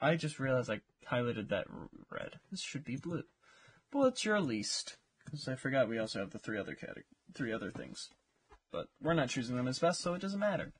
[0.00, 0.80] I just realized I
[1.10, 1.66] highlighted that
[2.10, 2.40] red.
[2.50, 3.22] This should be blue.
[3.90, 4.96] But what's your least?
[5.24, 7.04] Because I forgot we also have the three other cate-
[7.34, 8.10] three other things,
[8.72, 10.72] but we're not choosing them as best, so it doesn't matter.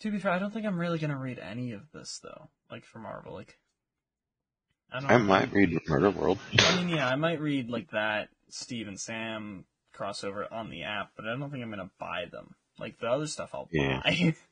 [0.00, 2.48] To be fair, I don't think I'm really gonna read any of this though.
[2.70, 3.58] Like for Marvel, like
[4.92, 5.10] I don't.
[5.10, 6.38] I might read Murder World.
[6.58, 9.64] I mean, yeah, I might read like that Steve and Sam
[9.94, 12.54] crossover on the app, but I don't think I'm gonna buy them.
[12.78, 14.00] Like the other stuff, I'll Yeah.
[14.04, 14.34] buy.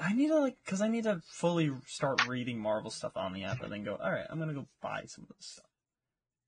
[0.00, 3.44] I need to like, cause I need to fully start reading Marvel stuff on the
[3.44, 3.96] app, and then go.
[3.96, 5.71] All right, I'm gonna go buy some of this stuff.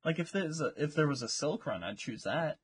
[0.04, 2.58] Like if there's a if there was a Silk Run, I'd choose that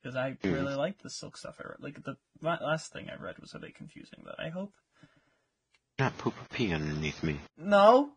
[0.00, 0.52] because I Mhm.
[0.52, 1.80] really liked the Silk stuff I read.
[1.80, 4.74] Like the last thing I read was a bit confusing, but I hope
[5.98, 7.40] Not poop a pee underneath me.
[7.56, 8.16] no.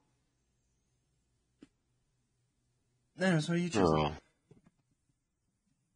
[3.19, 3.85] Anyways, what are you choosing?
[3.85, 4.17] Girl.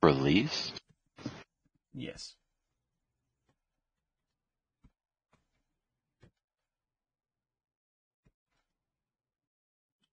[0.02, 0.72] Release?
[1.94, 2.36] Yes.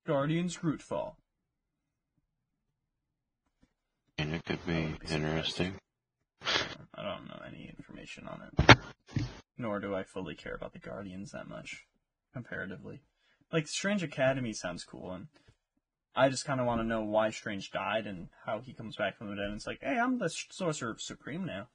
[0.05, 1.17] Guardians Grootfall.
[4.17, 5.75] And it could be oh, be interesting.
[6.95, 8.77] I don't know any information on it.
[9.57, 11.85] Nor do I fully care about the Guardians that much,
[12.33, 13.01] comparatively.
[13.51, 15.27] Like, Strange Academy sounds cool, and
[16.15, 19.17] I just kind of want to know why Strange died and how he comes back
[19.17, 19.45] from the dead.
[19.45, 21.67] And it's like, hey, I'm the Sorcerer Supreme now.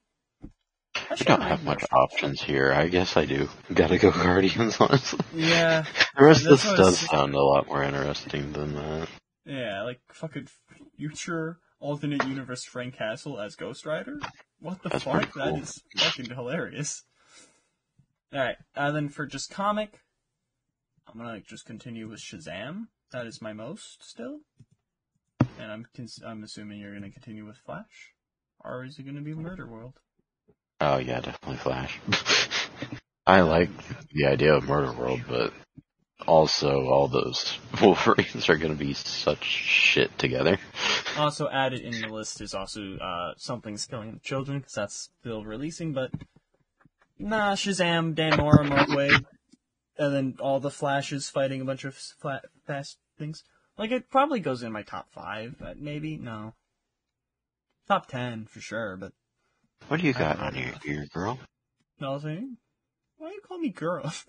[1.10, 2.72] I don't have much options here.
[2.72, 3.48] I guess I do.
[3.72, 5.20] Gotta go Guardians, honestly.
[5.34, 5.84] Yeah,
[6.18, 9.08] The rest of this what I was- does sound a lot more interesting than that.
[9.44, 10.48] Yeah, like fucking
[10.96, 14.18] future alternate universe Frank Castle as Ghost Rider.
[14.60, 15.32] What the That's fuck?
[15.32, 15.56] cool.
[15.58, 17.02] is fucking hilarious.
[18.32, 20.00] All right, and uh, then for just comic,
[21.06, 22.86] I'm gonna like just continue with Shazam.
[23.10, 24.38] That is my most still,
[25.58, 28.14] and I'm cons- I'm assuming you're gonna continue with Flash,
[28.60, 29.98] or is it gonna be Murder World?
[30.80, 32.00] Oh yeah, definitely Flash.
[33.26, 33.70] I like
[34.12, 35.52] the idea of Murder World, but
[36.26, 40.58] also all those Wolverines are gonna be such shit together.
[41.18, 45.44] Also added in the list is also uh, Something's Killing the Children, because that's still
[45.44, 46.10] releasing, but
[47.18, 49.22] nah, Shazam, Dan Mora, Mark Waid,
[49.98, 53.44] and then all the Flashes fighting a bunch of flat, fast things.
[53.76, 56.54] Like, it probably goes in my top five, but maybe, no.
[57.86, 59.12] Top ten, for sure, but
[59.88, 61.38] What do you got on your ear, girl?
[62.00, 62.38] no, I was like,
[63.18, 64.10] why do you call me girl?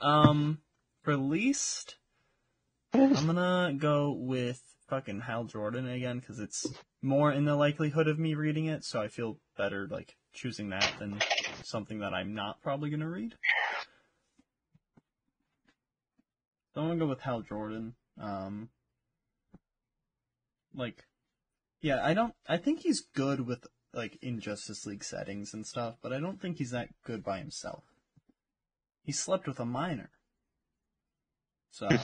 [0.00, 0.58] um,
[1.02, 1.96] for least,
[2.92, 6.66] I'm gonna go with fucking Hal Jordan again because it's
[7.02, 10.92] more in the likelihood of me reading it, so I feel better like choosing that
[10.98, 11.20] than
[11.62, 13.34] something that I'm not probably gonna read.
[16.74, 17.94] So I'm gonna go with Hal Jordan.
[18.20, 18.68] Um,
[20.74, 21.04] like,
[21.80, 22.34] yeah, I don't.
[22.46, 26.40] I think he's good with like in Justice League settings and stuff, but I don't
[26.40, 27.84] think he's that good by himself.
[29.02, 30.10] He slept with a minor.
[31.70, 31.88] So.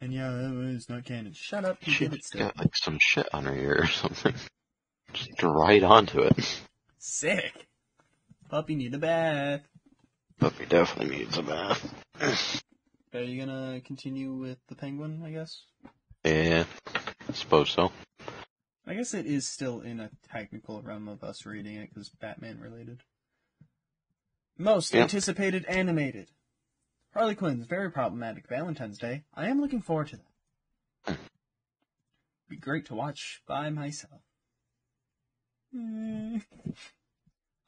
[0.00, 0.30] And yeah,
[0.74, 1.34] it's not canon.
[1.34, 2.40] Shut up, you She did it still.
[2.46, 4.34] got like some shit on her ear or something.
[5.12, 6.62] Just right onto it.
[6.98, 7.66] Sick.
[8.48, 9.60] Puppy need a bath.
[10.38, 12.62] Puppy definitely needs a bath.
[13.12, 15.64] Are you gonna continue with the penguin, I guess?
[16.24, 16.64] Yeah,
[17.28, 17.92] I suppose so.
[18.86, 22.58] I guess it is still in a technical realm of us reading it because Batman
[22.58, 23.02] related.
[24.60, 25.02] Most Yeah.
[25.02, 26.30] anticipated animated.
[27.14, 29.24] Harley Quinn's very problematic Valentine's Day.
[29.32, 30.18] I am looking forward to
[31.06, 31.18] that.
[32.46, 34.20] Be great to watch by myself.
[35.74, 36.44] Mm.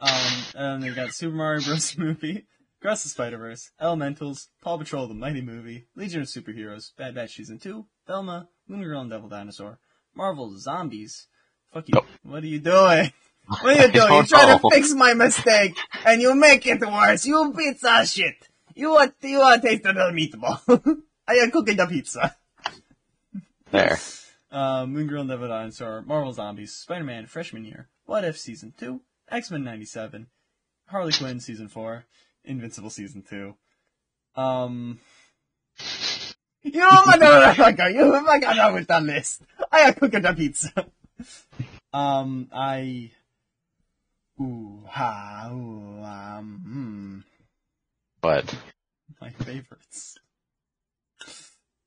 [0.00, 1.96] Um, and they got Super Mario Bros.
[1.98, 2.46] movie,
[2.80, 7.36] Across the Spider Verse, Elementals, Paw Patrol the Mighty Movie, Legion of Superheroes, Bad Batch
[7.36, 9.78] Season 2, Velma, Moon Girl and Devil Dinosaur,
[10.14, 11.26] Marvel Zombies.
[11.72, 12.00] Fuck you.
[12.22, 13.12] What are you doing?
[13.46, 13.94] What are you doing?
[13.94, 17.26] You don't try to fix my mistake, and you make it worse.
[17.26, 18.48] You pizza shit.
[18.74, 21.02] You want you want to taste of the meatball?
[21.28, 22.36] I am cooking the pizza.
[23.70, 23.98] There.
[24.50, 29.00] Uh, Moon Girl and Devil Dinosaur, Marvel Zombies, Spider-Man Freshman Year, What If Season 2,
[29.30, 30.26] X-Men 97,
[30.88, 32.04] Harley Quinn Season 4,
[32.44, 33.54] Invincible Season 2.
[34.36, 35.00] Um...
[36.64, 37.94] You motherfucker!
[37.94, 39.42] You fucking with the list!
[39.72, 40.86] I am cooking the pizza!
[41.94, 43.10] Um, I...
[44.40, 47.24] Ooh, ha, ooh, um,
[48.20, 48.56] But hmm.
[49.20, 50.18] My favorites.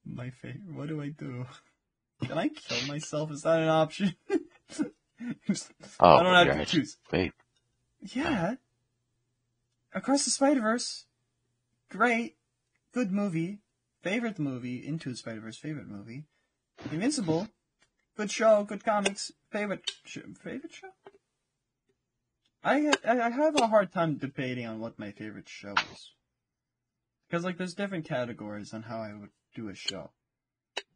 [0.06, 0.74] My favorite.
[0.74, 1.46] What do I do?
[2.24, 3.32] Can I kill myself?
[3.32, 4.16] Is that an option?
[6.00, 6.98] oh, I don't have to choose.
[7.12, 7.34] Wait,
[8.14, 8.56] Yeah.
[9.94, 11.06] Across the Spider Verse.
[11.90, 12.36] Great.
[12.94, 13.60] Good movie.
[14.02, 14.86] Favorite movie.
[14.86, 15.58] Into the Spider Verse.
[15.58, 16.26] Favorite movie.
[16.92, 17.48] Invincible.
[18.16, 18.64] Good show.
[18.64, 19.32] Good comics.
[19.52, 19.90] Favorite.
[20.06, 20.90] Sh- favorite show.
[22.66, 26.12] I I have a hard time debating on what my favorite show is.
[27.30, 30.10] Because like there's different categories on how I would do a show.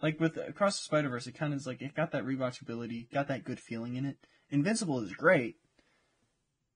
[0.02, 3.12] Like with Across the Spider Verse, it kind of is like it got that rewatchability,
[3.14, 4.18] got that good feeling in it.
[4.50, 5.58] Invincible is great,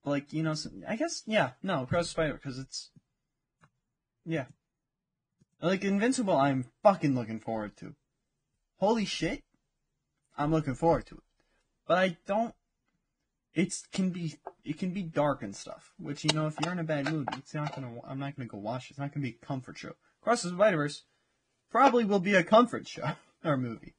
[0.05, 0.53] like you know,
[0.87, 2.91] I guess yeah, no, Across the Spider because it's
[4.25, 4.45] yeah,
[5.59, 6.37] like Invincible.
[6.37, 7.95] I'm fucking looking forward to.
[8.77, 9.43] Holy shit,
[10.37, 11.23] I'm looking forward to it,
[11.87, 12.53] but I don't.
[13.55, 16.79] It can be it can be dark and stuff, which you know if you're in
[16.79, 17.91] a bad mood, it's not gonna.
[18.07, 18.85] I'm not gonna go watch.
[18.85, 18.91] it.
[18.91, 19.93] It's not gonna be a comfort show.
[20.21, 21.03] Across the Spider Verse
[21.71, 23.11] probably will be a comfort show
[23.43, 23.93] or movie.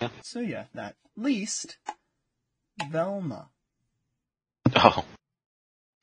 [0.00, 0.08] Yeah.
[0.22, 1.78] So yeah, that least
[2.90, 3.48] Velma.
[4.76, 5.04] oh,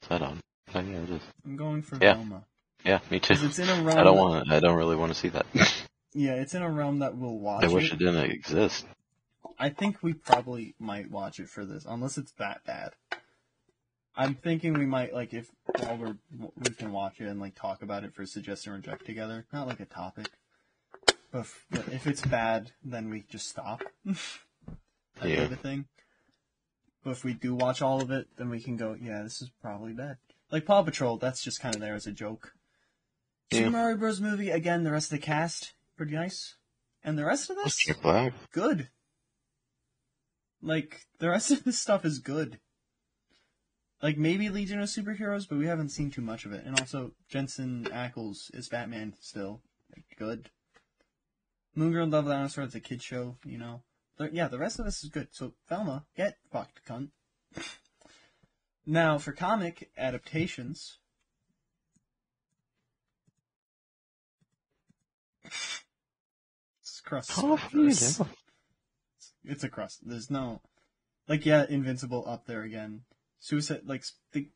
[0.01, 0.41] is that on?
[0.73, 1.21] Oh, yeah, it is.
[1.45, 2.15] I'm going for Yeah.
[2.15, 2.43] Velma.
[2.83, 3.35] Yeah, me too.
[3.37, 3.99] it's in a realm.
[3.99, 4.51] I don't want.
[4.51, 5.45] I don't really want to see that.
[6.13, 7.63] Yeah, it's in a realm that we'll watch.
[7.63, 7.93] I wish it.
[7.93, 8.85] it didn't exist.
[9.57, 12.91] I think we probably might watch it for this, unless it's that bad.
[14.17, 16.15] I'm thinking we might like if while we're
[16.57, 19.67] we can watch it and like talk about it for suggest and reject together, not
[19.67, 20.29] like a topic.
[21.31, 23.81] But if, but if it's bad, then we just stop.
[24.05, 24.15] that
[25.29, 25.41] Yeah.
[25.41, 25.85] type of thing.
[27.03, 29.51] But if we do watch all of it, then we can go, yeah, this is
[29.61, 30.17] probably bad.
[30.49, 32.53] Like Paw Patrol, that's just kind of there as a joke.
[33.51, 33.59] Yeah.
[33.59, 34.21] Super Mario Bros.
[34.21, 34.83] movie again.
[34.83, 36.55] The rest of the cast pretty nice,
[37.03, 38.33] and the rest of this Jack Black.
[38.51, 38.89] good.
[40.61, 42.59] Like the rest of this stuff is good.
[44.05, 46.63] Like maybe Legion of Superheroes, but we haven't seen too much of it.
[46.63, 49.63] And also Jensen Ackles is Batman still.
[50.19, 50.51] Good.
[51.73, 53.81] Moon Girl and Love Dinosaur, it's a kid show, you know.
[54.15, 55.29] But yeah, the rest of this is good.
[55.31, 57.09] So Velma, get fucked, cunt.
[58.85, 60.99] Now for comic adaptations.
[66.79, 67.87] It's cross Oh, you
[69.45, 70.07] It's a crust.
[70.07, 70.61] There's no,
[71.27, 73.01] like, yeah, Invincible up there again.
[73.45, 74.47] Suicide, like, the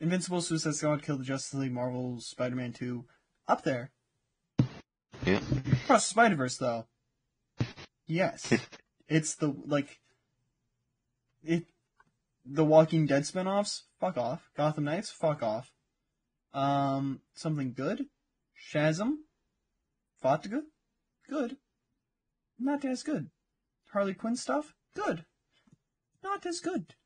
[0.00, 3.04] Invincible, Suicide Squad, Kill the Justice League, Marvel, Spider-Man 2,
[3.46, 3.92] up there.
[5.24, 5.38] Yeah.
[5.84, 6.86] Across the Spider-Verse, though.
[8.08, 8.52] Yes.
[9.08, 10.00] it's the, like,
[11.44, 11.66] it,
[12.44, 14.50] the Walking Dead spin-offs, fuck off.
[14.56, 15.70] Gotham Knights, fuck off.
[16.52, 18.06] Um, something good?
[18.60, 19.18] Shazam?
[20.20, 20.62] Fatiga?
[21.30, 21.56] Good.
[22.58, 23.30] Not as good.
[23.92, 24.74] Harley Quinn stuff?
[24.96, 25.24] Good.
[26.24, 26.96] Not as good.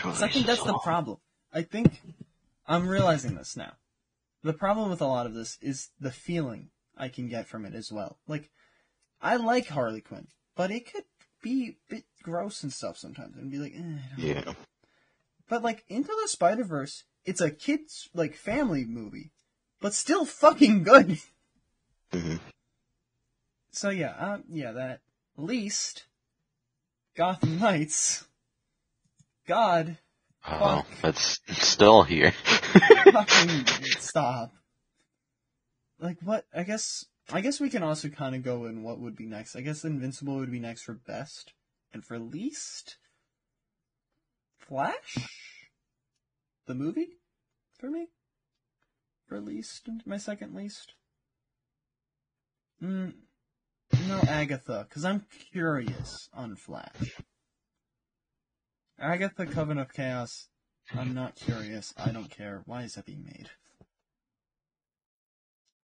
[0.00, 1.18] So I think that's the problem.
[1.52, 2.00] I think
[2.66, 3.72] I'm realizing this now.
[4.42, 7.74] The problem with a lot of this is the feeling I can get from it
[7.74, 8.18] as well.
[8.28, 8.50] Like,
[9.20, 11.04] I like Harley Quinn, but it could
[11.42, 14.42] be a bit gross and stuff sometimes, and be like, eh, I don't know.
[14.46, 14.52] Yeah.
[15.48, 19.32] But like Into the Spider Verse, it's a kids like family movie,
[19.80, 21.18] but still fucking good.
[22.12, 22.36] hmm
[23.70, 25.00] So yeah, uh, yeah, that
[25.36, 26.04] least
[27.16, 28.27] Gotham Knights.
[29.48, 29.96] God,
[30.46, 30.86] Oh, Fuck.
[31.02, 32.32] that's still here.
[33.12, 33.66] fucking
[33.98, 34.52] stop.
[35.98, 36.44] Like what?
[36.54, 39.56] I guess I guess we can also kind of go in what would be next.
[39.56, 41.52] I guess Invincible would be next for best,
[41.92, 42.98] and for least,
[44.58, 45.16] Flash,
[46.66, 47.18] the movie,
[47.78, 48.08] for me,
[49.26, 50.92] for least my second least.
[52.82, 53.14] Mm,
[54.06, 57.16] no, Agatha, because I'm curious on Flash.
[59.00, 60.48] Agatha Covenant of Chaos,
[60.94, 61.94] I'm not curious.
[61.96, 62.62] I don't care.
[62.66, 63.50] Why is that being made?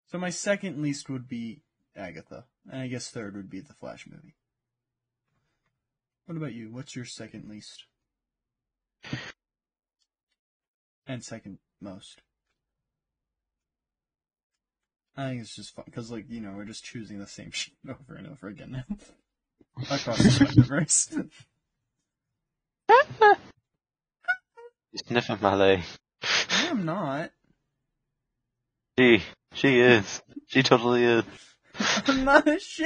[0.07, 1.61] So my second least would be
[1.95, 2.45] Agatha.
[2.71, 4.35] And I guess third would be the Flash movie.
[6.25, 6.71] What about you?
[6.71, 7.85] What's your second least?
[11.05, 12.21] And second most?
[15.17, 17.73] I think it's just fun because, like, you know, we're just choosing the same shit
[17.87, 18.97] over and over again now
[19.91, 21.09] across the universe.
[24.95, 25.81] Sniffing my leg.
[26.51, 27.31] I am not.
[28.97, 30.21] She, she is.
[30.47, 31.23] She totally is.
[32.07, 32.85] I'm not a she.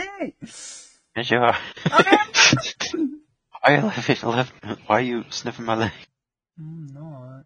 [1.15, 1.57] Yes, you are.
[1.85, 2.17] I
[3.61, 4.29] Why are you laughing?
[4.29, 4.53] Left?
[4.85, 5.91] Why are you sniffing my leg?
[6.57, 7.45] I'm not.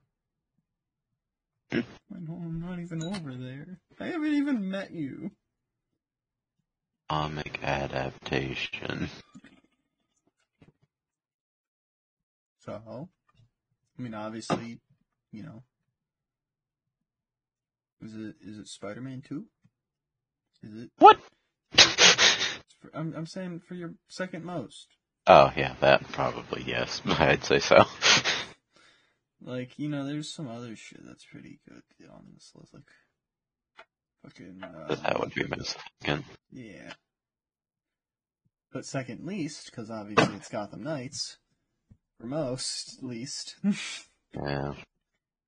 [1.71, 1.79] Hmm?
[2.13, 3.79] I I'm not even over there.
[3.99, 5.31] I haven't even met you.
[7.09, 9.09] Comic adaptation.
[12.63, 13.09] So,
[13.97, 14.79] I mean, obviously,
[15.31, 15.63] you know,
[18.03, 19.45] is it is it Spider-Man Two?
[20.63, 20.91] Is it?
[20.99, 21.19] What?
[21.75, 24.87] For, I'm I'm saying for your second most.
[25.25, 27.01] Oh yeah, that probably yes.
[27.05, 27.83] I'd say so.
[29.43, 31.81] Like, you know, there's some other shit that's pretty good
[32.11, 32.83] on this list, like
[34.23, 34.63] fucking.
[34.63, 36.25] Uh, that would be my second.
[36.51, 36.93] Yeah.
[38.71, 41.37] But second least, because obviously it's Gotham Knights.
[42.21, 43.55] For most, least.
[44.33, 44.75] Yeah.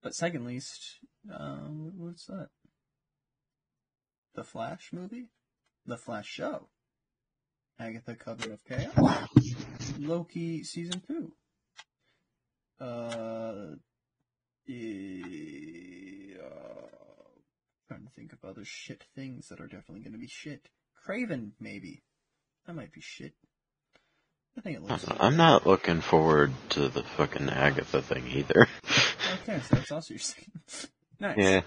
[0.01, 0.99] but second least,
[1.33, 2.49] uh, what's that?
[4.35, 5.29] The Flash movie?
[5.85, 6.67] The Flash show.
[7.79, 9.27] Agatha Coven of Chaos.
[9.99, 11.31] Loki season two.
[12.81, 13.75] Uh,
[14.67, 16.87] eh, uh,
[17.87, 20.67] trying to think of other shit things that are definitely going to be shit.
[21.07, 22.03] Kraven, maybe.
[22.67, 23.35] That might be shit.
[24.57, 25.05] I think it looks.
[25.19, 28.67] I'm not looking forward to the fucking Agatha thing either.
[29.43, 30.51] Okay, so that's also your second.
[31.19, 31.37] nice.
[31.37, 31.61] Yeah.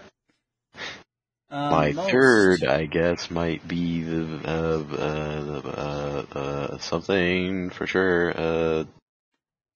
[1.50, 5.62] Um, My most- third, I guess, might be the uh, uh,
[6.34, 8.32] uh, uh, something for sure.
[8.36, 8.84] Uh,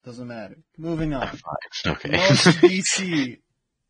[0.05, 0.59] Doesn't matter.
[0.79, 1.37] Moving on.
[1.87, 2.11] okay.
[2.11, 3.39] Most DC.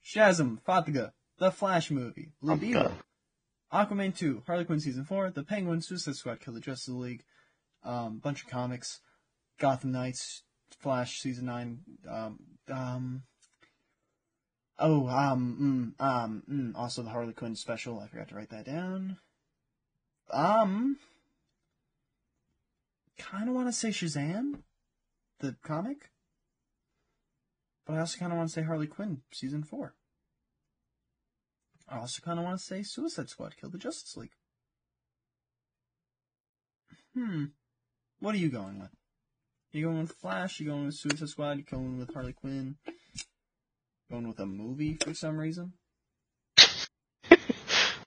[0.05, 2.93] Shazam, Fatiga, The Flash movie, Libido,
[3.73, 7.23] Aquaman 2, Harley Quinn Season 4, The Penguin, Suicide Squad, Kill the Justice League,
[7.85, 9.01] um, bunch of comics,
[9.61, 10.43] Gotham Knights,
[10.81, 11.79] Flash Season 9,
[12.09, 12.39] um,
[12.69, 13.23] um,
[14.79, 18.65] oh, um, mm, um, mm, also the Harley Quinn special, I forgot to write that
[18.65, 19.19] down.
[20.33, 20.99] Um,
[23.17, 24.63] kinda wanna say Shazam,
[25.39, 26.11] the comic,
[27.87, 29.95] but I also kinda wanna say Harley Quinn Season 4.
[31.91, 34.37] I also kind of want to say Suicide Squad killed the Justice League.
[37.15, 37.47] Hmm.
[38.21, 39.00] What are you going with?
[39.73, 40.59] You going with Flash?
[40.59, 41.59] you're going with Suicide Squad?
[41.59, 42.77] You going with Harley Quinn?
[44.11, 45.75] Going with a movie for some reason?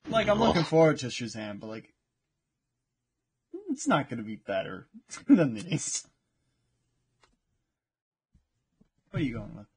[0.10, 1.94] Like, I'm looking forward to Shazam, but like,
[3.70, 4.88] it's not going to be better
[5.28, 6.06] than these.
[9.10, 9.68] What are you going with?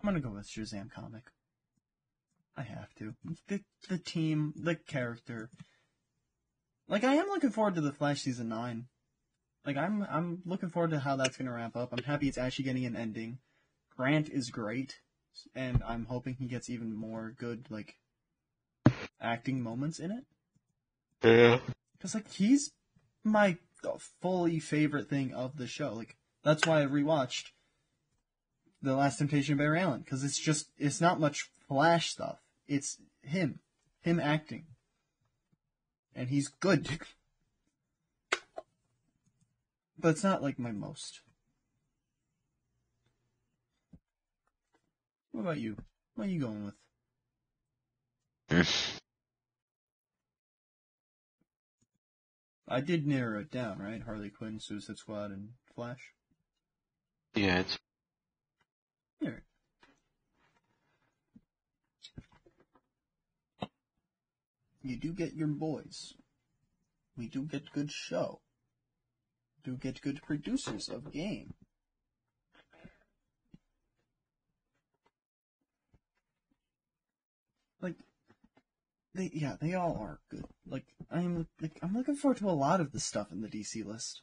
[0.00, 1.24] I'm going to go with Shazam comic.
[2.56, 3.14] I have to.
[3.46, 5.48] The the team, the character.
[6.88, 8.86] Like I am looking forward to the Flash season nine.
[9.68, 11.92] Like I'm I'm looking forward to how that's gonna wrap up.
[11.92, 13.36] I'm happy it's actually getting an ending.
[13.94, 15.00] Grant is great,
[15.54, 17.96] and I'm hoping he gets even more good like
[19.20, 20.24] acting moments in it.
[21.22, 21.58] Yeah.
[22.00, 22.72] Cause like he's
[23.22, 23.58] my
[24.22, 25.92] fully favorite thing of the show.
[25.92, 27.48] Like that's why I rewatched
[28.80, 30.02] The Last Temptation of Barry Allen.
[30.08, 32.38] Cause it's just it's not much Flash stuff.
[32.66, 33.60] It's him,
[34.00, 34.64] him acting,
[36.14, 36.88] and he's good.
[39.98, 41.20] but it's not like my most.
[45.32, 45.76] What about you?
[46.14, 46.74] What are you going with?
[52.68, 54.02] I did narrow it down, right?
[54.02, 56.12] Harley Quinn, Suicide Squad, and Flash.
[57.34, 57.78] yeah, it's
[59.22, 59.40] Alright.
[64.82, 66.14] You do get your boys.
[67.16, 68.40] We do get good show.
[69.64, 71.54] Do get good producers of game.
[77.80, 77.96] Like,
[79.14, 80.44] they yeah, they all are good.
[80.66, 83.84] Like I'm like I'm looking forward to a lot of the stuff in the DC
[83.84, 84.22] list.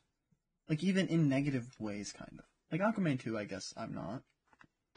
[0.70, 2.45] Like even in negative ways, kind of.
[2.72, 4.22] Like Aquaman 2, I guess I'm not.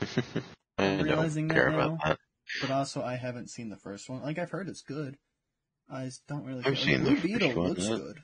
[0.79, 1.99] I realizing don't that care now.
[2.05, 2.19] that.
[2.61, 4.23] But also, I haven't seen the first one.
[4.23, 5.19] Like, I've heard it's good.
[5.91, 6.65] I just don't really.
[6.65, 6.73] I've care.
[6.73, 8.23] Like, seen the Blue Beetle looks good.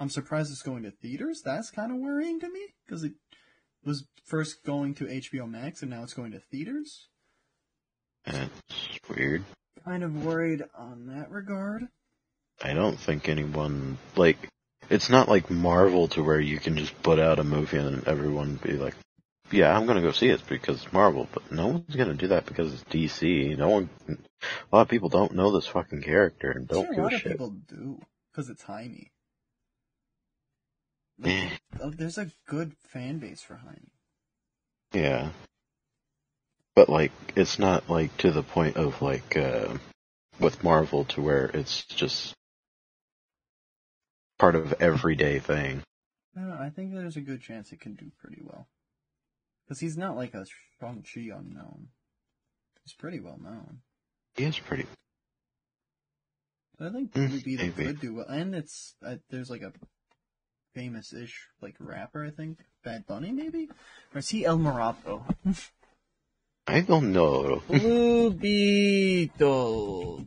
[0.00, 1.42] I'm surprised it's going to theaters.
[1.44, 3.12] That's kind of worrying to me because it
[3.84, 7.08] was first going to HBO Max and now it's going to theaters.
[8.24, 8.50] That's
[9.08, 9.44] weird.
[9.84, 11.88] Kind of worried on that regard.
[12.62, 14.38] I don't think anyone like
[14.88, 18.56] it's not like Marvel to where you can just put out a movie and everyone
[18.62, 18.94] be like,
[19.50, 22.46] "Yeah, I'm gonna go see it because it's Marvel," but no one's gonna do that
[22.46, 23.56] because it's DC.
[23.58, 24.16] No one, a
[24.72, 27.16] lot of people don't know this fucking character and don't sure, a give lot a
[27.16, 27.32] of shit.
[27.32, 28.00] people do
[28.30, 29.10] because it's Jaime.
[31.22, 31.50] Eh,
[31.80, 33.92] Oh, There's a good fan base for Jaime.
[34.92, 35.30] yeah,
[36.74, 39.76] but like it's not like to the point of like uh
[40.40, 42.34] with Marvel to where it's just
[44.38, 45.82] part of everyday thing.
[46.36, 46.52] I don't.
[46.52, 48.66] I think there's a good chance it can do pretty well.
[49.64, 50.44] Because he's not like a
[50.80, 51.88] Shang-Chi unknown.
[52.84, 53.78] He's pretty well known.
[54.36, 54.86] He is pretty.
[56.76, 57.84] But I think Mm, Beetle maybe.
[57.86, 58.26] could do well.
[58.28, 59.72] And it's, uh, there's like a
[60.74, 62.58] famous-ish, like, rapper, I think.
[62.82, 63.68] Bad Bunny, maybe?
[64.14, 65.24] Or is he El Muerto?
[66.66, 67.62] I don't know.
[67.68, 70.26] Blue Beetle.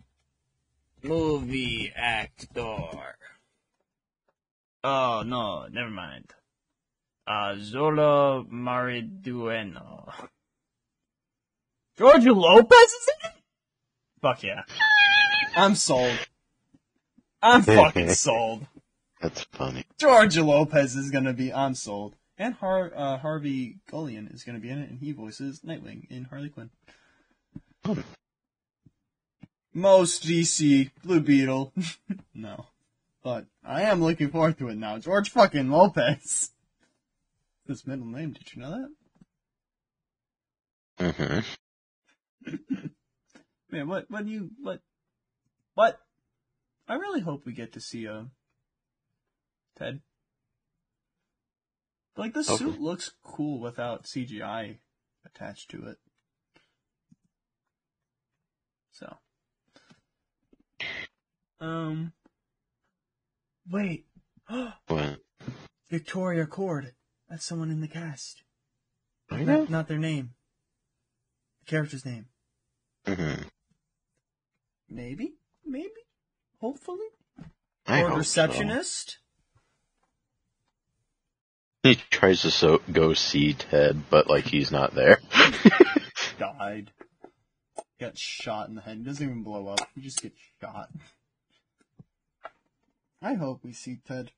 [1.04, 3.16] Movie actor.
[4.84, 6.34] Oh, no, never mind.
[7.26, 10.14] Uh, Xolo Maridueña.
[11.98, 13.36] George Lopez is in it?
[14.22, 14.64] Fuck yeah.
[15.56, 16.18] I'm sold.
[17.42, 18.66] I'm fucking sold.
[19.22, 19.86] That's funny.
[19.98, 22.16] George Lopez is gonna be, I'm sold.
[22.38, 26.26] And Har- uh, Harvey Guillén is gonna be in it, and he voices Nightwing in
[26.26, 26.70] Harley Quinn.
[27.84, 28.02] Hmm.
[29.74, 31.74] Most DC, Blue Beetle.
[32.34, 32.66] no.
[33.24, 34.98] But I am looking forward to it now.
[35.00, 36.52] George fucking Lopez.
[37.68, 38.90] His middle name, did you know
[40.98, 41.14] that?
[41.16, 42.88] Mm-hmm.
[43.72, 44.80] Man, what, what do you, what,
[45.74, 46.00] what?
[46.88, 48.24] I really hope we get to see, uh,
[49.78, 50.02] Ted.
[52.16, 52.58] Like, the Okay.
[52.58, 54.80] suit looks cool without CGI
[55.24, 56.00] attached to it.
[58.92, 59.18] So.
[61.60, 62.14] Um.
[63.70, 64.08] Wait.
[64.88, 65.22] What?
[65.90, 66.94] Victoria Kord.
[67.30, 68.44] That's someone in the cast.
[69.30, 70.36] I Not, not their name.
[71.60, 72.28] The character's name.
[73.06, 73.44] hmm
[74.90, 75.36] Maybe?
[75.66, 75.92] Maybe?
[76.60, 77.08] Hopefully?
[77.86, 79.10] I or receptionist?
[79.10, 79.27] So.
[81.88, 85.20] He tries to so- go see Ted, but like he's not there.
[86.40, 86.92] Died.
[88.00, 89.06] Got shot in the head.
[89.06, 89.80] Doesn't even blow up.
[89.96, 90.90] He just gets shot.
[93.22, 94.32] I hope we see Ted.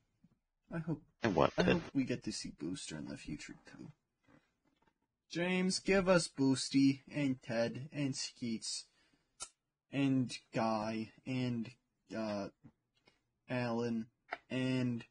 [0.72, 1.72] I hope I want I Ted.
[1.74, 3.88] hope we get to see Booster in the future too.
[5.30, 8.86] James, give us Boosty and Ted and Skeets
[9.92, 11.70] and Guy and
[12.16, 12.48] uh
[13.48, 14.06] Alan
[14.50, 15.04] and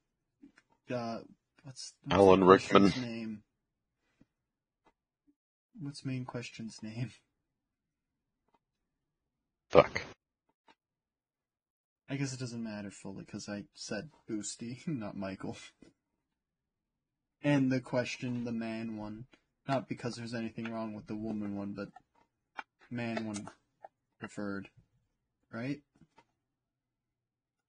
[0.93, 1.19] uh
[1.69, 2.93] what's, what's Alan Rickman.
[2.99, 3.43] name?
[5.79, 7.11] What's main question's name?
[9.69, 10.01] Fuck.
[12.09, 15.57] I guess it doesn't matter fully because I said Boosty, not Michael.
[17.43, 19.25] And the question, the man one.
[19.67, 21.89] Not because there's anything wrong with the woman one, but
[22.89, 23.47] man one
[24.19, 24.69] preferred.
[25.53, 25.81] Right?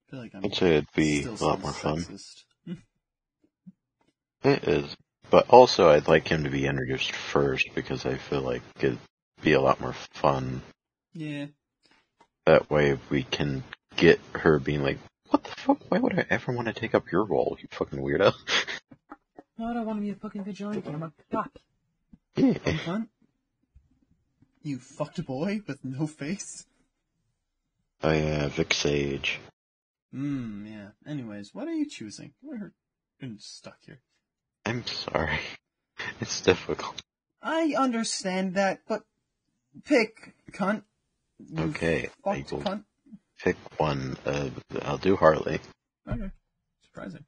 [0.07, 2.03] I feel like I'm I'd say it'd be a lot more fun.
[4.43, 4.95] It is.
[5.29, 8.99] But also I'd like him to be introduced first because I feel like it'd
[9.41, 10.61] be a lot more fun.
[11.13, 11.47] Yeah.
[12.45, 13.63] That way we can
[13.95, 14.97] get her being like,
[15.29, 15.79] what the fuck?
[15.89, 18.33] Why would I ever want to take up your role, you fucking weirdo?
[19.57, 20.81] No, I don't want to be a fucking vigilante.
[20.87, 21.59] I'm a cop.
[22.35, 22.45] yeah.
[22.47, 23.07] You cunt.
[24.63, 26.65] You fucked boy with no face.
[28.01, 29.39] I uh, Vic Sage.
[30.11, 30.87] Hmm, yeah.
[31.07, 32.33] Anyways, what are you choosing?
[32.41, 32.71] We're
[33.37, 33.99] stuck here.
[34.65, 35.39] I'm sorry.
[36.19, 36.99] It's difficult.
[37.43, 39.03] I understand that, but
[39.85, 40.81] pick, cunt.
[41.37, 42.83] You Okay, I will cunt.
[43.43, 44.17] pick one.
[44.25, 44.49] Uh,
[44.81, 45.59] I'll do Harley.
[46.09, 46.31] Okay.
[46.85, 47.23] Surprising.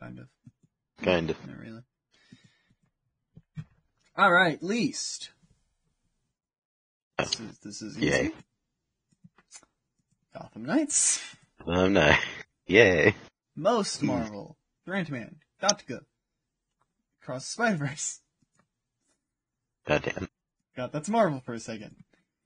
[0.00, 0.26] Kind of.
[1.02, 1.46] Kind of.
[1.46, 1.82] Not really.
[4.18, 5.30] Alright, least.
[7.18, 8.06] This is, this is easy.
[8.06, 8.30] Yay.
[10.34, 11.22] Gotham Knights.
[11.66, 12.14] Um, no.
[12.66, 13.14] Yay.
[13.54, 14.56] Most Marvel.
[14.86, 15.36] Grant Man.
[15.62, 16.00] Gattaca.
[17.28, 18.20] Cross the Spider-Verse.
[19.86, 20.30] Goddamn.
[20.74, 21.94] God, that's Marvel for a second.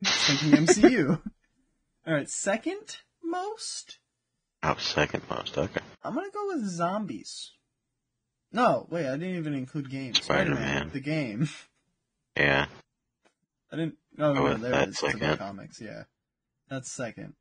[0.05, 1.23] Thinking MCU.
[2.09, 3.99] Alright, second most?
[4.61, 5.57] Oh, second most.
[5.57, 5.81] Okay.
[6.03, 7.53] I'm gonna go with zombies.
[8.51, 10.21] No, wait, I didn't even include games.
[10.21, 10.91] Spider-Man, Spider-Man.
[10.93, 11.49] the game.
[12.37, 12.67] Yeah.
[13.71, 13.99] I didn't.
[14.19, 15.01] Oh, Go no, there it is.
[15.01, 15.81] It's comics.
[15.81, 16.03] Yeah,
[16.69, 17.35] that's second.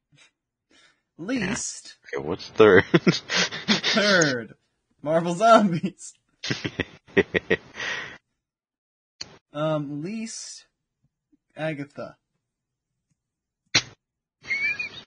[1.18, 2.84] Least Okay, what's third?
[2.94, 4.54] third,
[5.02, 6.14] Marvel Zombies.
[9.54, 10.66] Um, least
[11.58, 12.16] Agatha.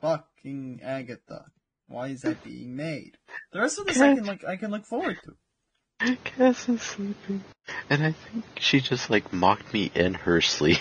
[0.01, 1.47] Fucking Agatha.
[1.89, 3.17] Why is that being made?
[3.53, 6.17] The rest of this I can like I can look forward to.
[6.25, 7.43] Cass is sleeping,
[7.89, 10.79] and I think she just like mocked me in her sleep.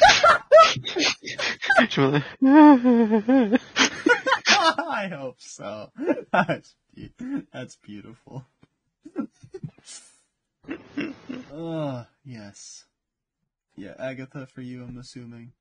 [1.90, 2.24] she was like,
[4.50, 5.92] I hope so.
[6.32, 7.14] That's, be-
[7.54, 8.46] that's beautiful.
[11.52, 12.86] Oh, yes.
[13.76, 15.54] Yeah, Agatha for you, I'm assuming.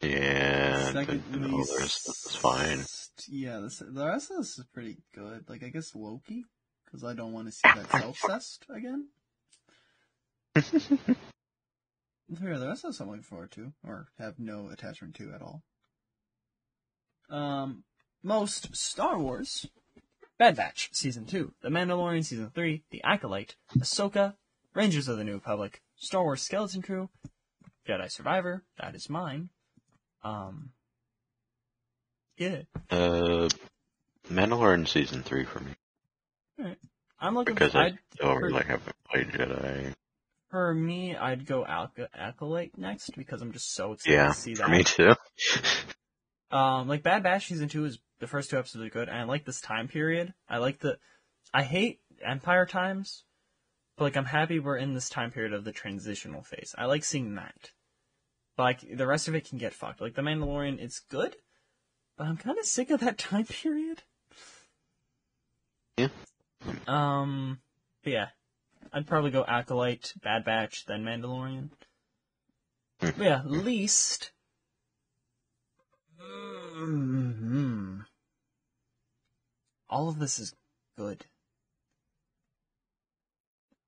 [0.00, 1.72] yeah, Second least.
[1.72, 2.84] the rest of it's fine.
[3.28, 5.44] Yeah, the, the rest of this is pretty good.
[5.48, 6.44] Like, I guess Loki,
[6.84, 9.08] because I don't want to see that self-cest again.
[12.40, 15.42] Yeah, the rest of this I'm looking forward to, or have no attachment to at
[15.42, 15.62] all.
[17.28, 17.84] Um,
[18.22, 19.66] most Star Wars,
[20.42, 24.34] Bad Batch Season 2, The Mandalorian Season 3, The Acolyte, Ahsoka,
[24.74, 27.08] Rangers of the New Republic, Star Wars Skeleton Crew,
[27.88, 29.50] Jedi Survivor, that is mine.
[30.24, 30.70] Um,
[32.36, 33.48] yeah, Uh,
[34.28, 35.74] Mandalorian season three for me
[36.58, 36.78] Alright.
[37.20, 39.94] I'm looking because for, I still for- really haven't played Jedi.
[40.50, 44.54] for me, I'd go Ac- Acolyte next because I'm just so excited Yeah, to see
[44.54, 44.70] that.
[44.70, 45.14] me too.
[46.50, 49.24] Um, like Bad Batch season two is the first two episodes are good, and I
[49.24, 50.32] like this time period.
[50.48, 50.96] I like the,
[51.52, 53.24] I hate Empire times,
[53.96, 56.72] but like I'm happy we're in this time period of the transitional phase.
[56.78, 57.72] I like seeing that.
[58.56, 60.00] But like the rest of it can get fucked.
[60.00, 61.34] Like the Mandalorian, it's good,
[62.16, 64.04] but I'm kind of sick of that time period.
[65.96, 66.08] Yeah.
[66.86, 67.58] Um,
[68.04, 68.28] but yeah,
[68.92, 71.70] I'd probably go Acolyte, Bad Batch, then Mandalorian.
[73.00, 73.10] Hmm.
[73.16, 74.30] But yeah, least.
[76.20, 78.02] hmm
[79.92, 80.54] All of this is
[80.96, 81.26] good.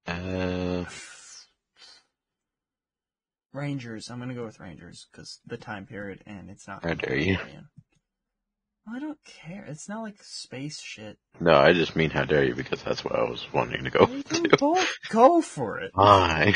[0.07, 0.85] Uh,
[3.55, 4.11] Rangers.
[4.11, 6.85] I'm gonna go with Rangers because the time period and it's not.
[6.85, 7.39] How dare you.
[8.87, 9.65] I don't care.
[9.67, 11.17] It's not like space shit.
[11.41, 14.05] no, I just mean how dare you because that's what I was wanting to go
[14.05, 14.57] to.
[14.59, 15.93] both go for it.
[15.95, 16.55] Why?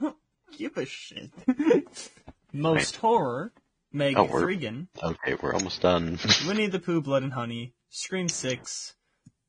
[0.56, 1.32] Give a shit.
[2.52, 3.52] Most horror.
[3.92, 6.18] Meg Oh, we're- Okay, we're almost done.
[6.46, 7.74] Winnie the Pooh, Blood and Honey.
[7.90, 8.94] Scream Six.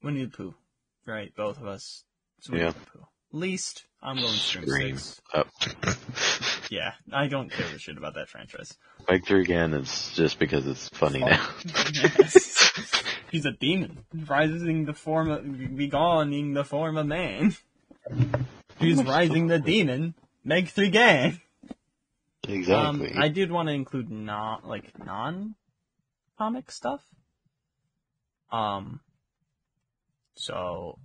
[0.02, 0.56] Winnie the Pooh.
[1.06, 2.04] Right, both of us.
[2.52, 2.72] Yeah.
[2.72, 3.08] the Pooh.
[3.32, 4.98] Least, I'm going Scream, Scream.
[4.98, 5.22] Six.
[5.34, 5.44] Oh.
[6.70, 8.76] Yeah, I don't give a shit about that franchise.
[9.26, 11.48] Through again is just because it's funny oh, now.
[11.94, 13.04] Yes.
[13.32, 17.56] He's a demon, rising the form of, begoning the form of man.
[18.80, 21.42] He's rising the demon, Meg Thregan.
[22.48, 23.12] Exactly.
[23.12, 25.56] Um, I did want to include not like non
[26.38, 27.04] comic stuff.
[28.52, 29.00] Um,
[30.36, 31.00] so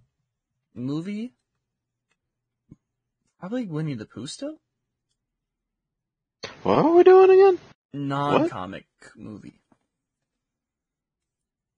[0.75, 1.33] movie
[3.41, 4.59] probably Winnie the Pooh still
[6.63, 7.59] what are we doing again?
[7.93, 8.87] non comic
[9.17, 9.61] movie.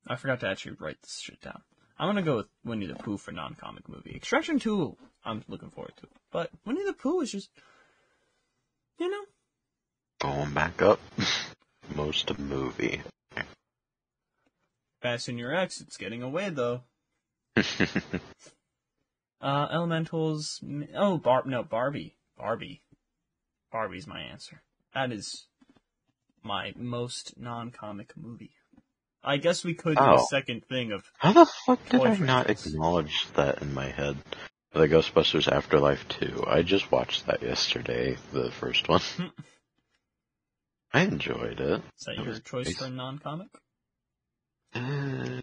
[0.06, 1.62] I forgot to actually write this shit down.
[1.98, 4.14] I'm gonna go with Winnie the Pooh for non comic movie.
[4.16, 7.50] Extraction Two, I'm looking forward to, but Winnie the Pooh is just,
[8.98, 9.24] you know,
[10.20, 11.00] Going back up.
[11.94, 13.02] Most movie.
[15.02, 15.80] Fasten your X.
[15.80, 16.82] It's getting away though.
[19.42, 20.62] Uh, Elementals.
[20.94, 21.44] Oh, Bar.
[21.46, 22.14] No, Barbie.
[22.36, 22.82] Barbie.
[23.72, 24.60] Barbie's my answer.
[24.92, 25.46] That is
[26.42, 28.50] my most non-comic movie.
[29.24, 30.26] I guess we could do a Oh.
[30.28, 32.66] second thing of How the fuck did I not franchise.
[32.66, 34.18] acknowledge that in my head?
[34.74, 36.44] The Ghostbusters Afterlife 2.
[36.46, 39.00] I just watched that yesterday, the first one.
[40.92, 41.82] I enjoyed it.
[41.98, 42.76] is that That your choice nice.
[42.78, 43.48] for a non-comic?
[44.74, 45.40] Uh,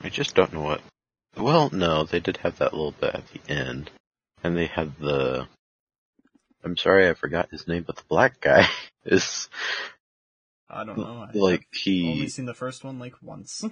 [0.00, 0.80] I just don't know what.
[1.36, 3.90] Well, no, they did have that little bit at the end.
[4.42, 5.46] And they had the.
[6.62, 8.68] I'm sorry, I forgot his name, but the black guy
[9.04, 9.48] is
[10.68, 11.26] I don't know.
[11.28, 13.64] I've like only seen the first one like once.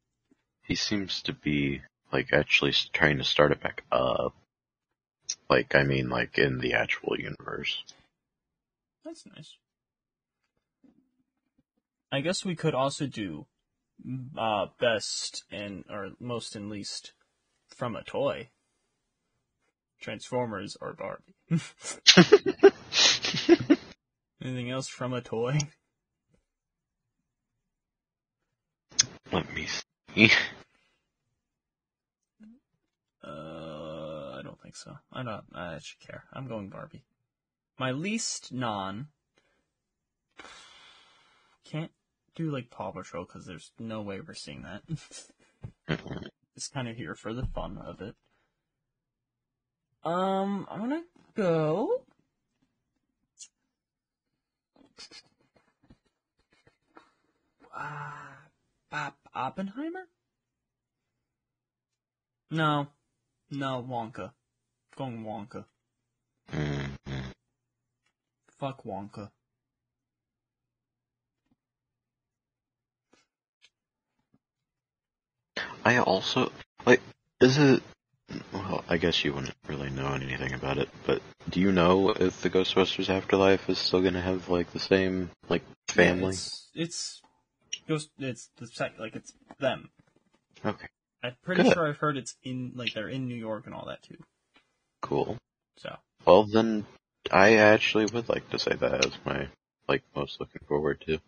[0.64, 1.82] he seems to be
[2.12, 4.34] like actually trying to start it back up.
[5.48, 7.84] Like I mean, like in the actual universe.
[9.04, 9.56] That's nice.
[12.12, 13.46] I guess we could also do
[14.36, 17.12] uh best and or most and least
[17.68, 18.50] from a toy.
[20.00, 21.36] Transformers or Barbie.
[24.42, 25.58] Anything else from a toy?
[29.30, 30.30] Let me see.
[33.22, 34.96] Uh, I don't think so.
[35.12, 35.44] I don't.
[35.54, 36.24] I should care.
[36.32, 37.04] I'm going Barbie.
[37.80, 39.08] My least non.
[41.64, 41.90] Can't
[42.34, 44.82] do like Paw Patrol because there's no way we're seeing that.
[46.54, 48.14] it's kind of here for the fun of it.
[50.04, 51.04] Um, I'm gonna
[51.34, 52.02] go.
[57.74, 58.10] Uh,
[58.90, 60.06] Bob Oppenheimer?
[62.50, 62.88] No.
[63.50, 64.32] No, Wonka.
[64.98, 65.64] Going Wonka.
[68.60, 69.30] Fuck Wonka.
[75.82, 76.52] I also
[76.84, 77.00] like.
[77.40, 77.82] Is it?
[78.52, 82.42] Well, I guess you wouldn't really know anything about it, but do you know if
[82.42, 86.34] the Ghostbusters Afterlife is still gonna have like the same like family?
[86.34, 87.22] It's, it's,
[87.88, 89.90] Ghost, it's the sec, like it's them.
[90.64, 90.86] Okay,
[91.24, 91.72] I'm pretty Good.
[91.72, 94.18] sure I've heard it's in, like they're in New York and all that too.
[95.00, 95.38] cool.
[95.78, 96.84] So, Well, then
[97.30, 99.48] I actually would like to say that as my
[99.88, 101.18] like most looking forward to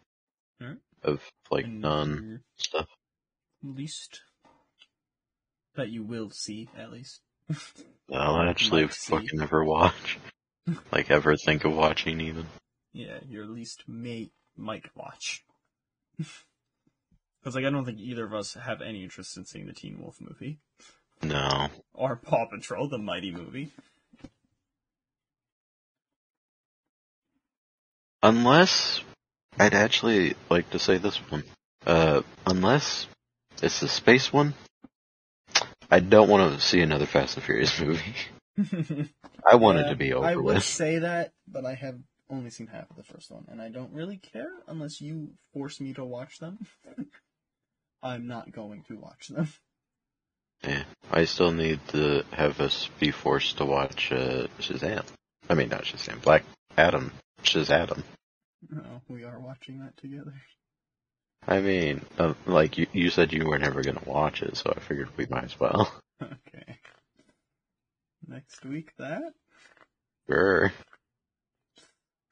[0.60, 0.78] Alright.
[1.02, 1.20] of
[1.50, 2.88] like and non stuff.
[3.62, 4.20] least
[5.74, 7.20] that you will see at least.
[8.12, 9.12] I'll actually see.
[9.12, 10.18] fucking never watch.
[10.92, 12.46] like ever think of watching even.
[12.92, 15.44] Yeah, your least may might watch.
[17.40, 19.98] Because like I don't think either of us have any interest in seeing the Teen
[20.00, 20.58] Wolf movie
[21.24, 21.70] No.
[21.92, 23.72] or Paw Patrol, the Mighty movie.
[28.22, 29.00] Unless
[29.58, 31.44] I'd actually like to say this one.
[31.86, 33.06] Uh unless
[33.62, 34.54] it's the space one.
[35.90, 38.14] I don't want to see another Fast and Furious movie.
[39.46, 40.30] I want it to be over with.
[40.30, 40.64] I would with.
[40.64, 41.98] say that, but I have
[42.30, 45.80] only seen half of the first one, and I don't really care unless you force
[45.80, 46.66] me to watch them.
[48.02, 49.48] I'm not going to watch them.
[50.64, 50.84] Yeah.
[51.10, 55.04] I still need to have us be forced to watch uh, Shazam.
[55.48, 56.22] I mean, not Shazam.
[56.22, 56.44] Black
[56.76, 57.12] Adam.
[57.42, 58.02] Shazam.
[58.70, 60.34] No, we are watching that together.
[61.46, 64.80] I mean, uh, like you, you said you were never gonna watch it, so I
[64.80, 65.92] figured we might as well.
[66.22, 66.78] Okay.
[68.28, 69.32] Next week, that?
[70.28, 70.72] Sure.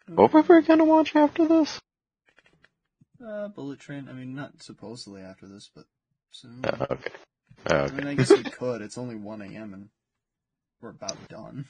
[0.06, 1.80] What were we gonna watch after this?
[3.24, 4.08] Uh, Bullet Train.
[4.08, 5.86] I mean, not supposedly after this, but
[6.30, 6.64] soon.
[6.64, 7.12] Uh, okay.
[7.66, 8.80] Uh, I mean, I guess we could.
[8.80, 9.74] It's only 1 a.m.
[9.74, 9.88] and
[10.80, 11.66] we're about done.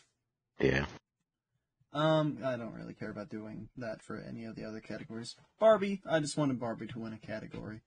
[0.58, 0.84] Yeah.
[1.92, 5.34] Um, I don't really care about doing that for any of the other categories.
[5.58, 7.80] Barbie, I just wanted Barbie to win a category.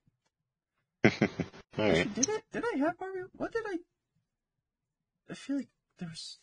[1.04, 2.44] Actually, did it?
[2.52, 3.22] Did I have Barbie?
[3.34, 3.78] What did I?
[5.30, 5.70] I feel like
[6.00, 6.40] there's.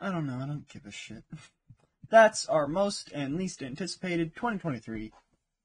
[0.00, 0.38] I don't know.
[0.42, 1.24] I don't give a shit.
[2.08, 5.12] That's our most and least anticipated 2023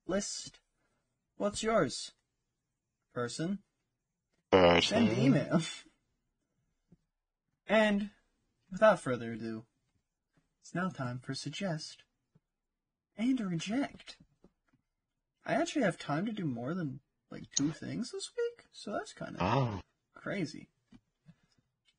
[0.07, 0.59] list.
[1.38, 2.11] What's yours,
[3.13, 3.59] person?
[4.53, 5.61] Send email.
[7.67, 8.09] and
[8.71, 9.63] without further ado,
[10.61, 12.03] it's now time for suggest
[13.17, 14.17] and reject.
[15.45, 19.13] I actually have time to do more than like two things this week, so that's
[19.13, 19.81] kind of Oh.
[20.13, 20.67] crazy.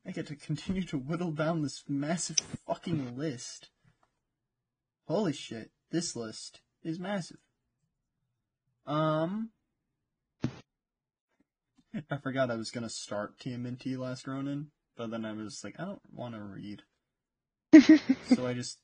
[0.05, 2.37] I get to continue to whittle down this massive
[2.67, 3.69] fucking list.
[5.07, 7.39] Holy shit, this list is massive.
[8.85, 9.51] Um,
[12.09, 15.85] I forgot I was gonna start TMNT Last Ronin, but then I was like, I
[15.85, 16.83] don't want to read,
[17.81, 18.77] so I just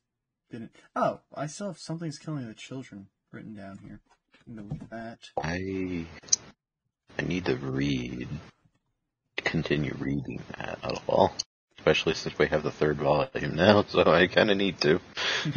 [0.51, 0.71] didn't.
[0.95, 4.01] Oh, I still have Something's Killing the Children written down here.
[4.47, 5.19] I'm gonna look at that.
[5.41, 6.05] I
[7.17, 8.27] I need to read,
[9.37, 11.33] continue reading that at all.
[11.77, 14.99] Especially since we have the third volume now, so I kind of need to.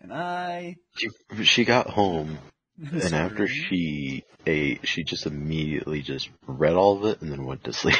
[0.00, 0.76] and I.
[0.96, 1.10] She,
[1.44, 2.38] she got home,
[2.78, 7.64] and after she ate, she just immediately just read all of it and then went
[7.64, 7.96] to sleep.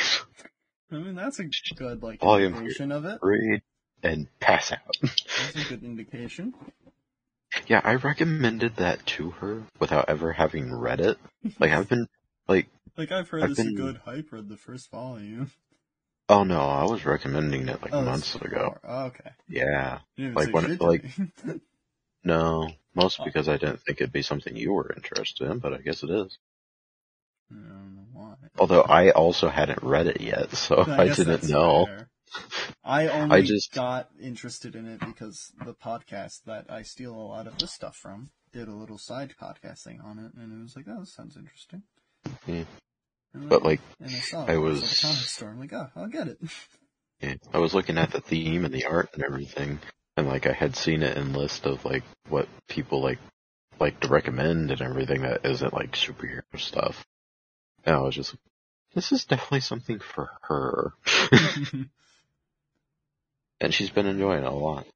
[0.90, 1.44] I mean, that's a
[1.74, 2.54] good like Volume
[2.92, 3.18] of it.
[3.22, 3.62] read
[4.02, 4.96] and pass out.
[5.00, 6.54] That's a good indication.
[7.66, 11.18] yeah, I recommended that to her without ever having read it.
[11.60, 12.08] Like I've been
[12.48, 15.50] like, Like I've heard I've this is been- good hype read the first volume.
[16.28, 18.76] oh no, I was recommending it like Oh, months ago.
[18.84, 19.30] Oh, okay.
[19.48, 19.98] Yeah.
[20.18, 21.04] Like when- like-
[22.24, 23.24] No, most Oh.
[23.24, 26.10] because I didn't think it'd be something you were interested in, but I guess it
[26.10, 26.38] is.
[27.50, 28.34] I don't know why.
[28.58, 31.86] Although I also hadn't read it yet, so I, guess didn't know.
[31.86, 32.08] fair.
[32.84, 37.16] I only I just- got interested in it because the podcast that I steal a
[37.16, 40.76] lot of this stuff from did a little side podcasting on it, and it was
[40.76, 41.82] like, oh, this sounds interesting.
[42.46, 42.64] Yeah.
[43.34, 44.56] And But like, and I saw I it.
[44.58, 45.48] was- at comic store.
[45.50, 46.38] I'm like, oh, I'll get it.
[47.20, 49.78] yeah, I was looking at the theme and the art and everything,
[50.16, 53.18] and like I had seen it in list of like what people like
[53.80, 57.04] like to recommend and everything that isn't like superhero stuff.
[57.84, 58.36] And I was just,
[58.94, 60.92] this is definitely something for her.
[63.62, 64.86] and she's been enjoying it a lot.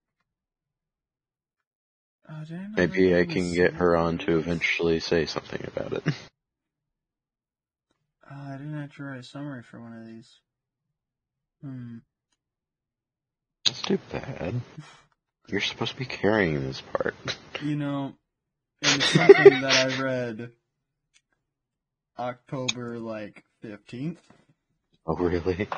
[2.28, 6.02] Oh, I not Maybe I can get her on to eventually say something about it.
[8.28, 10.40] Uh, I didn't actually write a summary for one of these.
[11.62, 11.98] Hmm.
[13.64, 14.60] That's too bad.
[15.46, 17.14] You're supposed to be carrying this part.
[17.62, 18.14] You know,
[18.82, 20.50] it was something that I read
[22.18, 24.18] October like 15th
[25.06, 25.68] Oh, really?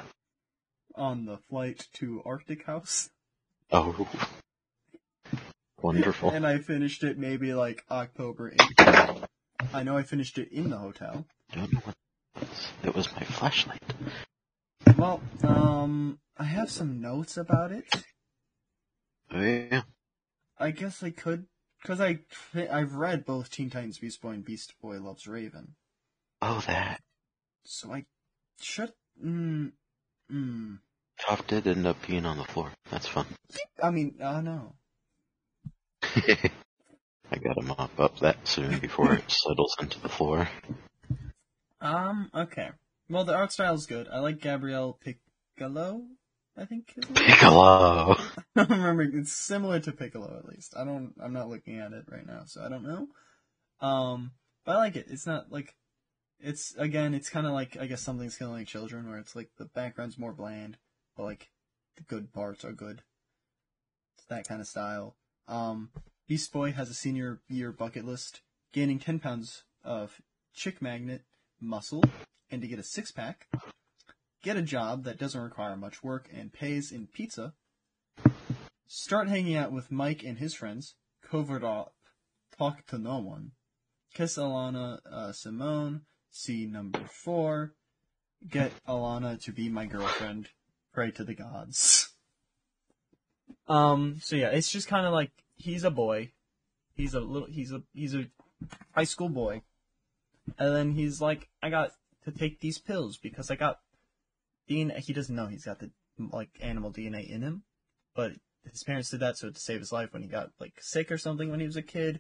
[0.98, 3.10] On the flight to Arctic House.
[3.70, 4.08] Oh.
[5.80, 6.30] Wonderful.
[6.30, 9.24] And I finished it maybe like October 8th.
[9.72, 11.26] I know I finished it in the hotel.
[11.52, 11.94] don't know what
[12.36, 12.68] it was.
[12.84, 13.82] It was my flashlight.
[14.96, 17.84] Well, um, I have some notes about it.
[19.30, 19.82] Oh, yeah.
[20.58, 21.46] I guess I could,
[21.84, 22.20] cause I,
[22.54, 25.74] I've read both Teen Titans Beast Boy and Beast Boy Loves Raven.
[26.42, 27.00] Oh, that.
[27.64, 28.06] So I
[28.60, 28.92] should,
[29.22, 29.72] mm,
[30.32, 30.78] mm.
[31.20, 32.70] Top did end up peeing on the floor.
[32.90, 33.27] That's fun.
[33.82, 34.74] I mean, uh, know.
[36.03, 40.49] I gotta mop up that soon before it settles into the floor.
[41.81, 42.70] Um, okay.
[43.11, 44.09] Well, the art style is good.
[44.09, 46.03] I like Gabriel Picolo,
[46.57, 46.93] I think?
[47.15, 48.16] Piccolo!
[48.57, 49.03] I don't remember.
[49.03, 50.74] It's similar to Piccolo, at least.
[50.77, 53.07] I don't, I'm not looking at it right now, so I don't know.
[53.86, 54.32] Um,
[54.65, 55.07] but I like it.
[55.09, 55.74] It's not like,
[56.40, 59.66] it's, again, it's kind of like, I guess something's killing children, where it's like the
[59.66, 60.77] background's more bland,
[61.19, 61.51] but like,
[61.97, 63.03] the good parts are good.
[64.16, 65.16] It's that kind of style.
[65.49, 65.90] Um,
[66.28, 68.40] Beast Boy has a senior year bucket list,
[68.73, 70.23] gaining 10 pounds of
[70.55, 71.23] chick magnet
[71.61, 72.05] muscle,
[72.51, 73.49] and to get a six pack,
[74.45, 77.55] get a job that doesn't require much work and pays in pizza,
[78.86, 80.95] start hanging out with Mike and his friends,
[81.28, 81.95] covered up,
[82.57, 83.53] talk to no one,
[84.15, 87.74] kiss Alana uh, Simone, see number four,
[88.49, 90.51] get Alana to be my girlfriend,
[90.98, 92.08] pray to the gods.
[93.68, 96.32] Um, so yeah, it's just kind of like, he's a boy,
[96.96, 98.26] he's a little, he's a, he's a
[98.90, 99.62] high school boy,
[100.58, 101.92] and then he's like, I got
[102.24, 103.78] to take these pills because I got
[104.68, 104.98] DNA.
[104.98, 105.92] He doesn't know he's got the
[106.32, 107.62] like animal DNA in him,
[108.16, 108.32] but
[108.68, 111.18] his parents did that so to save his life when he got like sick or
[111.18, 112.18] something when he was a kid.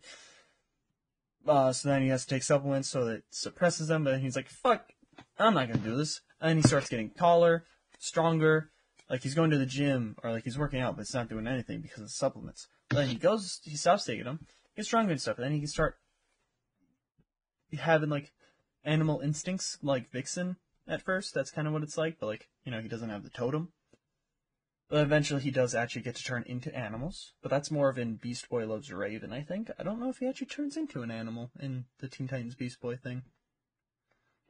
[1.44, 4.04] Uh, so then he has to take supplements so that it suppresses them.
[4.04, 4.92] But he's like, "Fuck,
[5.36, 7.64] I'm not gonna do this." And he starts getting taller,
[7.98, 8.70] stronger.
[9.10, 11.46] Like he's going to the gym or like he's working out, but it's not doing
[11.46, 12.68] anything because of supplements.
[12.88, 14.46] But then he goes, he stops taking them,
[14.76, 15.96] gets stronger and stuff, and then he can start
[17.78, 18.32] having like
[18.84, 20.56] animal instincts like Vixen
[20.86, 21.34] at first.
[21.34, 23.68] That's kind of what it's like, but like, you know, he doesn't have the totem.
[24.88, 27.34] But eventually he does actually get to turn into animals.
[27.42, 29.70] But that's more of in Beast Boy Loves Raven, I think.
[29.78, 32.80] I don't know if he actually turns into an animal in the Teen Titans Beast
[32.80, 33.22] Boy thing.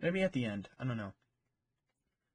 [0.01, 0.69] Maybe at the end.
[0.79, 1.13] I don't know.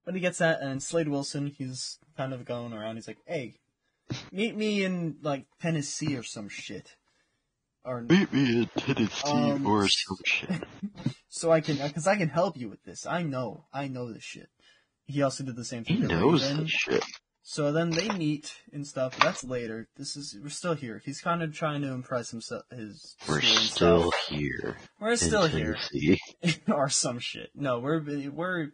[0.05, 2.95] But he gets that, and Slade Wilson, he's kind of going around.
[2.95, 3.55] He's like, hey,
[4.31, 6.95] meet me in, like, Tennessee or some shit.
[7.85, 10.63] Or Meet me in Tennessee Um, or some shit.
[11.29, 13.05] so I can, because I can help you with this.
[13.05, 14.49] I know, I know this shit.
[15.05, 16.01] He also did the same thing.
[16.01, 16.63] to knows Raven.
[16.63, 17.03] the shit.
[17.45, 19.17] So then they meet and stuff.
[19.19, 19.89] That's later.
[19.97, 21.01] This is we're still here.
[21.03, 22.63] He's kind of trying to impress himself.
[22.71, 24.27] His We're still stuff.
[24.29, 24.77] here.
[25.01, 26.21] We're still here, Tennessee.
[26.69, 27.49] or some shit.
[27.53, 28.01] No, we're
[28.31, 28.69] we're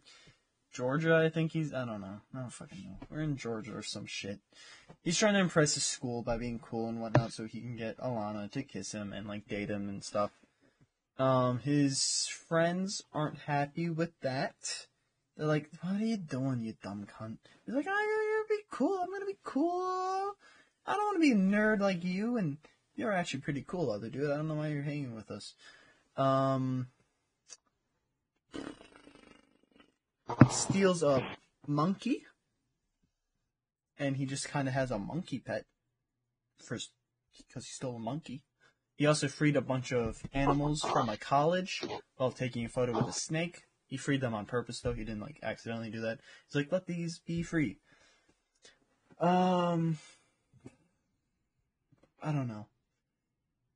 [0.72, 1.16] Georgia.
[1.16, 1.74] I think he's.
[1.74, 2.22] I don't know.
[2.36, 3.08] I don't fucking know.
[3.10, 4.40] We're in Georgia or some shit.
[5.04, 7.98] He's trying to impress his school by being cool and whatnot, so he can get
[7.98, 10.32] Alana to kiss him and like date him and stuff.
[11.18, 14.88] Um, his friends aren't happy with that.
[15.36, 19.00] They're like, "What are you doing, you dumb cunt?" He's like, "I'm gonna be cool.
[19.02, 20.36] I'm gonna be cool.
[20.86, 22.58] I don't want to be a nerd like you, and
[22.96, 24.32] you're actually pretty cool, other dude.
[24.32, 25.54] I don't know why you're hanging with us."
[26.16, 26.88] Um,
[30.52, 31.26] steals a
[31.68, 32.24] monkey,
[33.98, 35.66] and he just kind of has a monkey pet
[36.64, 36.78] for
[37.48, 38.44] because he stole a monkey.
[38.98, 41.82] He also freed a bunch of animals from a college
[42.18, 43.62] while taking a photo with a snake.
[43.88, 44.94] He freed them on purpose, though.
[44.94, 46.20] He didn't like accidentally do that.
[46.46, 47.78] He's like, let these be free.
[49.20, 49.98] Um,
[52.22, 52.68] I don't know.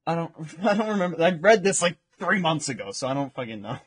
[0.05, 0.34] I don't.
[0.63, 1.23] I don't remember.
[1.23, 3.77] I read this like three months ago, so I don't fucking know.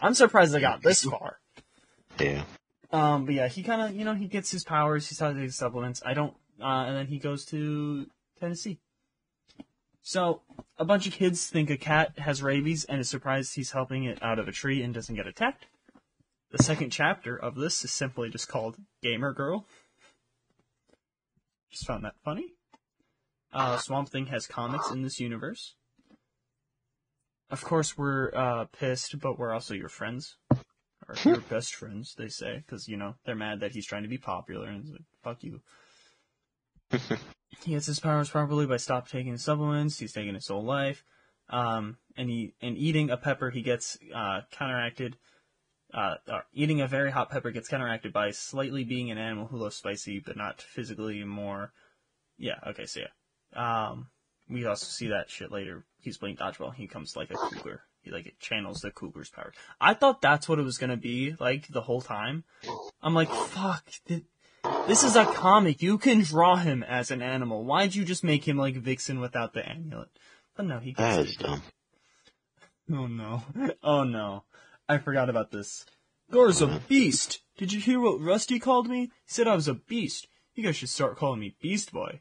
[0.00, 1.38] I'm surprised I got this far.
[2.18, 2.44] Yeah.
[2.92, 5.08] Um, but yeah, he kind of, you know, he gets his powers.
[5.08, 6.02] He starts taking supplements.
[6.04, 8.06] I don't, uh, and then he goes to
[8.38, 8.78] Tennessee.
[10.02, 10.42] So
[10.78, 14.22] a bunch of kids think a cat has rabies and is surprised he's helping it
[14.22, 15.66] out of a tree and doesn't get attacked.
[16.52, 19.66] The second chapter of this is simply just called Gamer Girl.
[21.70, 22.54] Just found that funny.
[23.52, 25.74] Uh, Swamp Thing has comics in this universe.
[27.50, 30.36] Of course, we're uh, pissed, but we're also your friends.
[31.08, 34.18] Are best friends, they say, because, you know, they're mad that he's trying to be
[34.18, 35.60] popular, and like, fuck you.
[37.60, 41.04] he gets his powers properly by stop taking supplements, he's taking his whole life,
[41.50, 45.16] um, and he, and eating a pepper, he gets, uh, counteracted,
[45.94, 49.58] uh, uh, eating a very hot pepper gets counteracted by slightly being an animal who
[49.58, 51.72] loves spicy, but not physically more,
[52.38, 53.88] yeah, okay, so yeah.
[53.88, 54.08] Um,
[54.48, 55.84] we also see that shit later.
[56.00, 57.82] He's playing dodgeball, he comes like a cougar.
[58.10, 59.52] Like it channels the cougar's power.
[59.80, 62.44] I thought that's what it was gonna be like the whole time.
[63.02, 64.24] I'm like, fuck, th-
[64.86, 65.80] this is a comic.
[65.82, 67.64] You can draw him as an animal.
[67.64, 70.08] Why'd you just make him like Vixen without the amulet?
[70.56, 71.28] But no, he gets That it.
[71.28, 71.62] is dumb.
[72.92, 73.42] Oh no.
[73.82, 74.44] Oh no.
[74.88, 75.84] I forgot about this.
[76.30, 77.40] Gar's a beast.
[77.56, 79.02] Did you hear what Rusty called me?
[79.02, 80.28] He said I was a beast.
[80.54, 82.20] You guys should start calling me Beast Boy.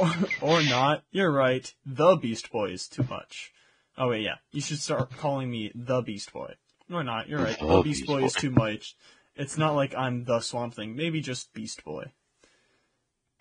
[0.00, 0.10] Or,
[0.58, 1.04] or not.
[1.10, 1.72] You're right.
[1.84, 3.52] The Beast Boy is too much.
[3.96, 4.36] Oh wait, yeah.
[4.52, 6.54] You should start calling me the Beast Boy.
[6.90, 7.28] Or not.
[7.28, 7.58] You're right.
[7.58, 8.96] The Beast Boy is too much.
[9.36, 10.96] It's not like I'm the Swamp Thing.
[10.96, 12.12] Maybe just Beast Boy.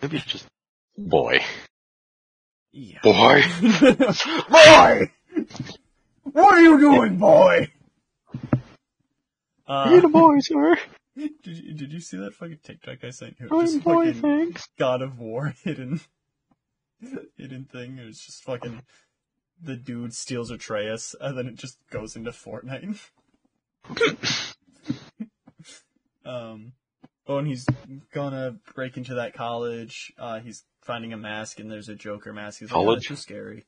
[0.02, 0.46] Maybe it's just
[0.98, 1.40] boy.
[2.72, 3.00] Yeah.
[3.04, 3.42] Boy.
[4.50, 5.12] boy!
[6.24, 7.72] What are you doing, boy?
[9.68, 10.76] Uh, the boy, sir.
[11.16, 13.50] did you, did you see that fucking TikTok I sent you?
[13.52, 14.68] I'm Just boy, fucking thanks.
[14.80, 16.02] God of War hidden,
[17.38, 17.98] hidden thing.
[17.98, 18.82] It was just fucking
[19.62, 23.00] the dude steals Atreus and then it just goes into Fortnite.
[26.26, 26.74] um,
[27.28, 27.66] oh, and he's
[28.14, 30.14] gonna break into that college.
[30.18, 32.60] Uh, he's finding a mask and there's a Joker mask.
[32.60, 33.00] He's like, oh, College?
[33.00, 33.66] that's too scary.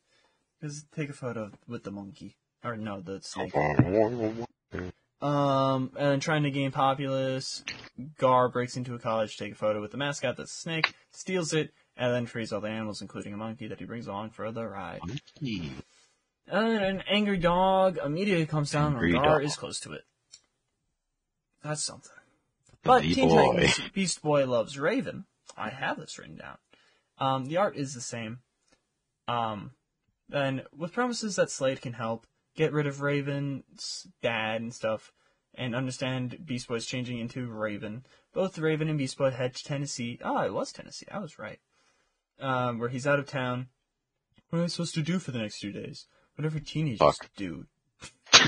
[0.62, 2.36] Just take a photo with the monkey.
[2.64, 3.56] Or no, the snake.
[5.22, 7.64] Um, and then trying to gain populace,
[8.18, 11.54] Gar breaks into a college take a photo with the mascot that's a snake, steals
[11.54, 14.52] it, and then frees all the animals, including a monkey that he brings along for
[14.52, 15.02] the ride.
[16.48, 19.44] And then an angry dog immediately comes down Angry when Gar dog.
[19.44, 20.04] is close to it.
[21.64, 22.12] That's something.
[22.84, 23.30] But Teen.
[23.30, 25.26] Titans Beast Boy loves Raven.
[25.56, 26.58] I have this written down.
[27.20, 28.40] Um, the art is the same.
[29.28, 29.72] Um,
[30.32, 35.12] and with promises that Slade can help get rid of Raven's dad and stuff,
[35.54, 38.06] and understand Beast Boy's changing into Raven.
[38.34, 40.20] Both Raven and Beast Boy head to Tennessee.
[40.24, 41.08] Oh, it was Tennessee.
[41.12, 41.60] I was right.
[42.42, 43.68] Um, where he's out of town.
[44.50, 46.08] What am I supposed to do for the next two days?
[46.36, 47.30] Whatever teenagers Fuck.
[47.38, 47.68] do.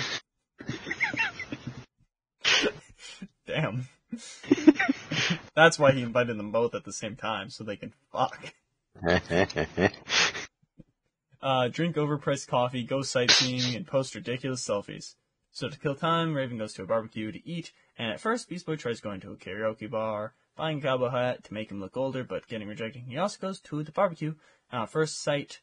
[3.45, 3.87] Damn.
[5.55, 8.53] That's why he invited them both at the same time, so they can fuck.
[11.41, 15.15] Uh, drink overpriced coffee, go sightseeing, and post ridiculous selfies.
[15.51, 18.65] So to kill time, Raven goes to a barbecue to eat, and at first Beast
[18.65, 21.97] Boy tries going to a karaoke bar, buying a cowboy hat to make him look
[21.97, 23.03] older, but getting rejected.
[23.07, 24.35] He also goes to the barbecue,
[24.71, 25.59] and at first sight,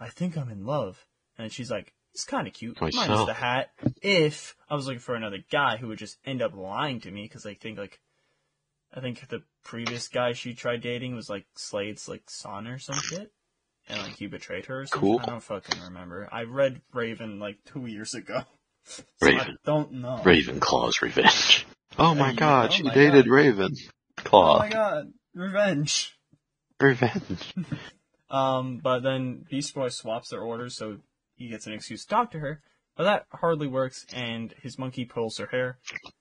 [0.00, 1.04] I think I'm in love.
[1.38, 3.70] And she's like, it's kind of cute, minus the hat.
[4.02, 7.22] If I was looking for another guy who would just end up lying to me,
[7.22, 8.00] because I think like,
[8.94, 12.96] I think the previous guy she tried dating was like Slade's like son or some
[12.96, 13.32] shit.
[13.88, 15.08] And like he betrayed her or something.
[15.08, 15.20] Cool.
[15.20, 16.28] I don't fucking remember.
[16.30, 18.42] I read Raven like two years ago.
[18.84, 19.58] So I Raven.
[19.64, 20.20] don't know.
[20.24, 21.64] Ravenclaw's revenge.
[22.00, 23.32] Oh my Hey, god, oh she dated God.
[23.32, 23.76] Raven.
[24.26, 24.58] Oh Claw.
[24.58, 25.12] my god.
[25.34, 26.16] Revenge.
[26.80, 27.54] Revenge.
[28.30, 30.96] Um, but then Beast Boy swaps their orders so
[31.36, 32.62] he gets an excuse to talk to her.
[32.96, 35.78] But that hardly works, and his monkey pulls her hair,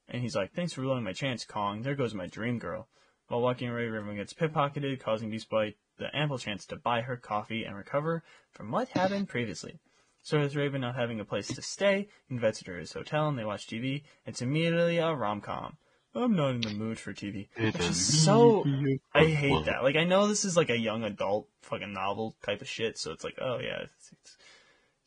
[0.10, 1.82] and he's like, "Thanks for ruining my chance, Kong.
[1.84, 2.90] There goes my dream girl."
[3.30, 7.15] While walking away, Raven gets pickpocketed, causing Beast Boy the ample chance to buy her
[7.15, 9.80] coffee and recover from what happened previously.
[10.22, 13.30] So with Raven not having a place to stay, he invites her to his hotel,
[13.30, 14.03] and they watch TV.
[14.26, 15.78] It's immediately a rom-com.
[16.13, 17.47] I'm not in the mood for TV.
[17.57, 18.65] Which is so
[19.13, 19.83] I hate that.
[19.83, 23.11] Like, I know this is like a young adult fucking novel type of shit, so
[23.11, 24.38] it's like, oh yeah, it's, it's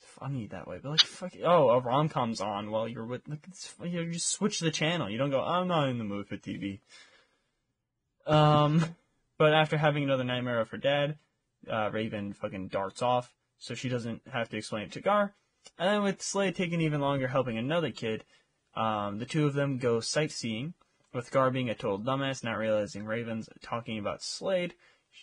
[0.00, 0.78] funny that way.
[0.82, 4.30] But like, fuck, oh, a rom com's on while you're with, like, it's, you just
[4.30, 5.10] switch the channel.
[5.10, 6.80] You don't go, I'm not in the mood for TV.
[8.26, 8.96] Um,
[9.36, 11.18] but after having another nightmare of her dad,
[11.70, 15.34] uh, Raven fucking darts off, so she doesn't have to explain it to Gar.
[15.78, 18.24] And then with Slade taking even longer helping another kid,
[18.74, 20.74] um, the two of them go sightseeing,
[21.14, 24.74] with Gar being a total dumbass, not realizing Raven's talking about Slade.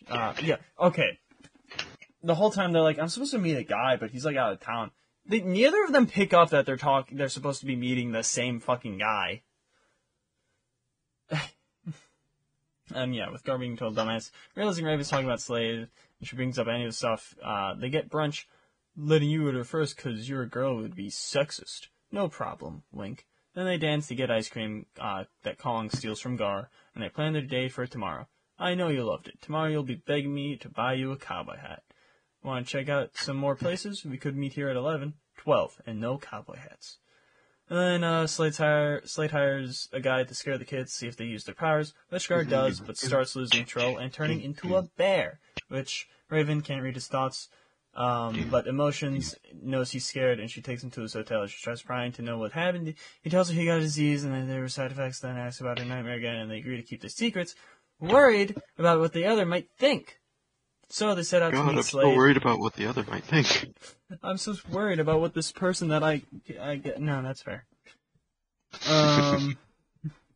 [0.09, 1.19] Uh, yeah, okay.
[2.23, 4.53] The whole time they're like, I'm supposed to meet a guy, but he's like out
[4.53, 4.91] of town.
[5.25, 7.17] They, neither of them pick up that they're talking.
[7.17, 9.41] They're supposed to be meeting the same fucking guy.
[12.95, 15.87] and yeah, with Gar being total dumbass, realizing Raven's talking about Slade,
[16.19, 17.35] and she brings up any of the stuff.
[17.43, 18.45] Uh, they get brunch.
[18.97, 21.87] Letting you at her first because you're a girl would be sexist.
[22.11, 23.25] No problem, wink.
[23.53, 27.09] Then they dance to get ice cream uh, that Kong steals from Gar, and they
[27.09, 28.27] plan their day for tomorrow.
[28.57, 29.41] I know you loved it.
[29.41, 31.83] Tomorrow you'll be begging me to buy you a cowboy hat.
[32.43, 34.05] Want to check out some more places?
[34.05, 36.97] We could meet here at 11, 12, and no cowboy hats.
[37.69, 41.15] And then uh, Slade, hire, Slade hires a guy to scare the kids, see if
[41.15, 44.83] they use their powers, which Gar does, but starts losing control and turning into a
[44.83, 47.49] bear, which Raven can't read his thoughts,
[47.95, 51.45] um, but emotions knows he's scared, and she takes him to his hotel.
[51.47, 52.93] She tries prying to know what happened.
[53.21, 55.19] He tells her he got a disease, and then there were side effects.
[55.19, 57.55] Then asks about her nightmare again, and they agree to keep their secrets,
[57.99, 60.19] worried about what the other might think.
[60.89, 63.23] So they set out to God, meet I'm so worried about what the other might
[63.23, 63.73] think.
[64.23, 66.21] I'm so worried about what this person that I
[66.61, 66.99] I get.
[67.01, 67.65] No, that's fair.
[68.89, 69.57] Um,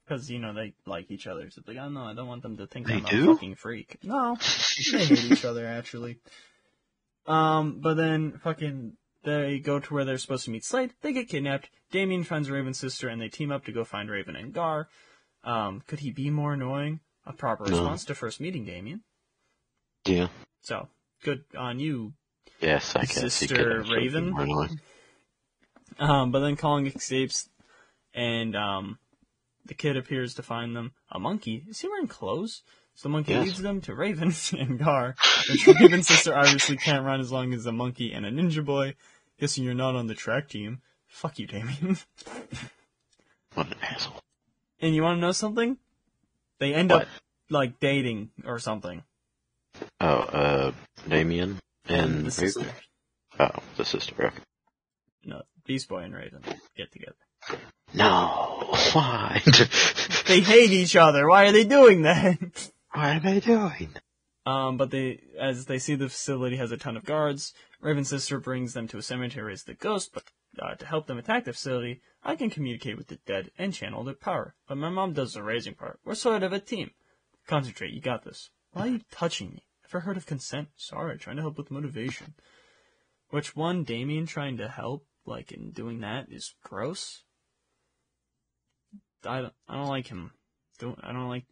[0.06, 1.50] because you know they like each other.
[1.50, 3.32] So it's like, oh no, I don't want them to think They I'm do?
[3.32, 3.98] a fucking freak.
[4.04, 4.38] No,
[4.92, 6.20] they hate each other actually.
[7.28, 8.94] Um, but then fucking
[9.24, 10.94] they go to where they're supposed to meet Slade.
[11.02, 11.70] They get kidnapped.
[11.92, 14.88] Damian finds Raven's sister, and they team up to go find Raven and Gar.
[15.44, 17.00] Um, could he be more annoying?
[17.26, 17.72] A proper No.
[17.72, 19.02] response to first meeting Damian.
[20.06, 20.28] Yeah.
[20.62, 20.90] So
[21.24, 22.14] good on you,
[22.62, 24.80] Yes, I guess Sister could actually be Raven?
[26.00, 27.50] Um, but then Kong escapes,
[28.14, 29.00] and um,
[29.66, 31.64] the kid appears to find them a monkey.
[31.68, 32.62] Is he wearing clothes?
[32.96, 33.46] So the monkey Yes.
[33.46, 35.16] leads them to Raven and Gar.
[35.50, 38.96] Which Raven's sister obviously can't run as long as a monkey and a ninja boy.
[39.40, 40.82] Guessing you're not on the track team.
[41.08, 41.98] Fuck you, Damian.
[43.54, 44.20] What an asshole.
[44.82, 45.78] and you want to know something?
[46.60, 47.04] They end What?
[47.04, 47.08] up
[47.50, 49.04] like dating or something.
[50.00, 50.72] Oh, uh,
[51.08, 52.72] Damian and the Raven?
[53.40, 54.16] Oh, the sister.
[54.28, 54.36] Okay.
[55.26, 56.42] No, Beast Boy and Raven
[56.78, 57.16] get together.
[57.94, 59.42] No, why?
[60.28, 61.28] They hate each other.
[61.28, 62.72] Why are they doing that?
[62.96, 63.94] what are they doing?
[64.46, 68.40] Um, but they, as they see the facility has a ton of guards, Raven's sister
[68.40, 70.24] brings them to a cemetery as the ghost, but
[70.60, 74.04] uh, to help them attack the facility, I can communicate with the dead and channel
[74.04, 74.56] their power.
[74.68, 76.00] But my mom does the raising part.
[76.06, 76.92] We're sort of a team.
[77.48, 78.50] Concentrate, you got this.
[78.72, 79.64] Why are you touching me?
[79.86, 80.70] Ever heard of consent?
[80.76, 82.34] Sorry, trying to help with motivation.
[83.30, 87.24] Which one, Damian trying to help, like in doing that, is gross.
[89.24, 90.32] I don't, I don't like him.
[90.80, 91.46] Don't, I don't like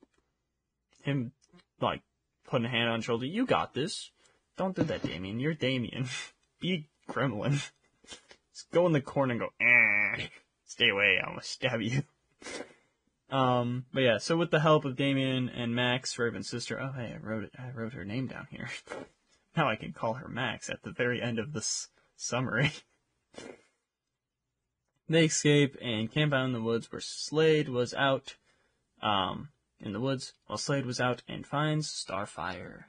[1.04, 1.32] him,
[1.80, 2.02] like,
[2.46, 3.26] putting a hand on shoulder.
[3.26, 4.12] You got this.
[4.58, 5.40] Don't do that, Damian.
[5.40, 6.08] You're Damian.
[6.60, 7.70] Be gremlin.
[8.54, 10.28] Just go in the corner and go, eh.
[10.66, 12.04] Stay away, I'm gonna stab you.
[13.34, 17.16] Um, but yeah, so with the help of Damian and Max, Raven's sister, oh hey,
[17.16, 18.70] I wrote it, I wrote her name down here.
[19.58, 22.72] now I can call her Max at the very end of this summary.
[25.10, 28.36] they escape and camp out in the woods where Slade was out,
[29.02, 29.50] um,
[29.84, 32.86] in the woods while Slade was out and finds Starfire.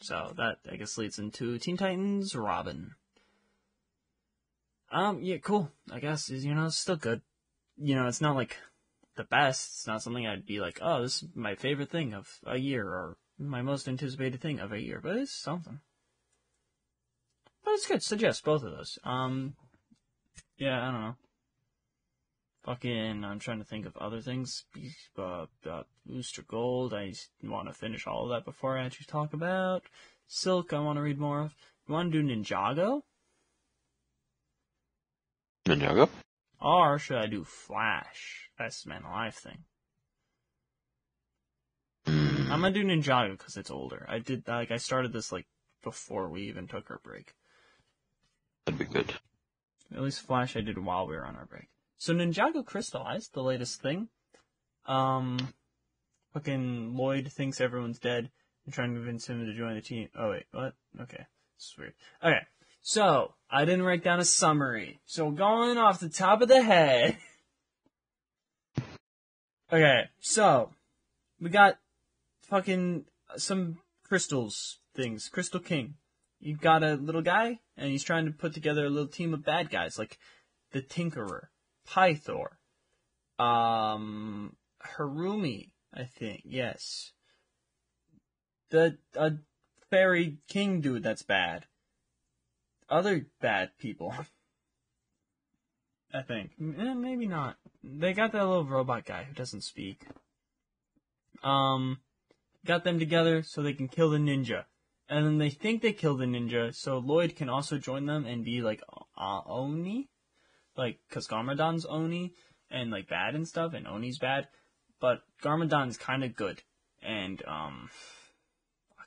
[0.00, 2.92] So that I guess leads into Teen Titans Robin.
[4.90, 5.70] Um, yeah, cool.
[5.92, 7.20] I guess you know it's still good.
[7.76, 8.56] You know, it's not like
[9.16, 9.68] the best.
[9.74, 12.86] It's not something I'd be like, oh, this is my favorite thing of a year
[12.86, 15.00] or my most anticipated thing of a year.
[15.02, 15.80] But it's something.
[17.64, 18.02] But it's good.
[18.02, 18.98] Suggest both of those.
[19.04, 19.54] Um,
[20.56, 21.16] yeah, I don't know.
[22.64, 24.64] Fucking, I'm trying to think of other things.
[25.18, 29.32] Uh, uh, Booster Gold, I want to finish all of that before I actually talk
[29.32, 29.84] about.
[30.26, 31.54] Silk, I want to read more of.
[31.88, 33.02] You want to do Ninjago?
[35.66, 36.08] Ninjago?
[36.60, 38.50] Or should I do Flash?
[38.58, 39.64] Best Man Alive thing.
[42.06, 44.04] Mm, I'm gonna do Ninjago because it's older.
[44.08, 45.46] I did, like, I started this, like,
[45.82, 47.32] before we even took our break.
[48.66, 49.14] that'd be good.
[49.94, 51.68] At least Flash I did while we were on our break.
[52.00, 54.08] So Ninjago crystallized, the latest thing.
[54.86, 55.52] Um,
[56.32, 58.30] fucking Lloyd thinks everyone's dead
[58.64, 60.08] and trying to convince him to join the team.
[60.18, 60.72] Oh wait, what?
[60.98, 61.26] Okay,
[61.58, 61.92] this is weird.
[62.24, 62.40] Okay,
[62.80, 64.98] so I didn't write down a summary.
[65.04, 67.18] So going off the top of the head.
[69.72, 70.70] Okay, so
[71.40, 71.78] we got
[72.48, 73.04] fucking
[73.36, 75.28] some crystals things.
[75.28, 75.94] Crystal King.
[76.40, 79.44] You got a little guy, and he's trying to put together a little team of
[79.44, 80.18] bad guys, like
[80.72, 81.50] the Tinkerer,
[81.88, 82.58] Pythor,
[83.38, 87.12] um, Harumi, I think, yes.
[88.70, 89.32] The, a
[89.90, 91.66] fairy king dude that's bad.
[92.88, 94.14] Other bad people.
[96.14, 96.52] I think.
[96.60, 97.56] Eh, maybe not.
[97.84, 100.06] They got that little robot guy who doesn't speak.
[101.42, 101.98] Um,
[102.66, 104.64] got them together so they can kill the ninja.
[105.08, 108.44] And then they think they kill the ninja, so Lloyd can also join them and
[108.44, 108.80] be like
[109.16, 110.08] uh, Oni,
[110.76, 112.32] like because Garmadon's Oni
[112.70, 114.48] and like bad and stuff, and Oni's bad,
[115.00, 116.62] but Garmadon's kind of good.
[117.02, 117.90] And um,
[118.96, 119.06] fuck.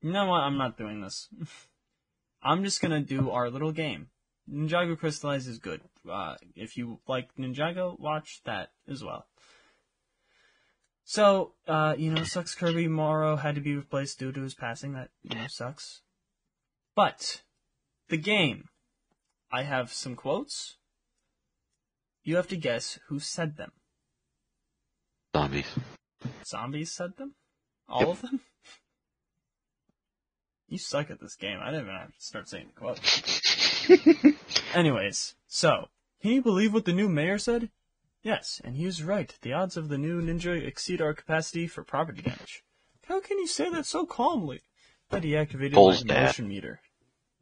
[0.00, 0.40] you know what?
[0.40, 1.28] I'm not doing this.
[2.42, 4.08] I'm just gonna do our little game.
[4.50, 5.82] Ninjago Crystallize is good.
[6.10, 9.26] Uh, if you like Ninjago, watch that as well.
[11.04, 14.92] So, uh, you know, sucks Kirby Morrow had to be replaced due to his passing.
[14.92, 16.02] That, you know, sucks.
[16.94, 17.42] But,
[18.08, 18.68] the game.
[19.50, 20.76] I have some quotes.
[22.24, 23.72] You have to guess who said them.
[25.36, 25.66] Zombies.
[26.44, 27.34] Zombies said them?
[27.88, 28.08] All Yep.
[28.10, 28.40] of them?
[30.70, 31.60] You suck at this game.
[31.62, 33.00] I didn't even have to start saying the quote.
[34.74, 35.88] Anyways, so,
[36.20, 37.70] can you believe what the new mayor said?
[38.22, 39.34] Yes, and he was right.
[39.40, 42.64] The odds of the new ninja exceed our capacity for property damage.
[43.06, 44.60] How can you say that so calmly?
[45.10, 46.22] I deactivated Cole's my dad.
[46.26, 46.80] motion meter.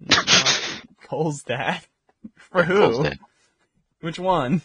[1.03, 1.81] Cole's dad?
[2.37, 3.07] For who?
[4.01, 4.63] Which one?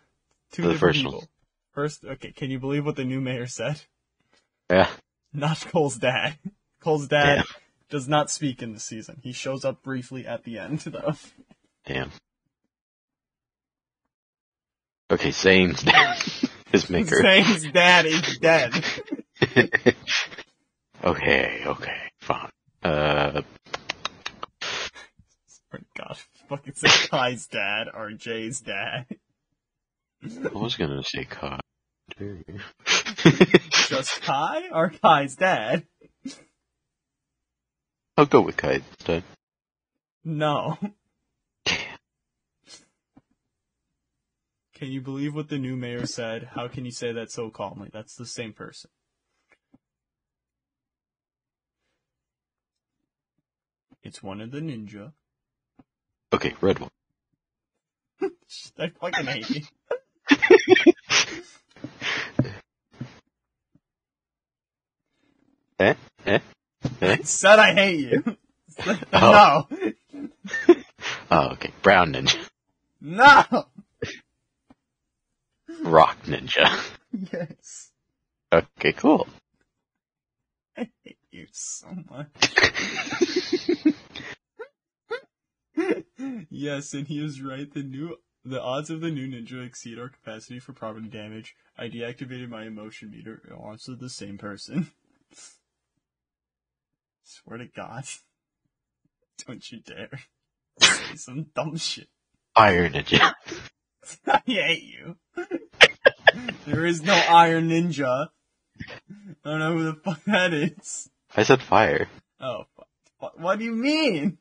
[0.52, 1.12] Two The first people.
[1.18, 1.26] one.
[1.72, 3.80] First, okay, can you believe what the new mayor said?
[4.70, 4.88] Yeah.
[5.32, 6.36] Not Cole's dad.
[6.80, 7.44] Cole's dad
[7.88, 9.18] does not speak in the season.
[9.22, 11.14] He shows up briefly at the end, though.
[11.86, 12.10] Damn.
[15.10, 16.18] Okay, Zane's dead.
[16.70, 17.16] His maker.
[17.22, 18.84] Zane's dad is dead.
[21.02, 22.50] okay, okay, fine.
[22.82, 23.42] Uh,
[25.72, 26.16] Oh God,
[26.48, 29.06] fucking say Kai's dad or Jay's dad.
[30.22, 31.60] I was gonna say Kai.
[33.70, 35.86] Just Kai or Kai's dad?
[38.16, 39.24] I'll go with Kai's dad.
[40.24, 40.78] No.
[44.74, 46.48] Can you believe what the new mayor said?
[46.54, 47.90] How can you say that so calmly?
[47.92, 48.90] That's the same person.
[54.02, 55.12] It's one of the ninja.
[56.34, 56.90] Okay, red one.
[58.76, 59.62] I fucking hate you.
[65.78, 65.94] Eh?
[66.26, 66.38] Eh?
[67.00, 67.16] Eh?
[67.22, 68.24] Said I hate you.
[69.12, 69.68] Oh.
[69.70, 70.74] No.
[71.30, 71.70] Oh, okay.
[71.82, 72.36] Brown ninja.
[73.00, 73.44] No.
[75.84, 76.66] Rock ninja.
[77.12, 77.92] Yes.
[78.52, 79.28] Okay, cool.
[80.76, 82.26] I hate you so much.
[86.50, 87.72] yes, and he is right.
[87.72, 91.56] The new the odds of the new ninja exceed our capacity for property damage.
[91.78, 93.40] I deactivated my emotion meter.
[93.84, 94.90] To the same person.
[97.22, 98.04] Swear to God.
[99.46, 100.20] Don't you dare
[100.80, 102.08] say some dumb shit.
[102.54, 103.32] Fire ninja.
[104.26, 105.16] I hate you.
[106.66, 108.28] there is no Iron Ninja.
[109.44, 111.08] I don't know who the fuck that is.
[111.36, 112.08] I said fire.
[112.40, 112.82] Oh, fu-
[113.20, 114.38] fu- what do you mean?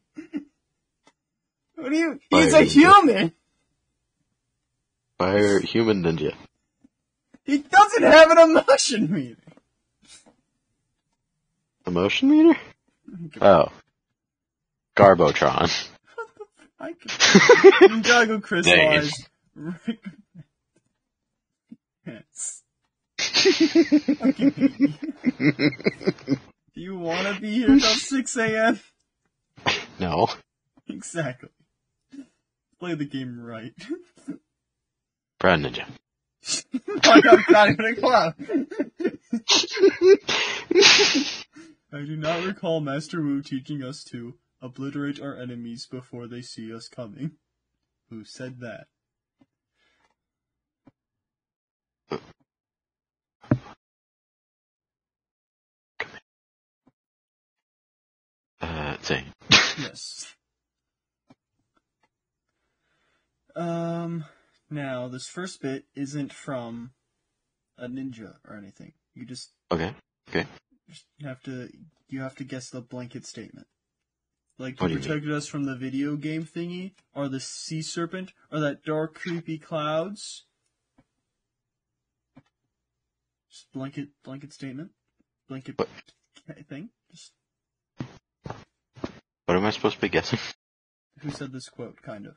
[1.76, 2.20] What do you?
[2.30, 2.72] He's a Ninja.
[2.72, 3.34] human.
[5.18, 6.34] Fire human ninja.
[7.44, 9.38] He doesn't have an emotion meter.
[11.86, 12.60] Emotion meter?
[13.42, 13.68] Oh.
[14.96, 15.88] Garbotron.
[16.80, 17.10] I can
[18.02, 19.28] Ninjago crystallized.
[22.06, 22.64] yes.
[26.76, 28.80] Do you want to be here till 6 a.m.?
[30.00, 30.28] no.
[30.90, 31.50] Exactly.
[32.84, 33.74] Play the game right.
[35.40, 35.86] Brown ninja.
[36.44, 38.36] Fuck, I'm not even clown.
[41.94, 46.76] I do not recall Master Wu teaching us to obliterate our enemies before they see
[46.76, 47.38] us coming.
[48.10, 48.88] Who said that?
[58.60, 59.32] Uh, Zane.
[59.80, 60.34] Yes.
[63.56, 64.26] Um,
[64.70, 66.92] now, this first bit isn't from
[67.78, 68.94] a ninja or anything.
[69.14, 69.94] You just Okay.
[70.30, 70.46] Okay.
[70.90, 71.70] Just have to
[72.08, 73.68] you have to guess the blanket statement.
[74.60, 78.84] Like you protected us from the video game thingy, or the sea serpent, or that
[78.84, 80.46] dark creepy clouds.
[83.50, 84.92] Just blanket blanket statement.
[85.50, 85.90] Blanket What?
[86.70, 86.90] thing.
[87.12, 87.32] Just
[89.46, 90.40] What am I supposed to be guessing?
[91.20, 92.36] who said this quote, kind of.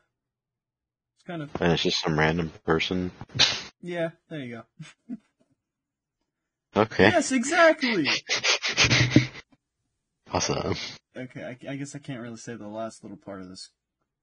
[1.26, 3.10] Kind of And it's just some random person.
[3.82, 4.62] yeah, there you
[5.08, 5.16] go.
[6.76, 7.04] Okay.
[7.08, 8.08] Yes, exactly.
[10.32, 10.74] Awesome.
[11.16, 13.70] Okay, I, I guess I can't really say the last little part of this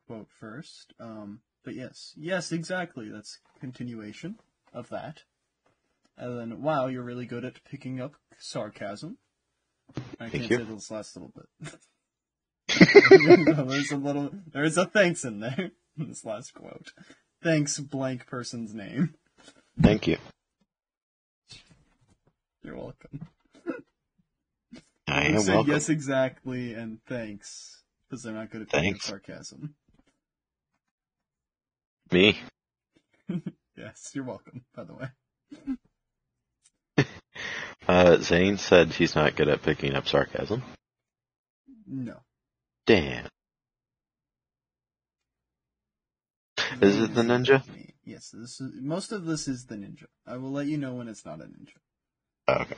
[0.06, 0.93] quote first.
[0.99, 3.09] Um, but yes, yes, exactly.
[3.09, 4.35] That's continuation
[4.73, 5.23] of that.
[6.17, 9.17] And then, wow, you're really good at picking up sarcasm.
[10.19, 10.57] I Thank can't you.
[10.57, 11.73] say this last little bit.
[13.67, 15.72] there's a little, there's a thanks in there.
[15.97, 16.91] This last quote.
[17.43, 19.13] Thanks, blank person's name.
[19.81, 20.17] Thank you.
[22.63, 23.27] You're welcome.
[25.07, 25.72] I am welcome.
[25.72, 27.83] yes, exactly, and thanks.
[28.09, 29.05] Because they're not good at picking Thanks.
[29.05, 29.75] sarcasm.
[32.11, 32.39] Me.
[33.75, 35.07] Yes, you're welcome, by the way.
[37.85, 40.63] Uh, Zane said he's not good at picking up sarcasm.
[41.85, 42.15] No.
[42.85, 43.27] Damn.
[46.82, 47.64] Is it the ninja?
[48.06, 50.06] Yes, this is most of this is the ninja.
[50.27, 51.76] I will let you know when it's not a ninja.
[52.48, 52.76] Oh, okay.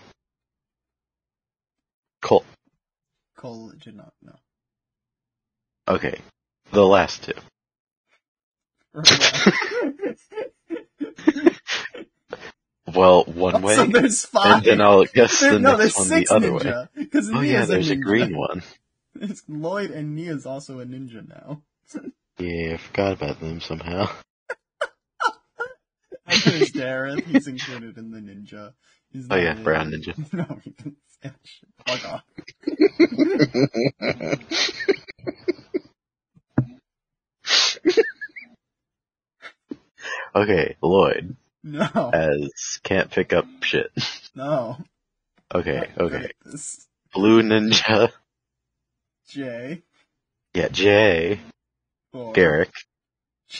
[2.21, 2.43] Cool.
[3.37, 4.35] Cole did not know.
[5.87, 6.19] Okay.
[6.71, 7.33] The last two.
[12.93, 14.63] Well, one way, so there's and five.
[14.63, 16.59] then I'll guess There- the no, next there's one six the other way.
[16.59, 16.87] ninja.
[16.95, 18.61] Because Oh yeah, there's a green one.
[19.19, 21.61] It's Lloyd and Nya's also a ninja now.
[22.37, 24.09] Yeah, I forgot about them somehow.
[26.27, 27.23] There's Dareth.
[27.25, 28.73] He's included in the ninja.
[29.11, 30.15] He's Oh yeah, in- brown ninja.
[30.33, 31.35] No, he doesn't stand.
[31.87, 32.23] Fuck off.
[40.35, 43.91] okay, Lloyd No, as can't pick up shit.
[44.35, 44.77] no.
[45.53, 46.31] Okay, okay.
[47.13, 48.11] Blue ninja.
[49.29, 49.83] Jay.
[50.53, 51.39] Yeah, Jay.
[52.33, 52.71] Garrick.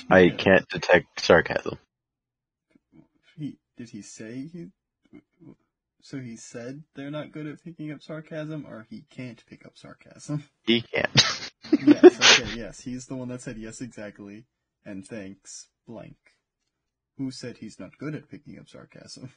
[0.10, 1.78] I can't detect sarcasm.
[3.38, 4.68] He did he say he?
[6.02, 9.74] So he said they're not good at picking up sarcasm, or he can't pick up
[9.76, 10.44] sarcasm.
[10.66, 11.52] He can't.
[11.86, 14.46] yes, okay, yes, he's the one that said yes exactly,
[14.86, 16.18] and thanks blank.
[17.18, 19.32] Who said he's not good at picking up sarcasm?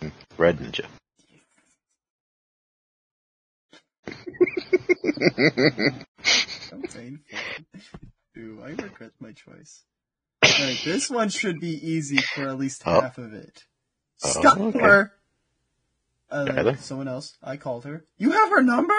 [0.36, 0.86] Red ninja.
[6.70, 7.38] So painful.
[8.38, 9.82] Ooh, I regret my choice.
[10.44, 13.00] Alright, this one should be easy for at least Oh.
[13.00, 13.64] half of it.
[14.22, 15.10] Oh, Skylor!
[16.30, 16.78] Uh, Skylor?
[16.78, 17.36] someone else.
[17.42, 18.04] I called her.
[18.18, 18.94] You have her number?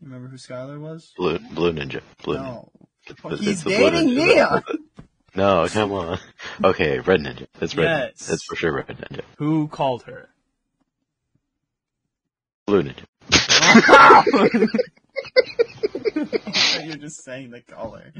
[0.00, 1.12] You remember who Skylor was?
[1.16, 2.00] Blue, blue ninja.
[2.22, 2.42] Blue ninja.
[2.42, 2.70] No.
[3.08, 4.62] It's- He's it's dating ninja.
[4.62, 4.76] Nya!
[5.34, 6.18] No, come on.
[6.64, 7.46] Okay, red ninja.
[7.60, 7.84] It's red.
[8.16, 8.22] Yes.
[8.22, 8.32] Ninja.
[8.32, 9.20] It's for sure red ninja.
[9.36, 10.30] Who called her?
[12.66, 13.04] Blue ninja.
[16.82, 18.10] You're just saying the color.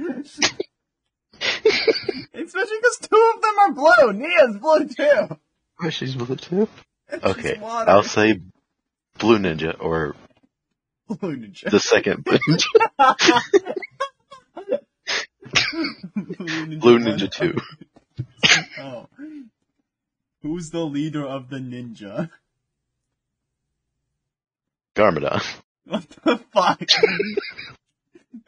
[1.37, 1.69] Especially
[2.35, 4.13] because two of them are blue.
[4.13, 5.37] Nya's blue too.
[5.83, 6.69] Oh, she's blue too.
[7.11, 7.59] Okay.
[7.63, 8.41] I'll say
[9.19, 10.15] blue ninja or
[11.09, 11.71] blue ninja.
[11.71, 12.67] the second blue ninja.
[16.79, 17.55] blue ninja, ninja two.
[18.79, 19.07] Oh.
[20.43, 22.29] Who's the leader of the ninja?
[24.95, 25.43] Garmadon.
[25.87, 26.81] What the fuck?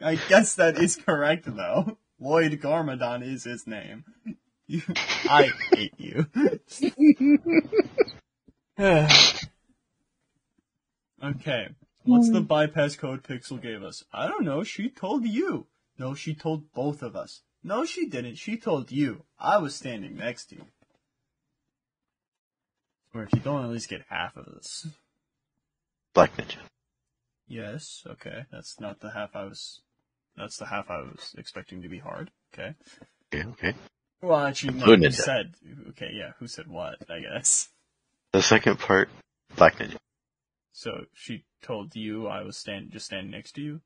[0.01, 1.97] I guess that is correct though.
[2.19, 4.03] Lloyd Garmadon is his name.
[5.25, 6.27] I hate you.
[11.23, 11.69] okay.
[12.03, 14.03] What's the bypass code Pixel gave us?
[14.13, 14.63] I don't know.
[14.63, 15.67] She told you.
[15.97, 17.41] No, she told both of us.
[17.63, 18.35] No, she didn't.
[18.35, 19.23] She told you.
[19.37, 20.65] I was standing next to you.
[23.13, 24.87] Or if you don't at least get half of this.
[26.13, 26.57] Black ninja.
[27.49, 28.45] Yes, okay.
[28.51, 29.81] That's not the half I was.
[30.37, 32.29] That's the half I was expecting to be hard.
[32.53, 32.75] Okay.
[33.33, 33.73] Okay, okay.
[34.21, 34.85] Well, actually, no.
[34.85, 35.13] Blue Who Ninja.
[35.13, 35.55] said?
[35.89, 36.33] Okay, yeah.
[36.39, 36.97] Who said what?
[37.09, 37.69] I guess.
[38.33, 39.09] The second part,
[39.55, 39.95] black ninja.
[40.71, 43.81] So she told you I was stand just standing next to you.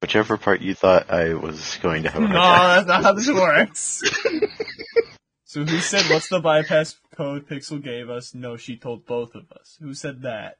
[0.00, 4.02] Whichever part you thought I was going to have No, that's not how this works.
[5.44, 8.34] so who said what's the bypass code Pixel gave us?
[8.34, 9.76] No, she told both of us.
[9.80, 10.56] Who said that?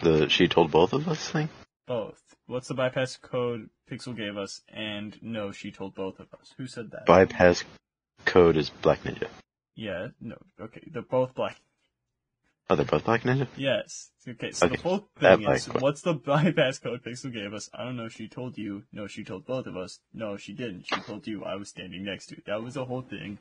[0.00, 1.48] The she told both of us thing.
[1.86, 2.20] Both.
[2.46, 4.60] What's the bypass code Pixel gave us?
[4.72, 6.52] And no, she told both of us.
[6.58, 7.06] Who said that?
[7.06, 7.64] Bypass
[8.24, 9.28] code is black ninja.
[9.74, 11.58] Yeah, no, okay, they're both black.
[12.68, 13.46] Oh, they're both black ninja.
[13.56, 14.10] Yes.
[14.28, 17.52] Okay, so Okay, the whole that thing is, might- what's the bypass code Pixel gave
[17.54, 17.70] us?
[17.72, 18.82] I don't know, she told you.
[18.92, 20.00] No, she told both of us.
[20.12, 20.86] No, she didn't.
[20.92, 22.42] She told you I was standing next to you.
[22.46, 23.38] That was the whole thing.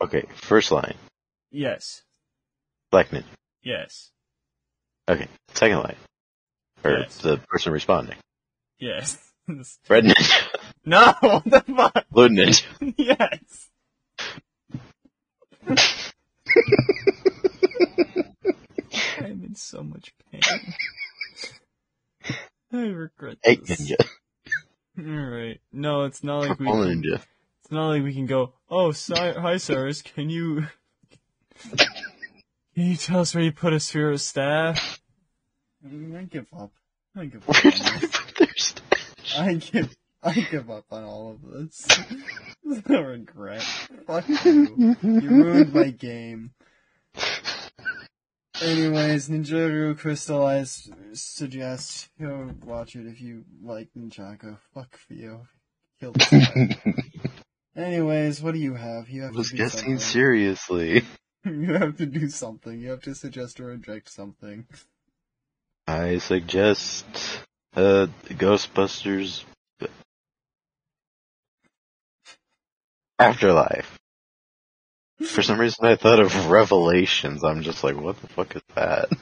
[0.00, 0.96] Okay, first line,
[1.50, 2.02] Yes.
[2.90, 3.24] black ninja.
[3.62, 4.10] Yes.
[5.08, 5.96] Okay, second line,
[6.84, 7.16] or Yes.
[7.18, 8.16] the person responding,
[8.78, 9.18] Yes.
[9.88, 10.46] red ninja,
[10.84, 12.04] no, what the fuck?
[12.10, 12.64] blue ninja.
[12.98, 13.68] Yes.
[19.20, 20.40] I'm in so much pain.
[22.72, 23.80] I regret Eight this.
[23.90, 23.96] ninja,
[24.98, 25.60] Alright.
[25.72, 27.14] No, it's not like we can, ninja.
[27.62, 30.66] it's not like we can go, oh, si- hi Cyrus, can you,
[32.78, 35.00] can you tell us where you put a sphere of staff?
[35.84, 36.70] I give up.
[37.16, 37.56] I give up.
[37.64, 39.36] Where did they put their stash?
[39.36, 41.88] I give, I give up on all of this.
[42.64, 43.62] There's no regret.
[44.06, 44.96] Fuck you.
[45.02, 46.52] You ruined my game.
[48.62, 54.56] Anyways, Ninjago Crystallized suggests go watch it if you like Ninjago.
[54.72, 55.40] Fuck for you.
[55.98, 56.78] Kill this guy.
[57.74, 59.08] Anyways, what do you have?
[59.08, 59.98] You have I was to guessing something.
[59.98, 61.02] seriously.
[61.58, 62.80] You have to do something.
[62.80, 64.66] You have to suggest or reject something.
[65.86, 67.06] I suggest
[67.74, 69.44] uh Ghostbusters
[73.18, 73.98] Afterlife.
[75.20, 77.42] For some reason, I thought of Revelations.
[77.42, 79.08] I'm just like, what the fuck is that?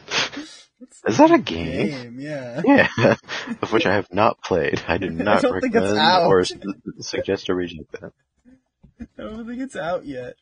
[1.07, 1.89] Is that a game?
[1.89, 2.61] Game, yeah.
[2.63, 3.17] Yeah,
[3.63, 4.83] of which I have not played.
[4.87, 6.61] I do not it's recommend or su-
[7.01, 8.13] suggest or reject that.
[9.19, 10.35] I don't think it's out yet.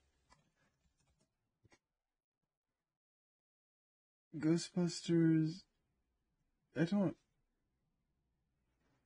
[4.38, 5.62] Ghostbusters.
[6.78, 7.16] I don't.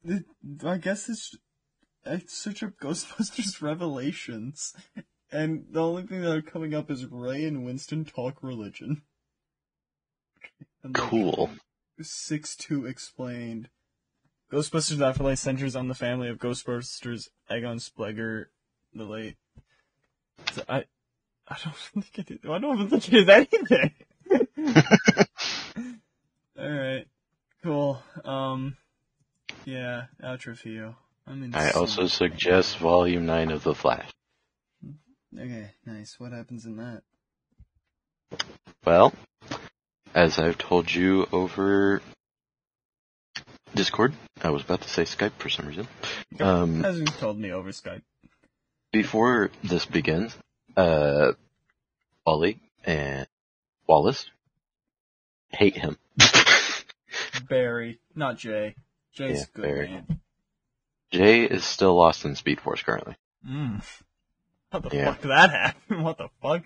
[0.05, 0.25] It,
[0.65, 1.35] I guess it's.
[2.07, 4.75] I search up Ghostbusters Revelations,
[5.31, 9.03] and the only thing that are coming up is Ray and Winston talk religion.
[10.85, 11.51] And Cool.
[12.01, 13.69] Six two explained.
[14.53, 18.51] Ghostbusters Afterlife centers on the family of Ghostbusters Egon Spengler,
[18.95, 19.37] the late.
[20.53, 20.85] So I,
[21.49, 21.75] I don't
[22.05, 22.41] think it.
[22.49, 23.93] I don't even think it is anything.
[26.59, 27.07] All right,
[27.63, 28.03] cool.
[28.25, 28.77] Um,
[29.65, 30.95] yeah, outro for you.
[31.27, 31.55] I'm in.
[31.55, 34.11] I also suggest Volume 9 of The Flash.
[35.39, 36.19] Okay, nice.
[36.19, 37.03] What happens in that?
[38.85, 39.13] Well,
[40.15, 42.03] as I've told you over
[43.75, 45.87] Discord, I was about to say Skype for some reason.
[46.41, 48.03] Um, As you told me over Skype.
[48.93, 50.37] before this begins,
[50.77, 51.33] uh,
[52.27, 53.27] Wally and
[53.87, 54.31] Wallace
[55.51, 55.97] hate him.
[57.49, 58.75] Barry, not Jay.
[59.13, 59.89] Jay's Yeah, good Barry.
[59.91, 60.21] man.
[61.11, 63.83] Jay is still lost in Speed Force currently Mm.
[64.71, 65.05] How the Yeah.
[65.13, 66.03] fuck did that happen?
[66.03, 66.65] What the fuck?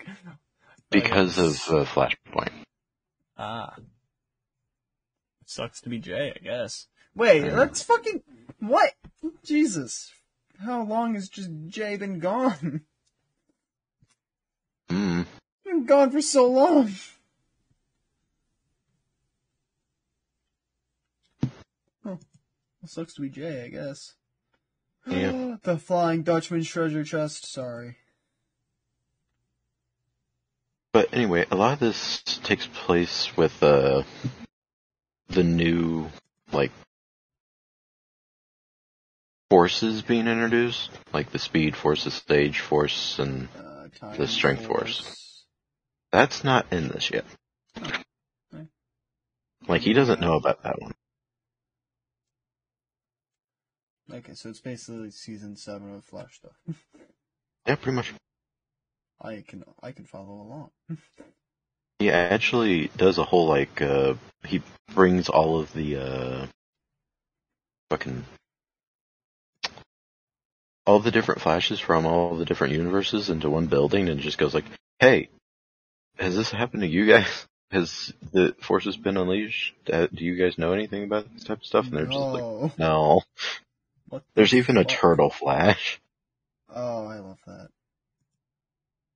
[0.91, 2.52] because of uh, Flashpoint.
[3.39, 3.75] Ah.
[5.47, 6.89] Sucks to be Jay, I guess.
[7.15, 7.57] Wait, Mm.
[7.57, 8.23] that's fucking
[8.59, 8.93] what?
[9.44, 10.12] Jesus.
[10.65, 12.83] How long has just Jay been gone?
[14.89, 15.27] Mm.
[15.65, 16.93] been gone for so long.
[22.83, 24.15] Well, sucks to be Jay, I guess.
[25.07, 25.57] Yeah.
[25.62, 27.97] the Flying Dutchman's treasure chest, sorry.
[30.93, 34.02] But anyway, a lot of this takes place with uh,
[35.28, 36.11] the new
[36.52, 36.73] like
[39.49, 45.44] forces being introduced, like the Speed Force, the Sage Force, and Uh, The Strength Force.
[46.11, 47.25] that's not in this yet.
[47.78, 48.67] Okay.
[49.69, 50.93] Like he doesn't know about that one.
[54.11, 56.53] Okay, so it's basically season seven of Flash stuff.
[57.67, 58.13] Yeah, pretty much.
[59.21, 60.71] I can I can follow along.
[62.01, 64.15] He actually does a whole like uh
[64.45, 66.47] he brings all of the uh
[67.91, 68.25] fucking
[70.87, 74.55] all the different flashes from all the different universes into one building and just goes
[74.55, 74.65] like,
[74.99, 75.29] "Hey,
[76.19, 77.47] has this happened to you guys?
[77.71, 79.73] Has the forces been unleashed?
[79.91, 82.79] Uh, do you guys know anything about this type of stuff?" And they're just like,
[82.79, 83.23] no.
[84.13, 84.93] What There's the even a fuck?
[84.93, 85.99] turtle flash.
[86.75, 87.69] Oh, I love that.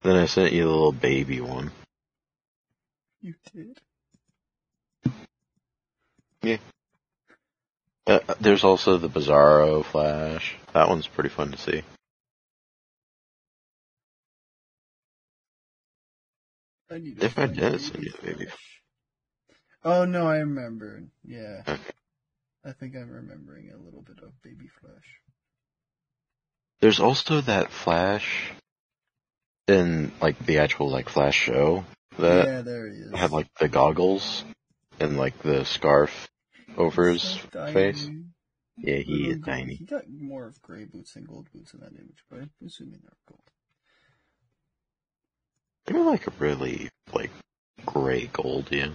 [0.02, 1.70] Then I sent you the little baby one.
[3.22, 3.80] You did.
[6.42, 6.58] Yeah.
[8.06, 10.54] Uh, there's also the Bizarro flash.
[10.74, 11.82] That one's pretty fun to see.
[16.90, 18.46] I need If to I did send you the baby
[19.82, 21.04] Oh no, I remember.
[21.24, 21.62] Yeah.
[21.66, 21.80] Okay.
[22.66, 25.20] I think I'm remembering a little bit of Baby Flash.
[26.80, 28.52] There's also that Flash
[29.68, 31.84] in like the actual like Flash show
[32.18, 33.14] that yeah, there he is.
[33.14, 34.44] had like the goggles
[34.98, 36.28] and like the scarf
[36.76, 38.10] over his So face.
[38.78, 39.76] Yeah, he is tiny.
[39.76, 42.98] He got more of gray boots than gold boots in that image, but I'm assuming
[43.00, 43.50] they're gold.
[45.86, 47.30] They're like a really like
[47.86, 48.88] gray gold, yeah.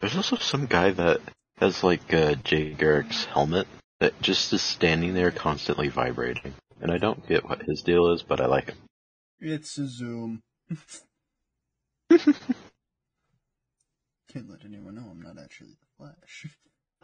[0.00, 1.20] There's also some guy that
[1.62, 3.68] has like uh, Jay Garrick's helmet
[4.00, 6.54] that just is standing there constantly vibrating.
[6.80, 8.78] And I don't get what his deal is, but I like him.
[9.40, 10.42] It's a zoom.
[12.10, 12.26] Can't
[14.50, 16.46] let anyone know I'm not actually the Flash.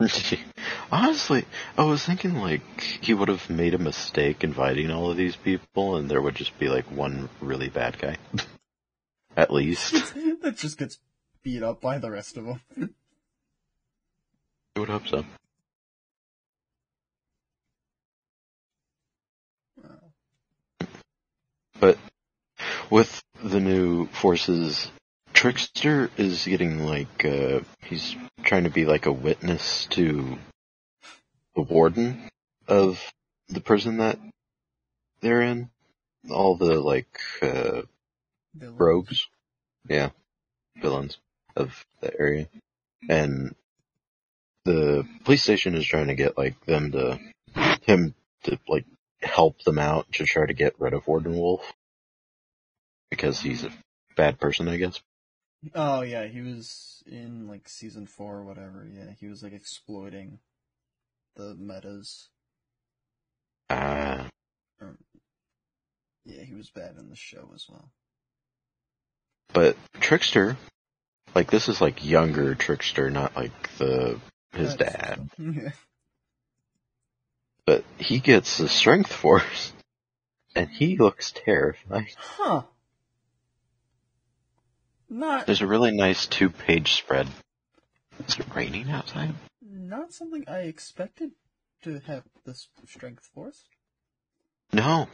[0.91, 1.45] Honestly,
[1.77, 5.97] I was thinking like he would have made a mistake inviting all of these people,
[5.97, 8.17] and there would just be like one really bad guy,
[9.37, 9.93] at least.
[10.43, 10.99] that just gets
[11.45, 12.95] beat up by the rest of them.
[14.79, 15.25] Would hope so.
[21.81, 21.99] But
[22.89, 24.91] with the new forces,
[25.33, 30.39] Trickster is getting like uh, he's trying to be like a witness to
[31.57, 32.29] the warden
[32.69, 33.03] of
[33.49, 34.19] the prison that
[35.21, 35.71] they're in.
[36.31, 37.83] All the like uh,
[38.61, 39.27] rogues,
[39.89, 40.11] yeah,
[40.81, 41.19] villains
[41.57, 42.49] of the area,
[43.09, 43.57] and
[44.69, 47.19] the police station is trying to get like them to
[47.83, 48.15] him
[48.45, 48.85] to like
[49.23, 51.73] help them out to try to get rid of Warden Wolfe
[53.11, 53.71] because he's a
[54.15, 55.01] bad person, I guess.
[55.75, 58.87] Oh yeah, he was in like season four or whatever.
[58.93, 60.39] Yeah, he was like exploiting
[61.35, 62.29] the metas.
[63.71, 64.29] Ah,
[64.81, 64.99] Or,
[66.27, 67.91] yeah, he was bad in the show as well.
[69.55, 70.59] but Trickster,
[71.35, 74.21] like this is like younger Trickster, not like the
[74.53, 75.31] his That's- dad.
[75.39, 75.71] Yeah.
[77.67, 79.73] But he gets the Strength Force,
[80.55, 82.07] and he looks terrifying.
[82.17, 82.63] Huh.
[85.11, 87.29] Not There's a really nice two-page spread.
[88.27, 89.35] Is it raining outside?
[89.61, 91.31] not something I expected
[91.83, 93.65] to have this strength force.
[94.73, 95.09] No.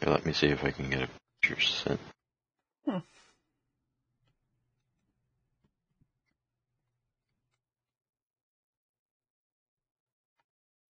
[0.00, 1.08] Here, let me see if I can get a
[1.40, 2.00] picture sent.
[2.84, 2.98] Hmm.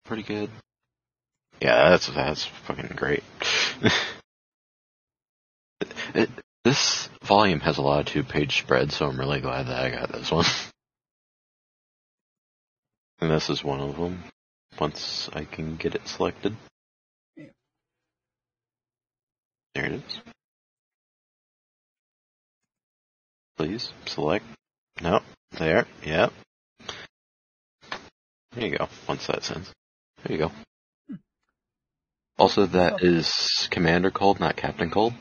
[0.09, 0.49] Pretty good.
[1.61, 3.23] Yeah, that's that's fucking great.
[3.83, 3.93] It-
[6.15, 6.29] it-
[6.65, 10.11] this volume has a lot of two-page spreads, so I'm really glad that I got
[10.11, 10.45] this one.
[13.21, 14.23] And this is one of them.
[14.79, 16.55] Once I can get it selected.
[17.35, 17.49] There
[19.75, 20.21] it is.
[23.57, 24.45] Please select.
[25.01, 25.19] No,
[25.51, 25.85] there.
[26.03, 26.31] Yep.
[28.53, 28.87] There you go.
[29.07, 29.71] Once that sends.
[30.23, 30.51] There you go.
[32.37, 35.13] Also, that is Commander Cold, not Captain Cold.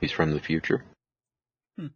[0.00, 0.82] He's from the future.
[1.78, 1.88] Hmm.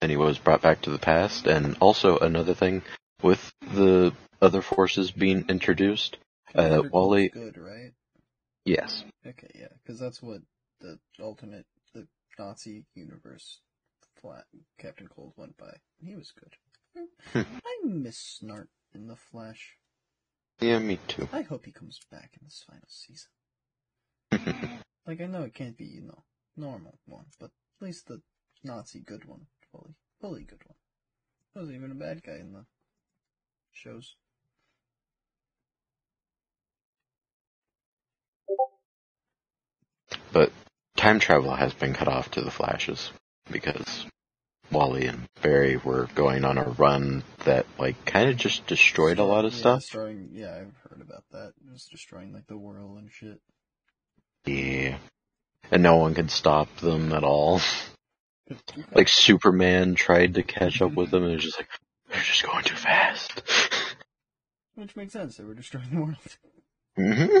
[0.00, 1.46] And he was brought back to the past.
[1.46, 2.82] And also another thing
[3.22, 6.16] with the other forces being introduced.
[6.54, 7.92] Uh, Commander Wally- good, right?
[8.64, 9.04] Yes.
[9.26, 10.40] Okay, yeah, because that's what
[10.80, 12.06] the ultimate, the
[12.38, 13.60] Nazi universe
[14.20, 14.44] flat
[14.78, 15.74] Captain Cold went by.
[16.02, 16.54] He was good.
[17.32, 17.40] Hmm.
[17.64, 19.77] I miss Snart in the Flash.
[20.60, 21.28] Yeah, me too.
[21.32, 23.30] I hope he comes back in this final season.
[25.06, 26.22] Like I know it can't be, you know,
[26.54, 28.20] normal one, but at least the
[28.62, 30.76] Nazi good one, fully, fully good one.
[31.54, 32.66] Wasn't even a bad guy in the
[33.72, 34.16] shows.
[40.32, 40.52] but
[40.96, 43.10] time travel has been cut off to the Flashes
[43.50, 44.06] because
[44.70, 49.24] Wally and Barry were going on a run that like kind of just destroyed a
[49.24, 49.80] lot of Yeah, stuff.
[49.80, 51.52] Destroying, yeah, I've heard about that.
[51.66, 53.40] It was destroying like the world and shit.
[54.44, 54.98] Yeah.
[55.70, 57.60] And no one could stop them at all.
[58.94, 61.68] Like Superman tried to catch up with them and it was just like,
[62.10, 63.42] they're just going too fast.
[64.74, 65.36] Which makes sense.
[65.36, 66.16] They were destroying the world.
[66.96, 67.40] hmm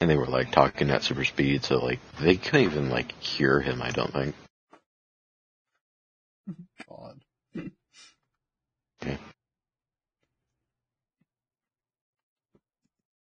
[0.00, 3.60] And they were like talking at super speed, so like they couldn't even like hear
[3.60, 3.82] him.
[3.82, 4.34] I don't think.
[6.88, 7.20] God.
[9.06, 9.16] yeah.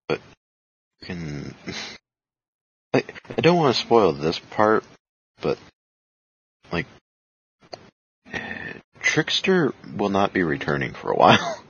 [0.09, 0.21] But
[1.03, 1.55] Can
[2.95, 3.05] I,
[3.37, 4.85] I don't want to spoil this part,
[5.43, 5.59] but
[6.73, 6.87] like
[9.01, 11.65] Trickster will not be returning for a while.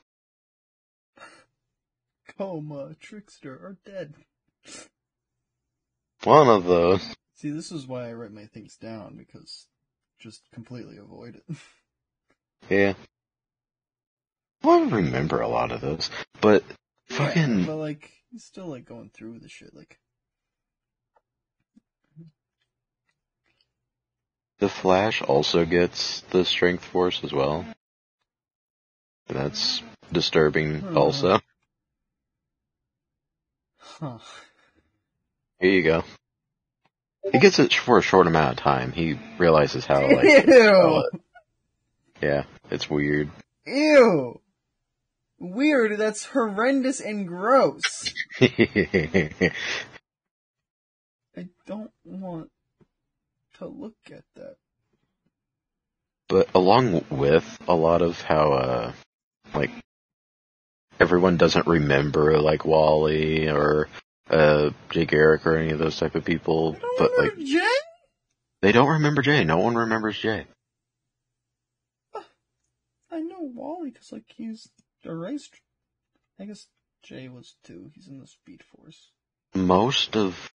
[2.37, 4.13] Coma, Trickster are dead.
[6.23, 7.15] One of those.
[7.35, 9.67] See, this is why I write my things down because
[10.19, 11.43] just completely avoid it.
[12.69, 12.93] Yeah.
[14.63, 16.63] I remember a lot of those, but
[17.07, 19.73] fucking Yeah, but like, he's still like going through the shit.
[19.73, 19.97] Like,
[24.59, 27.65] the Flash also gets the Strength Force as well.
[29.27, 29.81] That's
[30.11, 31.39] disturbing also.
[33.77, 34.17] huh?
[35.59, 36.03] Here you go.
[37.31, 38.91] He gets it for a short amount of time.
[38.91, 41.03] He realizes how like Ew!
[42.21, 43.29] yeah, it's weird.
[43.65, 44.39] Ew!
[45.37, 45.97] Weird.
[45.97, 48.13] That's horrendous and gross.
[48.41, 49.51] I
[51.65, 52.49] don't want
[53.59, 54.55] to look at that.
[56.27, 58.91] but along with a lot of how uh
[59.53, 59.71] like
[60.99, 63.87] everyone doesn't remember like Wally or
[64.29, 67.67] uh Jay Garrick or any of those type of people, but like Jay.
[68.61, 69.43] they don't remember Jay.
[69.43, 70.45] No one remembers Jay.
[73.11, 74.69] I know Wally because like he's
[75.03, 75.59] erased.
[76.39, 76.67] I guess
[77.03, 77.91] Jay was too.
[77.95, 79.09] He's in the Speed Force.
[79.55, 80.51] Most of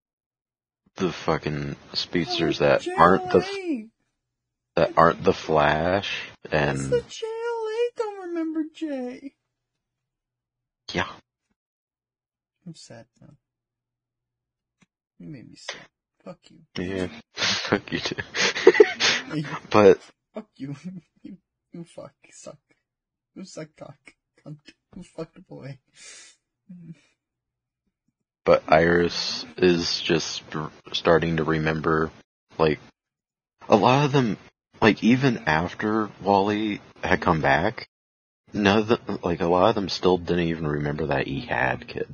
[0.96, 3.88] the fucking speedsters that aren't the
[4.76, 7.96] that aren't the Flash It's and the JLA.
[7.96, 9.34] Don't remember Jay.
[10.92, 11.08] yeah,
[12.66, 13.34] I'm sad now.
[15.18, 15.86] You made me sad.
[16.24, 16.60] Fuck you.
[16.82, 18.16] yeah, fuck you too.
[19.70, 20.00] But
[20.32, 20.74] fuck you.
[21.22, 21.36] you.
[21.72, 22.14] You fuck.
[22.30, 22.58] Suck.
[23.34, 23.98] You suck cock.
[24.44, 24.58] cunt.
[24.94, 25.78] Who fucked boy?
[28.44, 30.42] But Iris is just
[30.92, 32.10] starting to remember,
[32.58, 32.78] like,
[33.68, 34.36] a lot of them,
[34.80, 37.88] like, even after Wally had come back,
[38.52, 41.88] none of them, like, a lot of them still didn't even remember that he had
[41.88, 42.08] kid.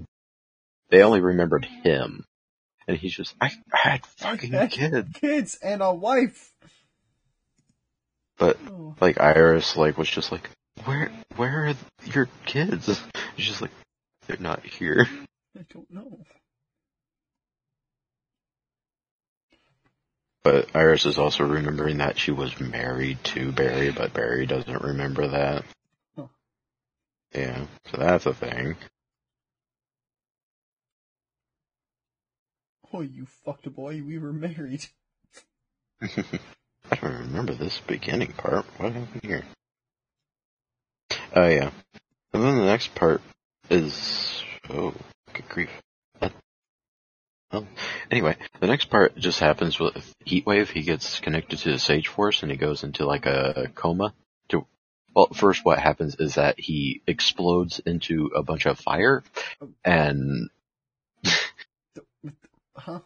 [0.88, 2.24] They only remembered him.
[2.90, 5.14] And he's just, I, I had fucking had kid.
[5.14, 6.52] Kids and a wife.
[8.36, 8.96] But, Oh.
[9.00, 10.50] like, Iris, like, was just like,
[10.86, 11.74] where, where are
[12.06, 12.86] your kids?
[13.36, 13.70] She's just like,
[14.26, 15.06] they're not here.
[15.56, 16.18] I don't know.
[20.42, 25.28] But Iris is also remembering that she was married to Barry, but Barry doesn't remember
[25.28, 25.64] that.
[26.16, 26.26] Huh.
[27.34, 28.74] Yeah, so that's a thing.
[32.92, 34.02] Oh, you fucked a boy.
[34.02, 34.86] We were married.
[36.02, 38.64] I don't remember this beginning part.
[38.78, 39.44] What happened here?
[41.34, 41.70] Oh yeah.
[42.32, 43.22] And then the next part
[43.68, 44.92] is oh,
[45.32, 45.70] good grief.
[46.18, 46.32] What?
[47.52, 47.66] Well,
[48.10, 50.68] anyway, the next part just happens with Heatwave.
[50.68, 54.14] He gets connected to the Sage Force and he goes into like a coma.
[54.48, 54.66] To
[55.14, 59.22] well, first what happens is that he explodes into a bunch of fire,
[59.60, 59.68] oh.
[59.84, 60.50] and
[62.80, 63.00] Huh?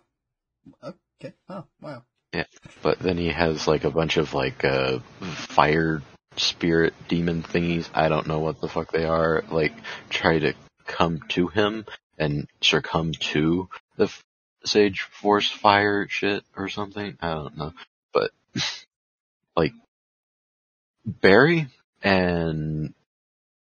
[0.83, 1.35] Okay.
[1.49, 2.05] Oh, wow.
[2.33, 2.45] Yeah,
[2.83, 6.03] but then he has like a bunch of like uh fire
[6.37, 9.73] spirit demon thingies i don't know what the fuck they are like
[10.11, 10.53] try to
[10.85, 11.85] come to him
[12.19, 14.25] and succumb to the f-
[14.65, 17.73] sage force fire shit or something i don't know
[18.13, 18.33] but
[19.57, 19.73] like
[21.07, 21.69] barry
[22.03, 22.95] and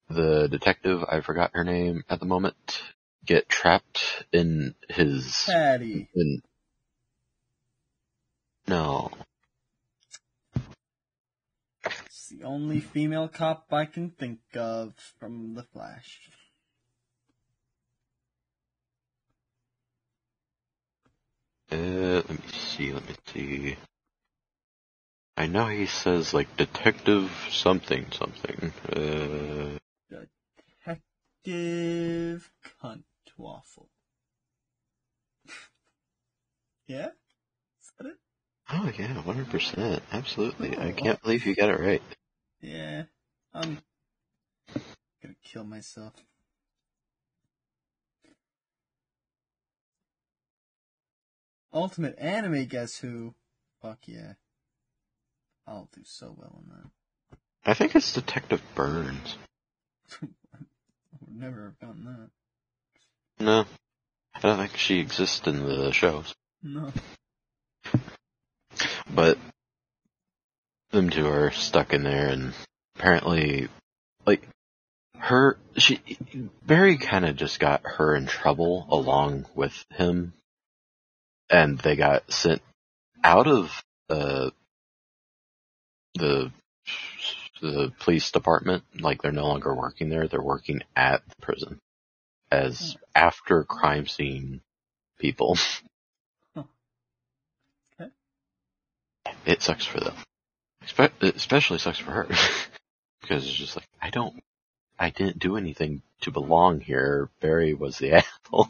[0.10, 2.82] the detective i forgot her name at the moment
[3.26, 6.08] get trapped in his Patty.
[6.16, 6.42] in
[8.68, 9.10] no
[12.06, 16.30] It's the only female cop I can think of from The Flash.
[21.72, 23.78] Uh, let me see, let me see.
[25.38, 28.74] I know he says like detective something something.
[28.92, 29.80] Uh,
[31.44, 32.52] Detective
[32.84, 33.04] Cunt
[33.38, 33.90] Waffle.
[36.88, 37.08] yeah?
[37.80, 38.18] Is that it?
[38.74, 40.02] Oh yeah, 100%.
[40.12, 40.78] Absolutely.
[40.78, 40.94] I Oh.
[40.94, 42.02] can't believe you got it right.
[42.62, 43.04] Yeah.
[43.54, 43.80] I'm
[45.22, 46.14] gonna kill myself.
[51.74, 53.34] Ultimate anime guess who?
[53.82, 54.34] Fuck yeah.
[55.68, 56.90] I'll do so well in that.
[57.66, 59.38] I think it's Detective Burns.
[60.22, 60.26] I
[61.22, 63.44] would never have gotten that.
[63.44, 63.66] No.
[64.34, 66.34] I don't think she exists in the shows.
[66.64, 66.92] No.
[69.14, 69.38] But
[70.92, 72.54] them two are stuck in there and
[72.98, 73.70] apparently
[74.26, 74.48] like
[75.18, 76.02] her she
[76.66, 80.34] Barry kind of just got her in trouble along with him
[81.50, 82.62] and they got sent
[83.24, 84.50] out of uh
[86.16, 86.52] the
[87.62, 88.84] the police department.
[89.00, 90.28] Like they're no longer working there.
[90.28, 91.80] They're working at the prison
[92.50, 94.62] as after crime scene
[95.20, 95.58] people
[96.56, 96.64] Huh.
[98.00, 98.12] Okay.
[99.46, 100.16] It sucks for them
[101.22, 102.28] it especially sucks for her
[103.22, 104.42] because it's just like I don't,
[105.00, 107.30] I didn't do anything to belong here.
[107.40, 108.14] Barry was the
[108.46, 108.68] asshole.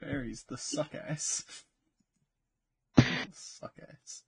[0.00, 1.44] Barry's the suck ass.
[3.32, 4.22] suck ass.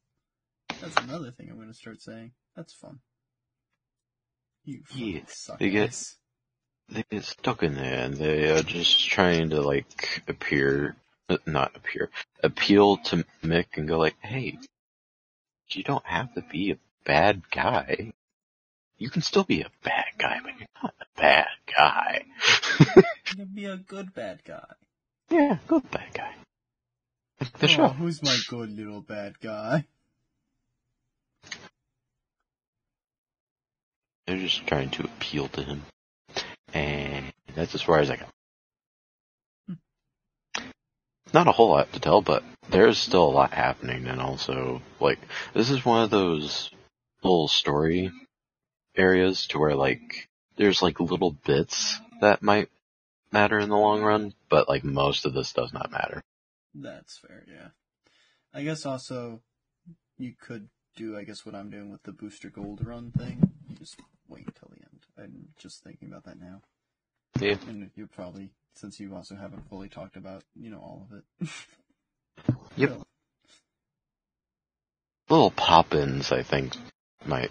[0.80, 2.32] That's another thing I'm gonna start saying.
[2.56, 3.00] That's fun.
[4.64, 6.16] You Yeah, suck they get- ass.
[6.88, 10.96] they get stuck in there and they are just trying to like appear,
[11.28, 12.10] uh, not appear,
[12.42, 14.58] appeal to Mick and go like, hey,
[15.70, 18.12] you don't have to be a bad guy.
[18.98, 21.46] You can still be a bad guy, but you're not a bad
[21.76, 22.24] guy.
[23.28, 24.64] You can be a good bad guy.
[25.30, 26.32] yeah, good bad guy.
[27.40, 27.88] Like The Oh, show.
[27.88, 29.84] who's my good little bad guy?
[34.26, 35.82] They're just trying to appeal to him.
[36.72, 38.28] And that's as far as I got.
[41.32, 45.18] Not a whole lot to tell, but there's still a lot happening and also, like,
[45.54, 46.70] this is one of those
[47.22, 48.10] little story
[48.96, 52.68] areas to where, like, there's like little bits that might
[53.32, 56.22] matter in the long run, but like most of this does not matter.
[56.74, 57.68] That's fair, yeah.
[58.54, 59.40] I guess also
[60.18, 63.52] you could do I guess what I'm doing with the booster gold run thing.
[63.78, 65.00] Just wait until the end.
[65.18, 66.62] I'm just thinking about that now.
[67.38, 67.56] Yeah.
[67.68, 71.48] And you probably since you also haven't fully talked about, you know, all of it.
[72.76, 73.00] Yep.
[75.30, 76.74] Little pop-ins, I think,
[77.24, 77.50] might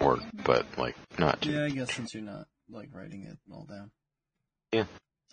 [0.00, 3.66] work, but like, not too Yeah, I guess since you're not like writing it all
[3.68, 3.90] down.
[4.72, 4.84] Yeah.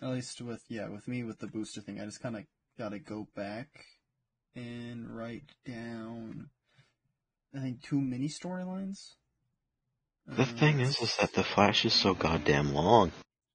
[0.02, 2.44] At least with yeah, with me with the booster thing, I just kind of
[2.76, 3.68] gotta go back
[4.54, 6.50] and write down.
[7.54, 9.14] I think too many storylines.
[10.26, 13.12] The thing is, is that the Flash is so goddamn long.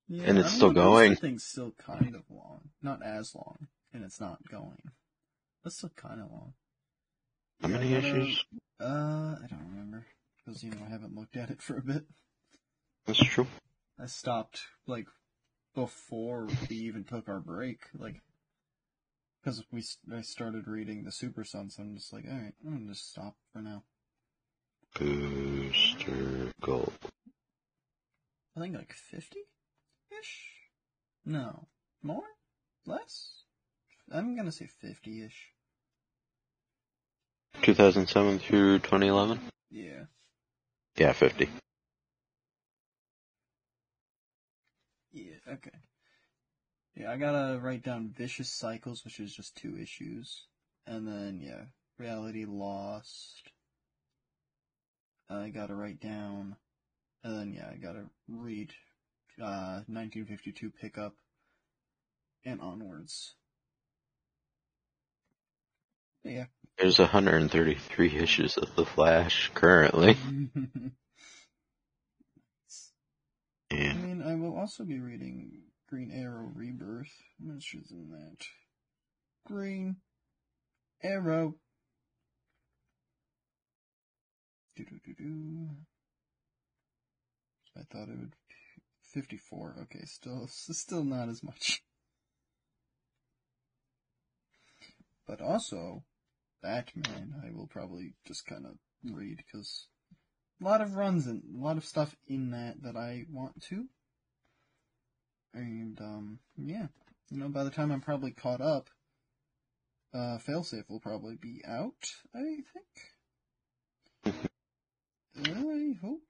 [0.07, 1.15] Yeah, and it's still going.
[1.15, 4.91] Thing's still kind of long, not as long, and it's not going.
[5.63, 6.53] But still kind of long.
[7.61, 8.45] How Yeah, many issues?
[8.81, 10.05] Uh, I don't remember
[10.37, 12.03] because you know I haven't looked at it for a bit.
[13.05, 13.47] That's true.
[13.99, 15.07] I stopped like
[15.75, 18.21] before we even took our break, like
[19.41, 19.83] because we
[20.13, 23.09] I started reading the Super Sun, so I'm just like, all right, I'm gonna just
[23.09, 23.83] stop for now.
[24.99, 26.93] Booster Gold.
[28.55, 29.39] I think like fifty
[30.23, 30.49] ish.
[31.25, 31.67] No,
[32.01, 32.23] more,
[32.85, 33.43] less.
[34.11, 35.49] I'm gonna say fifty ish.
[37.61, 39.39] 2007 through 2011?
[39.69, 40.05] Yeah.
[40.97, 41.49] Yeah, 50.
[45.13, 45.35] Yeah.
[45.47, 45.71] Okay.
[46.95, 50.45] Yeah, I gotta write down Vicious Cycles, which is just two issues,
[50.85, 51.65] and then yeah,
[51.97, 53.51] Reality Lost.
[55.29, 56.55] I gotta write down,
[57.23, 58.73] and then yeah, I gotta read
[59.41, 61.13] uh 1952 pickup
[62.45, 63.35] and onwards.
[66.23, 66.45] Yeah.
[66.77, 70.17] There's 133 issues of The Flash currently.
[73.71, 77.11] I mean, I will also be reading Green Arrow Rebirth.
[77.39, 78.45] Much is in that?
[79.45, 79.97] Green
[81.01, 81.55] Arrow.
[84.75, 85.69] Do-do-do-do.
[87.77, 88.35] I thought it would.
[89.13, 89.75] 54.
[89.83, 91.83] Okay, still, still not as much.
[95.27, 96.03] But also,
[96.61, 99.87] Batman, I will probably just kind of read because
[100.61, 103.85] a lot of runs and a lot of stuff in that that I want to.
[105.53, 106.87] And um, yeah,
[107.29, 108.89] you know, by the time I'm probably caught up,
[110.13, 112.11] uh, Failsafe will probably be out.
[112.35, 112.85] I think.
[115.45, 116.21] I hope.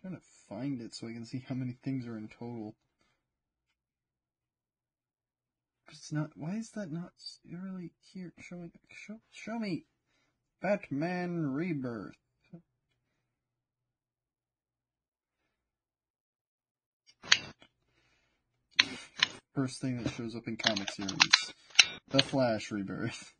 [0.00, 2.74] trying to find it so I can see how many things are in total.
[5.90, 6.30] It's not.
[6.34, 7.12] Why is that not
[7.50, 8.32] really here?
[8.40, 8.72] Showing.
[8.90, 9.16] Show.
[9.30, 9.84] Show me.
[10.60, 12.14] Batman Rebirth.
[19.54, 21.54] First thing that shows up in comic series.
[22.10, 23.32] The Flash Rebirth.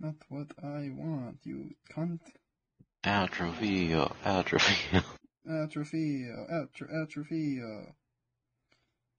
[0.00, 2.20] Not what I want, you cunt.
[3.08, 5.00] Atrophy, atrophy,
[5.48, 7.92] Atrophio, atro, atrophio.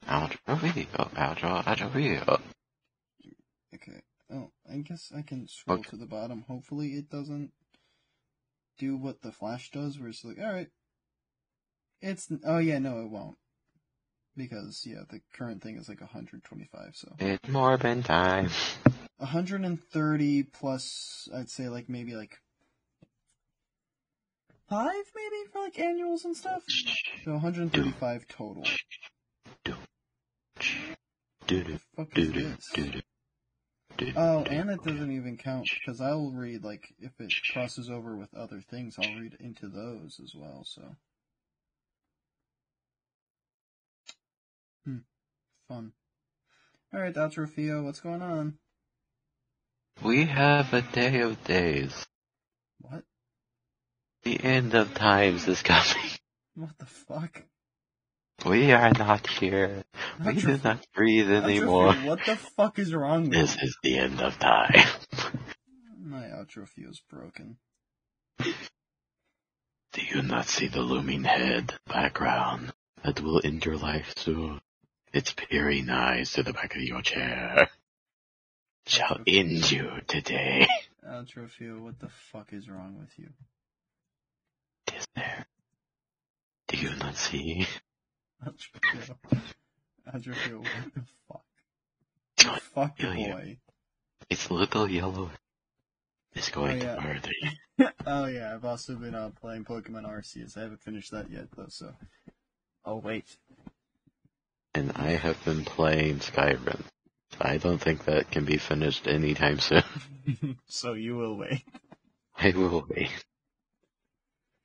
[0.07, 2.19] atrophy, atro, atrophy.
[3.73, 4.01] Okay.
[4.31, 5.89] Oh, I guess I can scroll Okay.
[5.89, 6.45] to the bottom.
[6.47, 7.51] Hopefully it doesn't
[8.77, 10.69] do what the Flash does, where it's like, alright.
[11.99, 13.37] It's, oh yeah, no, it won't.
[14.37, 17.15] Because, yeah, the current thing is like 125, so.
[17.17, 18.49] It's Morbin time.
[19.17, 22.37] 130 plus, I'd say like maybe like
[24.69, 26.63] five maybe for like annuals and stuff.
[27.25, 28.63] So 135 total.
[34.15, 38.33] Oh, and it doesn't even count because I'll read like if it crosses over with
[38.33, 40.63] other things, I'll read into those as well.
[40.65, 40.95] So,
[44.85, 44.97] hmm,
[45.67, 45.91] fun.
[46.93, 48.57] All right, Atrofio, what's going on?
[50.01, 52.05] We have a day of days.
[54.23, 55.83] The end of times is coming.
[56.55, 57.41] What the fuck?
[58.45, 59.83] We are not here.
[60.25, 61.93] We do not breathe anymore.
[61.93, 64.73] What the fuck is wrong with This is the end of time.
[66.03, 67.57] My Atrofio's broken.
[68.39, 72.73] Do you not see the looming head background
[73.03, 74.59] that will end your life soon?
[75.13, 77.69] It's peering eyes to the back of your chair.
[78.85, 80.67] Shall end you today.
[81.07, 83.29] Atrofio, what the fuck is wrong with you?
[84.97, 85.45] Is there?
[86.67, 87.67] Do you not see?
[90.13, 91.43] Atrofio, what the fuck?
[92.37, 93.33] John, Fuck the yeah, yeah.
[93.33, 93.57] boy.
[94.29, 95.29] It's little yellow.
[96.33, 96.95] It's going Oh, yeah.
[96.95, 97.87] to murder you.
[98.05, 100.57] oh yeah, I've also been uh, playing Pokemon Arceus.
[100.57, 101.93] I haven't finished that yet though, so.
[102.85, 103.25] Oh wait.
[104.75, 106.81] And I have been playing Skyrim.
[107.41, 109.83] I don't think that can be finished anytime soon.
[110.67, 111.63] so you will wait.
[112.37, 113.11] I will wait.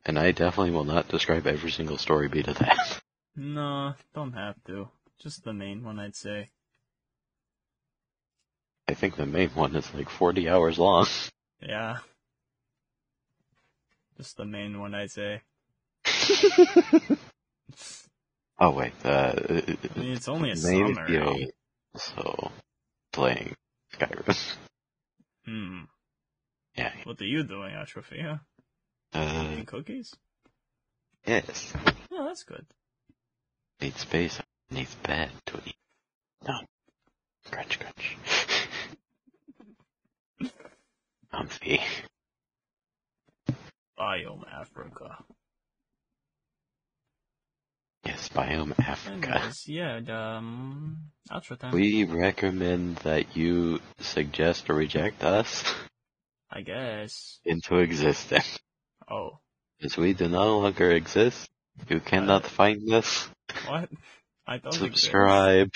[0.06, 3.00] And I definitely will not describe every single story beat of that.
[3.36, 4.88] No, don't have to.
[5.20, 6.50] Just the main one, I'd say.
[8.86, 11.06] I think the main one is like 40 hours long.
[11.60, 11.96] Yeah.
[14.16, 15.40] Just the main one, I'd say.
[18.60, 21.50] oh wait, uh, I mean, it's only a summary.
[21.96, 22.52] so
[23.12, 23.54] playing
[23.94, 24.56] Skyrim.
[25.46, 25.82] Hmm.
[26.74, 26.92] Yeah.
[27.04, 28.40] What are you doing, Atrophia?
[29.14, 30.14] Uh, cookies?
[31.26, 31.72] yes.
[32.10, 32.66] Oh, that's good.
[33.80, 34.40] Need space.
[34.70, 35.76] Needs bed to eat.
[36.46, 36.54] No.
[37.50, 38.16] Crunch, crunch.
[41.32, 41.80] Comfy.
[43.98, 45.18] Biome Africa.
[48.04, 49.34] Yes, biome Africa.
[49.36, 50.98] Anyways, yeah, the, um,
[51.30, 51.72] outro time.
[51.72, 55.64] We recommend that you suggest or reject us
[56.50, 57.40] I guess.
[57.44, 58.58] into existence.
[59.10, 59.38] Oh,
[59.82, 61.48] As we do no longer exist,
[61.88, 63.28] you cannot uh, find us.
[63.66, 63.88] what?
[64.46, 65.04] I don't exist.
[65.04, 65.70] Subscribe.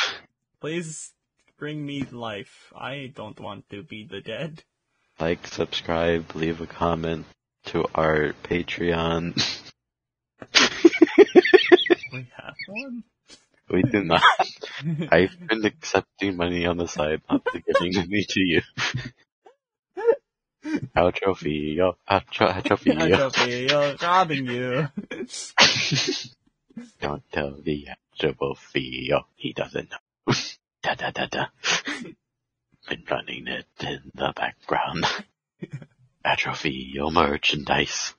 [0.61, 1.13] Please
[1.59, 2.73] bring me life.
[2.77, 4.63] I don't want to be the dead.
[5.19, 7.27] Like, subscribe, leave a comment
[7.67, 9.35] to our Patreon.
[12.13, 13.05] We have one.
[13.71, 14.23] we do not.
[15.11, 18.63] I've been accepting money on the side, not giving money to you.
[21.37, 21.77] Fee,
[22.11, 24.05] outro, outro fee.
[24.05, 24.89] Robbing you.
[27.01, 27.89] Don't tell the
[28.73, 29.27] Theo.
[29.37, 30.35] He doesn't know.
[30.83, 31.47] da da da da.
[32.89, 35.05] Been running it in the background.
[36.25, 38.15] Atrophy your merchandise.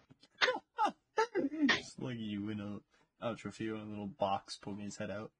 [1.67, 2.79] Just at you in a
[3.21, 5.31] Atrophia in a little box poking his head out.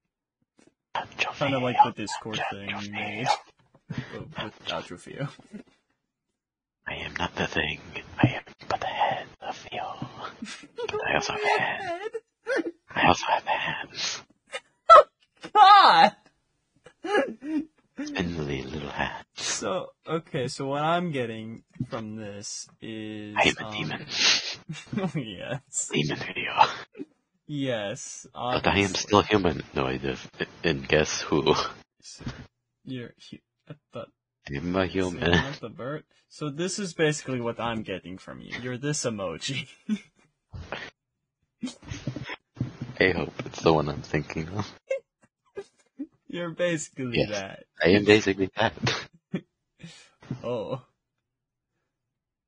[1.38, 3.27] Kind of like the Discord thing you made.
[3.88, 5.29] But with Atrophia.
[6.88, 7.80] I am not the thing.
[8.22, 10.08] I am but the head of Theo.
[10.75, 12.14] But I also have hands.
[12.95, 14.22] I also have hands.
[14.91, 15.03] Oh,
[15.53, 16.16] God!
[18.03, 19.25] Spindly little hands.
[19.35, 23.35] So, okay, so what I'm getting from this is.
[23.38, 24.06] I am a um, demon.
[25.16, 25.90] yes.
[25.93, 26.53] Demon video.
[27.48, 28.27] Yes.
[28.33, 28.98] But I am obviously.
[28.99, 30.17] still humanoid.
[30.64, 31.56] And guess who?
[32.85, 33.14] You're.
[33.32, 33.38] hu-
[33.69, 34.09] I thought
[34.56, 35.42] I'm a human.
[36.32, 38.53] So this is basically what I'm getting from you.
[38.61, 39.68] You're this emoji.
[43.00, 44.72] I hope it's the one I'm thinking of.
[46.28, 47.30] You're basically Yes.
[47.32, 47.64] that.
[47.84, 48.74] I am basically that.
[50.44, 50.82] Oh,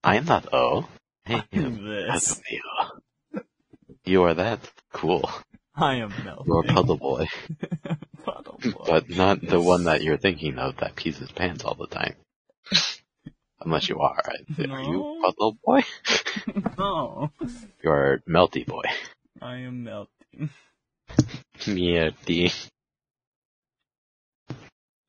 [0.03, 0.87] I am not O.
[1.25, 2.39] I am this.
[4.05, 4.59] You are that?
[4.93, 5.29] Cool.
[5.75, 6.45] I am melting.
[6.47, 7.27] You're a puddle boy.
[8.23, 8.85] Puddle boy.
[8.85, 12.15] But not the one that you're thinking of that pees his pants all the time.
[13.61, 14.21] Unless you are.
[14.59, 15.81] Are you puddle boy?
[16.77, 17.31] no,
[17.83, 18.83] You're melty boy.
[19.41, 20.49] I am melting.
[21.59, 22.69] Melty.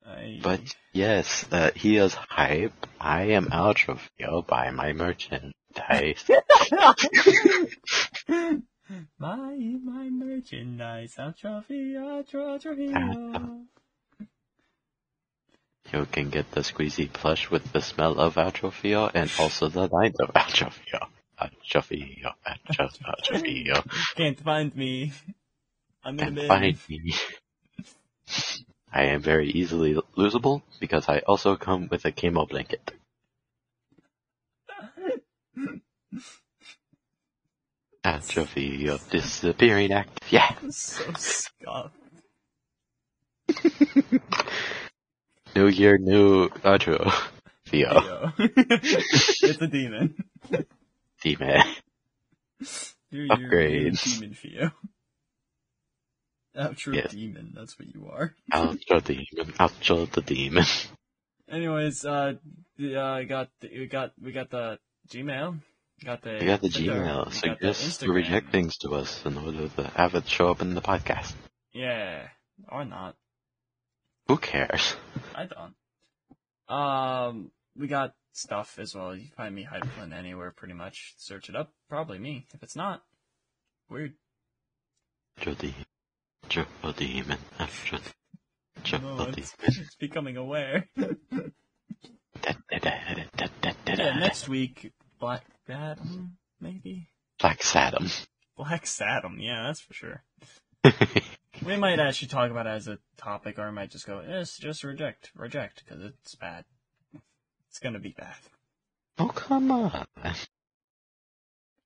[0.07, 0.41] I...
[0.42, 0.60] But
[0.92, 2.86] yes, uh, he is hype.
[3.00, 6.31] I am Outrovio by my merchandise.
[9.19, 11.95] My my merchandise, our trophy,
[12.31, 12.93] trophy.
[15.93, 20.15] You can get the squeezy plush with the smell of Atrofio and also the line
[20.21, 21.09] of Atrofio.
[21.41, 24.15] Atrofio, Atro- Atrofio.
[24.17, 25.12] Can't find me.
[26.05, 26.49] I'm in bin.
[26.49, 27.15] find me.
[28.93, 32.93] I am very easily losable because I also come with a camo blanket.
[38.05, 40.20] Atrofio disappearing act.
[40.31, 40.55] Yeah.
[40.70, 41.94] so scuffed.
[45.55, 47.12] New year, new Atrofio.
[47.66, 48.32] Theo.
[48.39, 50.14] it's a demon.
[51.22, 51.62] Demon.
[53.10, 54.06] You're, you're, Upgrades.
[54.06, 54.70] You're a demon Theo.
[56.56, 57.12] Outro Yes.
[57.12, 58.34] demon, that's what you are.
[58.52, 59.52] Outro demon.
[59.55, 60.64] Outro the demon.
[61.50, 62.34] Anyways, uh,
[62.78, 65.60] the, uh, got, the, we got, we got the Gmail.
[66.05, 67.42] Got the, We got the Gmail.
[67.42, 70.60] we got the Suggest reject things to us in order to have it show up
[70.60, 71.32] in the podcast.
[71.72, 72.26] Yeah,
[72.68, 73.14] or not.
[74.28, 74.97] Who cares?
[75.34, 75.74] I don't.
[76.68, 79.14] Um, we got stuff as well.
[79.14, 81.14] You can find me Hypclen anywhere pretty much.
[81.18, 81.72] Search it up.
[81.89, 82.47] Probably me.
[82.52, 83.02] If it's not,
[83.89, 84.14] weird.
[85.40, 85.74] Demon.
[86.48, 87.39] Outro demon.
[87.58, 88.00] Outro.
[89.00, 90.89] No, it's, it's becoming aware.
[93.86, 97.09] Yeah, next week, Black Adam, maybe?
[97.41, 98.10] Black Saddam.
[98.57, 100.23] Black Saddam, yeah, that's for sure.
[101.67, 104.57] We might actually talk about it as a topic, or I might just go, yes,
[104.59, 106.65] just reject, reject, because it's bad.
[107.68, 108.34] It's gonna be bad.
[109.18, 110.07] oh, come on.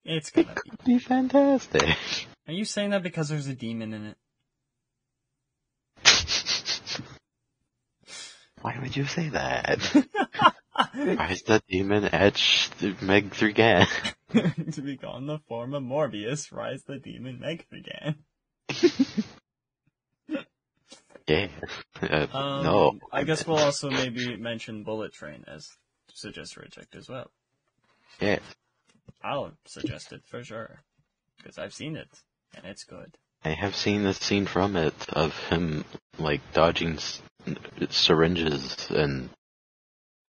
[0.04, 0.70] It's It gonna be.
[0.70, 1.96] could be fantastic.
[2.46, 4.16] Are you saying that because there's a demon in it?
[8.62, 9.80] Why would you say that?
[10.94, 13.86] Why is the demon etched Meg 3 again?
[14.72, 18.16] to become the form of Morbius, Rise the Demon Meg Megagan.
[21.28, 21.48] Yeah.
[22.00, 22.98] Uh, Um, no.
[23.10, 25.68] I guess we'll also maybe mention Bullet Train as
[26.14, 27.32] suggest reject as well.
[28.20, 28.38] Yeah.
[29.24, 30.82] I'll suggest it for sure.
[31.38, 32.08] Because I've seen it,
[32.54, 33.16] and it's good.
[33.44, 35.84] I have seen the scene from it of him
[36.18, 37.20] like dodging s-
[37.90, 39.28] syringes and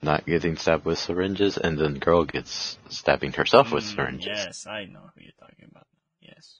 [0.05, 4.27] not getting stabbed with syringes, and then girl gets stabbing herself with Mm, syringes.
[4.27, 5.87] Yes, I know who you're talking about.
[6.21, 6.59] Yes.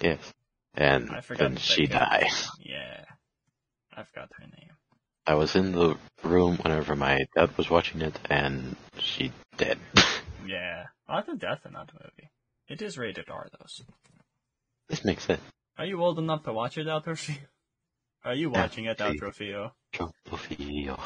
[0.00, 0.32] Yes.
[0.74, 2.48] And then she dies.
[2.60, 3.04] Yeah.
[3.96, 4.70] I forgot her name.
[5.26, 9.78] I was in the room whenever my dad was watching it, and she dead.
[10.46, 10.86] Yeah.
[11.08, 12.30] A lot of death in that movie.
[12.68, 13.66] It is rated R though.
[13.66, 13.84] so-
[14.88, 15.42] this makes sense.
[15.78, 17.36] Are you old enough to watch it, Altrofio?
[18.24, 18.98] Are you watching it.
[18.98, 19.70] Altrofio?
[19.94, 20.98] Trofeo.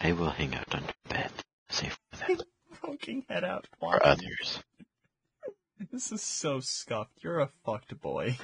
[0.00, 1.30] I will hang out under bed,
[1.70, 2.38] safe for them
[2.80, 3.66] Poking head out.
[3.80, 4.62] or others.
[5.92, 7.22] This is so scuffed.
[7.22, 8.36] You're a fucked boy.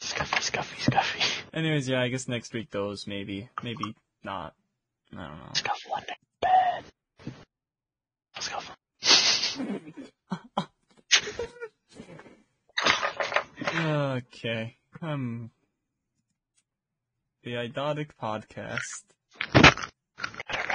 [0.00, 1.20] Scuffy, scuffy, scuffy.
[1.52, 4.54] Anyways, yeah, I guess next week those maybe, maybe not.
[5.12, 5.50] I don't know.
[5.54, 6.84] Scuffle under bed.
[8.38, 8.74] Scuffle.
[13.78, 14.76] Okay.
[15.02, 15.50] Um.
[17.42, 19.04] The Idotic Podcast.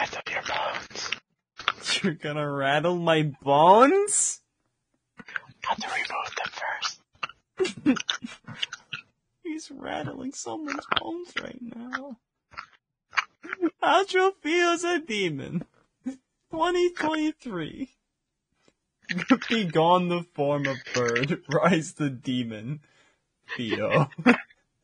[0.02, 1.12] Up your bones.
[2.02, 4.42] You're gonna rattle my bones?
[5.62, 6.36] Got to remove
[7.78, 8.00] them first.
[9.44, 12.18] He's rattling someone's bones right now.
[13.84, 15.66] Atrophia's a demon.
[16.06, 17.90] 2023.
[19.50, 22.80] Be gone the form of bird, rise the demon.
[23.56, 24.10] Theo.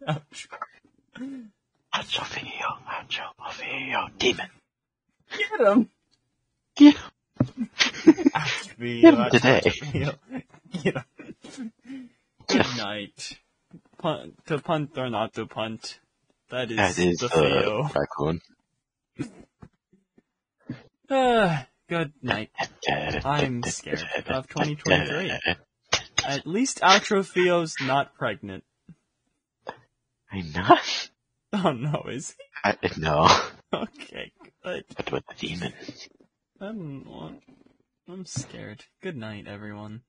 [0.07, 0.47] Ouch.
[1.93, 2.77] Trofeo,
[3.09, 4.49] Trofeo, demon.
[5.35, 5.89] Get him!
[6.75, 6.95] Get
[8.77, 9.61] Theo, Get him today.
[10.73, 11.71] Get him.
[12.47, 13.37] Good night.
[13.97, 15.99] Punt, to punt or not to punt.
[16.49, 17.89] That is, That is the uh, Theo.
[17.95, 18.41] raccoon.
[21.09, 22.51] Uh, good night.
[23.25, 25.31] I'm scared of 2023.
[26.25, 28.63] At least Atrophio's not pregnant.
[30.31, 31.09] I'm not.
[31.53, 32.43] Oh no, is he?
[32.69, 33.25] I, no.
[33.73, 34.31] Okay,
[34.63, 34.85] good.
[34.95, 35.73] But with the demon.
[36.59, 37.07] I'm,
[38.09, 38.85] I'm scared.
[39.03, 40.01] Good night, everyone.